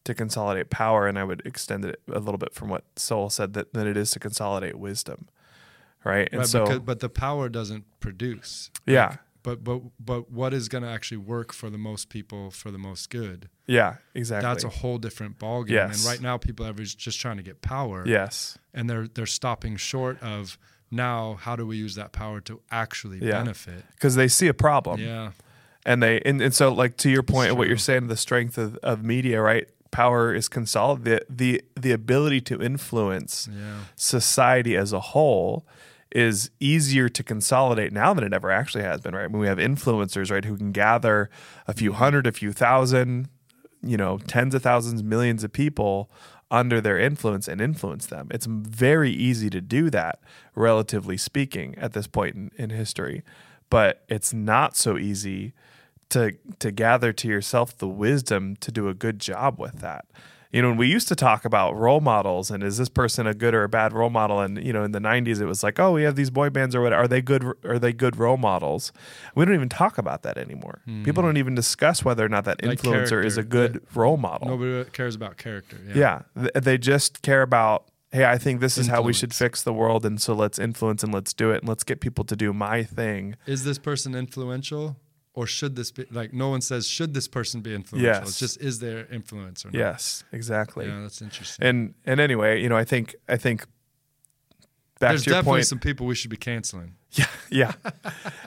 to 0.04 0.16
consolidate 0.16 0.72
power, 0.72 1.06
and 1.06 1.20
I 1.20 1.26
would 1.26 1.44
extend 1.46 1.86
it 1.86 2.02
a 2.12 2.18
little 2.18 2.40
bit 2.40 2.56
from 2.56 2.70
what 2.70 2.84
Sowell 2.96 3.30
said 3.30 3.54
that 3.54 3.74
than 3.74 3.86
it 3.86 3.96
is 3.96 4.10
to 4.12 4.20
consolidate 4.20 4.80
wisdom, 4.80 5.28
right? 6.04 6.28
And 6.32 6.40
Right, 6.40 6.48
so, 6.48 6.64
because, 6.64 6.80
but 6.80 7.02
the 7.02 7.10
power 7.10 7.50
doesn't 7.50 7.86
produce. 8.00 8.72
yeah, 8.88 9.10
Like, 9.10 9.20
but 9.44 9.64
but 9.64 9.82
but 10.04 10.32
what 10.32 10.52
is 10.52 10.68
going 10.68 10.84
to 10.84 10.90
actually 10.90 11.18
work 11.18 11.54
for 11.54 11.70
the 11.70 11.78
most 11.78 12.10
people 12.10 12.50
for 12.50 12.72
the 12.72 12.80
most 12.80 13.12
good? 13.12 13.48
yeah, 13.68 13.98
exactly. 14.16 14.48
That's 14.50 14.64
a 14.64 14.70
whole 14.70 14.98
different 14.98 15.38
ballgame. 15.38 15.70
Yes. 15.70 15.98
And 16.04 16.12
right 16.12 16.20
now, 16.20 16.40
people 16.40 16.66
are 16.66 16.74
just 16.74 17.20
trying 17.20 17.38
to 17.38 17.44
get 17.44 17.62
power. 17.62 18.04
yes, 18.08 18.58
And 18.74 18.90
they're 18.90 19.08
they're 19.08 19.28
stopping 19.28 19.76
short 19.78 20.20
of 20.24 20.58
now. 20.96 21.36
How 21.40 21.56
do 21.56 21.66
we 21.68 21.78
use 21.78 21.96
that 21.96 22.12
power 22.12 22.42
to 22.42 22.62
actually 22.72 23.20
Yeah. 23.20 23.40
benefit? 23.44 23.84
because 23.94 24.16
they 24.16 24.28
see 24.28 24.48
a 24.48 24.54
problem. 24.54 25.00
Yeah. 25.02 25.32
and 25.86 26.02
they 26.02 26.20
and, 26.22 26.42
and 26.42 26.54
so 26.54 26.74
like 26.74 26.98
to 26.98 27.10
your 27.10 27.22
point 27.24 27.52
of 27.52 27.58
what 27.58 27.68
you're 27.68 27.78
saying 27.78 28.08
the 28.08 28.18
strength 28.18 28.58
of, 28.58 28.76
of 28.78 29.04
media 29.04 29.40
right 29.42 29.68
power 29.92 30.34
is 30.34 30.50
consolidated 30.50 31.26
the, 31.30 31.62
the 31.76 31.82
the 31.82 31.92
ability 31.92 32.42
to 32.42 32.62
influence 32.62 33.48
Yeah. 33.52 33.82
society 33.96 34.76
as 34.76 34.92
a 34.94 35.00
whole 35.00 35.66
is 36.12 36.50
easier 36.60 37.08
to 37.10 37.22
consolidate 37.24 37.92
now 37.94 38.14
than 38.14 38.24
it 38.24 38.34
ever 38.34 38.50
actually 38.50 38.84
has 38.84 39.02
been 39.02 39.14
right 39.14 39.26
I 39.26 39.28
mean, 39.28 39.40
we 39.40 39.48
have 39.48 39.58
influencers 39.60 40.32
right 40.32 40.44
who 40.46 40.58
can 40.58 40.72
gather 40.72 41.30
a 41.68 41.74
few 41.74 41.92
hundred 41.94 42.26
a 42.26 42.32
few 42.32 42.52
thousand 42.52 43.28
you 43.84 43.98
know 43.98 44.18
tens 44.26 44.56
of 44.56 44.64
thousands 44.64 45.04
millions 45.04 45.44
of 45.44 45.52
people 45.54 46.10
under 46.56 46.80
their 46.80 46.98
influence 46.98 47.48
and 47.48 47.60
influence 47.60 48.06
them 48.06 48.28
it's 48.32 48.46
very 48.46 49.12
easy 49.12 49.50
to 49.50 49.62
do 49.62 49.90
that 49.90 50.20
relatively 50.56 51.18
speaking 51.18 51.76
at 51.78 51.94
this 51.94 52.08
point 52.08 52.36
in, 52.36 52.52
in 52.58 52.70
history 52.70 53.24
but 53.70 54.04
it's 54.08 54.34
not 54.34 54.76
so 54.76 54.98
easy 54.98 55.54
to 56.10 56.34
to 56.60 56.72
gather 56.72 57.12
to 57.14 57.28
yourself 57.28 57.78
the 57.78 57.88
wisdom 57.88 58.56
to 58.58 58.72
do 58.72 58.88
a 58.88 58.94
good 58.94 59.20
job 59.20 59.60
with 59.60 59.80
that. 59.82 60.06
You 60.56 60.62
know, 60.62 60.70
when 60.70 60.78
we 60.78 60.88
used 60.88 61.10
to 61.10 61.18
talk 61.18 61.44
about 61.44 61.76
role 61.76 62.00
models 62.00 62.50
and 62.50 62.64
is 62.64 62.78
this 62.78 62.88
person 62.88 63.28
a 63.28 63.34
good 63.34 63.54
or 63.54 63.64
a 63.66 63.68
bad 63.68 63.92
role 63.92 64.10
model 64.10 64.40
and 64.40 64.58
you 64.66 64.72
know 64.72 64.86
in 64.86 64.94
the 64.94 65.00
90s 65.00 65.42
it 65.42 65.46
was 65.48 65.64
like, 65.64 65.82
"Oh, 65.82 65.92
we 65.92 66.04
have 66.04 66.16
these 66.16 66.30
boy 66.30 66.50
bands 66.50 66.74
or 66.74 66.82
what 66.82 66.94
are 66.94 67.10
they 67.10 67.22
good 67.22 67.44
are 67.66 67.78
they 67.78 67.92
good 67.92 68.16
role 68.16 68.38
models?" 68.38 68.94
We 69.36 69.44
don't 69.44 69.54
even 69.54 69.68
talk 69.68 69.98
about 69.98 70.24
that 70.24 70.38
anymore. 70.38 70.82
People 71.04 71.24
don't 71.24 71.36
even 71.36 71.56
discuss 71.56 72.06
whether 72.06 72.24
or 72.24 72.30
not 72.30 72.46
that 72.46 72.62
Hmm. 72.62 72.70
Like 72.70 72.80
influencer 72.80 73.26
is 73.26 73.38
a 73.38 73.44
good 73.44 73.82
role 73.94 74.16
model. 74.16 74.48
Nobody 74.48 74.90
cares 74.92 75.14
about 75.14 75.36
character. 75.36 75.78
Yeah. 75.90 76.22
Yeah, 76.36 76.42
Th- 76.44 76.64
they 76.64 76.78
just 76.78 77.22
care 77.22 77.42
about, 77.42 77.90
hey, 78.14 78.24
I 78.24 78.38
think 78.38 78.62
this 78.62 78.78
is 78.78 78.88
how 78.88 79.02
we 79.02 79.12
should 79.12 79.34
fix 79.34 79.62
the 79.62 79.74
world, 79.74 80.06
and 80.06 80.22
so 80.22 80.34
let's 80.34 80.58
influence 80.58 81.04
and 81.04 81.14
let's 81.14 81.34
do 81.34 81.52
it, 81.52 81.64
and 81.64 81.68
let's 81.68 81.84
get 81.84 82.00
people 82.00 82.24
to 82.24 82.36
do 82.38 82.54
my 82.54 82.82
thing. 82.82 83.36
Is 83.46 83.66
this 83.66 83.78
person 83.78 84.16
influential? 84.16 84.96
Or 85.36 85.46
should 85.46 85.76
this 85.76 85.92
be 85.92 86.06
like 86.12 86.32
no 86.34 86.48
one 86.50 86.62
says 86.62 86.88
should 86.88 87.14
this 87.14 87.28
person 87.28 87.60
be 87.62 87.76
influential? 87.76 88.10
Yes. 88.14 88.30
It's 88.30 88.40
just 88.40 88.62
is 88.62 88.80
there 88.80 89.06
influence 89.12 89.66
or 89.66 89.68
not? 89.68 89.78
Yes, 89.78 90.24
exactly. 90.32 90.88
Yeah, 90.88 91.02
that's 91.02 91.22
interesting. 91.22 91.68
And 91.68 91.94
and 92.06 92.20
anyway, 92.22 92.62
you 92.64 92.70
know, 92.70 92.78
I 92.78 92.86
think 92.86 93.16
I 93.28 93.36
think 93.36 93.66
back 95.02 95.10
There's 95.12 95.24
to 95.26 95.30
your 95.32 95.40
definitely 95.40 95.58
point. 95.60 95.68
some 95.68 95.80
people 95.80 96.06
we 96.08 96.16
should 96.16 96.32
be 96.32 96.38
canceling, 96.38 96.96
yeah, 97.12 97.26
yeah. 97.52 97.74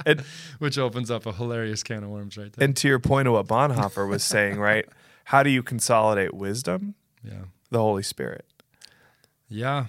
and 0.06 0.20
which 0.60 0.78
opens 0.78 1.10
up 1.10 1.26
a 1.26 1.32
hilarious 1.32 1.82
can 1.82 2.02
of 2.04 2.08
worms 2.08 2.38
right 2.38 2.50
there. 2.54 2.64
and 2.64 2.74
to 2.78 2.88
your 2.88 2.98
point 2.98 3.28
of 3.28 3.34
what 3.34 3.46
Bonhoeffer 3.46 4.08
was 4.08 4.24
saying, 4.24 4.58
right? 4.58 4.86
How 5.24 5.42
do 5.42 5.50
you 5.50 5.62
consolidate 5.62 6.32
wisdom? 6.32 6.94
Yeah. 7.22 7.32
The 7.70 7.80
Holy 7.80 8.02
Spirit. 8.02 8.46
Yeah. 9.50 9.86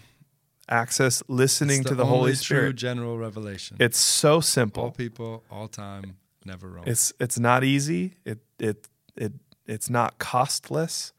Access 0.68 1.24
listening 1.30 1.80
It's 1.80 1.90
to 1.90 1.96
the 1.96 2.06
Holy 2.06 2.32
true 2.34 2.36
Spirit. 2.36 2.76
general 2.76 3.18
revelation. 3.18 3.78
It's 3.80 3.98
so 3.98 4.42
simple. 4.42 4.84
all 4.84 4.90
simple. 4.90 4.98
people, 4.98 5.44
all 5.50 5.68
time, 5.70 6.18
never 6.46 6.70
wrong. 6.70 6.84
It's 6.88 7.14
it's 7.20 7.40
not 7.40 7.64
easy. 7.64 8.16
It 8.26 8.40
it 8.60 8.88
it 9.16 9.34
it's 9.66 9.90
not 9.90 10.18
costless, 10.18 11.14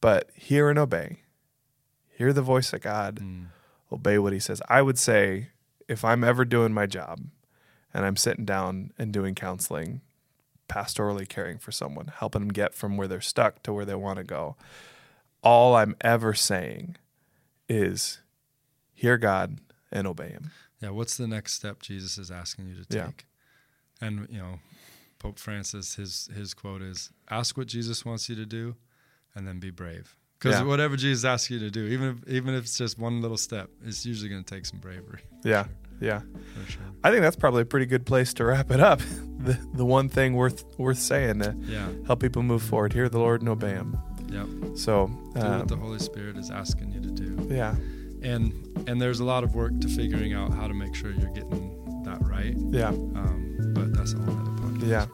but 0.00 0.30
hear 0.34 0.68
and 0.68 0.78
obey. 0.78 1.22
Hear 2.16 2.32
the 2.32 2.42
voice 2.42 2.72
of 2.72 2.80
God. 2.80 3.20
Mm. 3.20 3.46
Obey 3.90 4.18
what 4.18 4.32
he 4.32 4.38
says. 4.38 4.60
I 4.68 4.82
would 4.82 4.98
say 4.98 5.48
if 5.88 6.04
I'm 6.04 6.22
ever 6.22 6.44
doing 6.44 6.74
my 6.74 6.86
job 6.86 7.20
and 7.94 8.04
I'm 8.04 8.16
sitting 8.16 8.44
down 8.44 8.92
and 8.98 9.12
doing 9.12 9.34
counseling, 9.34 10.02
pastorally 10.68 11.26
caring 11.26 11.58
for 11.58 11.72
someone, 11.72 12.12
helping 12.14 12.42
them 12.42 12.50
get 12.50 12.74
from 12.74 12.96
where 12.96 13.08
they're 13.08 13.20
stuck 13.22 13.62
to 13.62 13.72
where 13.72 13.86
they 13.86 13.94
want 13.94 14.18
to 14.18 14.24
go, 14.24 14.56
all 15.42 15.74
I'm 15.74 15.96
ever 16.02 16.34
saying 16.34 16.96
is 17.68 18.20
hear 18.92 19.16
God 19.16 19.60
and 19.90 20.06
obey 20.06 20.28
him. 20.28 20.50
Yeah, 20.82 20.90
what's 20.90 21.16
the 21.16 21.26
next 21.26 21.54
step 21.54 21.80
Jesus 21.80 22.18
is 22.18 22.30
asking 22.30 22.68
you 22.68 22.84
to 22.84 22.96
Yeah. 22.96 23.10
And 24.00 24.26
you 24.30 24.38
know, 24.38 24.58
Pope 25.18 25.38
Francis, 25.38 25.94
his 25.96 26.28
his 26.34 26.54
quote 26.54 26.82
is, 26.82 27.10
"Ask 27.30 27.56
what 27.56 27.66
Jesus 27.66 28.04
wants 28.04 28.28
you 28.28 28.36
to 28.36 28.46
do, 28.46 28.76
and 29.34 29.46
then 29.46 29.58
be 29.58 29.70
brave." 29.70 30.14
Because 30.38 30.60
Yeah. 30.60 30.66
whatever 30.66 30.96
Jesus 30.96 31.24
asks 31.24 31.50
you 31.50 31.58
to 31.58 31.70
do, 31.70 31.84
even 31.86 32.08
if 32.10 32.28
even 32.32 32.54
if 32.54 32.64
it's 32.64 32.78
just 32.78 32.98
one 32.98 33.20
little 33.20 33.36
step, 33.36 33.70
it's 33.84 34.06
usually 34.06 34.28
going 34.30 34.44
to 34.44 34.54
take 34.54 34.66
some 34.66 34.78
bravery. 34.80 35.20
Yeah. 35.44 35.66
Yeah. 36.00 36.20
Sure. 36.68 36.82
I 37.02 37.10
think 37.10 37.22
that's 37.22 37.34
probably 37.36 37.62
a 37.62 37.64
pretty 37.66 37.86
good 37.86 38.06
place 38.06 38.32
to 38.34 38.44
wrap 38.44 38.70
it 38.70 38.80
up. 38.80 39.00
The 39.38 39.56
the 39.74 39.84
one 39.84 40.08
thing 40.08 40.34
worth 40.34 40.64
worth 40.78 40.98
saying 40.98 41.38
to 41.40 41.54
Yeah. 41.62 41.88
help 42.06 42.20
people 42.20 42.42
move 42.42 42.62
forward. 42.62 42.92
Hear 42.92 43.08
the 43.08 43.18
Lord 43.20 43.40
and 43.40 43.48
obey 43.48 43.70
Him. 43.74 43.96
Yep. 44.30 44.76
So, 44.76 45.06
Do 45.06 45.40
what 45.40 45.68
the 45.68 45.74
um, 45.74 45.80
Holy 45.80 45.98
Spirit 46.00 46.36
is 46.36 46.50
asking 46.50 46.90
you 46.92 47.00
to 47.00 47.10
do. 47.10 47.46
yeah, 47.48 47.74
And 48.22 48.52
and 48.88 49.00
there's 49.00 49.20
a 49.20 49.24
lot 49.24 49.44
of 49.44 49.54
work 49.54 49.78
to 49.80 49.88
figuring 49.88 50.34
out 50.34 50.52
how 50.52 50.66
to 50.68 50.74
make 50.74 50.94
sure 50.94 51.10
you're 51.12 51.32
getting 51.32 52.02
that 52.04 52.18
right. 52.26 52.56
yeah. 52.70 52.88
Um, 52.88 53.47
but 53.78 53.92
that's 53.94 54.14
a 54.14 54.18
whole 54.18 54.34
other 54.34 54.50
podcast. 54.50 54.88
Yeah. 54.88 55.06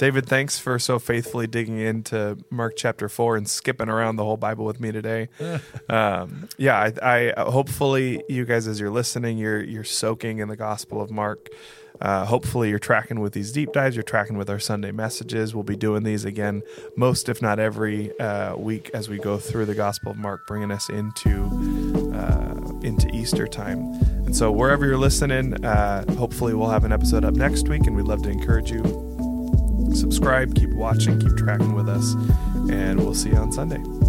David, 0.00 0.24
thanks 0.24 0.58
for 0.58 0.78
so 0.78 0.98
faithfully 0.98 1.46
digging 1.46 1.78
into 1.78 2.38
Mark 2.48 2.72
chapter 2.74 3.06
four 3.06 3.36
and 3.36 3.46
skipping 3.46 3.90
around 3.90 4.16
the 4.16 4.24
whole 4.24 4.38
Bible 4.38 4.64
with 4.64 4.80
me 4.80 4.92
today. 4.92 5.28
um, 5.90 6.48
yeah, 6.56 6.90
I, 7.02 7.34
I 7.36 7.42
hopefully 7.50 8.24
you 8.26 8.46
guys, 8.46 8.66
as 8.66 8.80
you're 8.80 8.88
listening, 8.88 9.36
you're 9.36 9.62
you're 9.62 9.84
soaking 9.84 10.38
in 10.38 10.48
the 10.48 10.56
Gospel 10.56 11.02
of 11.02 11.10
Mark. 11.10 11.50
Uh, 12.00 12.24
hopefully, 12.24 12.70
you're 12.70 12.78
tracking 12.78 13.20
with 13.20 13.34
these 13.34 13.52
deep 13.52 13.74
dives. 13.74 13.94
You're 13.94 14.02
tracking 14.02 14.38
with 14.38 14.48
our 14.48 14.58
Sunday 14.58 14.90
messages. 14.90 15.54
We'll 15.54 15.64
be 15.64 15.76
doing 15.76 16.02
these 16.02 16.24
again, 16.24 16.62
most 16.96 17.28
if 17.28 17.42
not 17.42 17.58
every 17.58 18.18
uh, 18.18 18.56
week, 18.56 18.90
as 18.94 19.10
we 19.10 19.18
go 19.18 19.36
through 19.36 19.66
the 19.66 19.74
Gospel 19.74 20.12
of 20.12 20.16
Mark, 20.16 20.46
bringing 20.46 20.70
us 20.70 20.88
into 20.88 21.44
uh, 22.14 22.80
into 22.80 23.06
Easter 23.14 23.46
time. 23.46 24.00
And 24.30 24.36
so, 24.36 24.52
wherever 24.52 24.86
you're 24.86 24.96
listening, 24.96 25.64
uh, 25.64 26.04
hopefully, 26.14 26.54
we'll 26.54 26.70
have 26.70 26.84
an 26.84 26.92
episode 26.92 27.24
up 27.24 27.34
next 27.34 27.68
week, 27.68 27.88
and 27.88 27.96
we'd 27.96 28.06
love 28.06 28.22
to 28.22 28.30
encourage 28.30 28.70
you 28.70 28.80
subscribe, 29.92 30.54
keep 30.54 30.70
watching, 30.70 31.18
keep 31.18 31.36
tracking 31.36 31.74
with 31.74 31.88
us, 31.88 32.14
and 32.70 33.00
we'll 33.00 33.12
see 33.12 33.30
you 33.30 33.36
on 33.36 33.50
Sunday. 33.50 33.99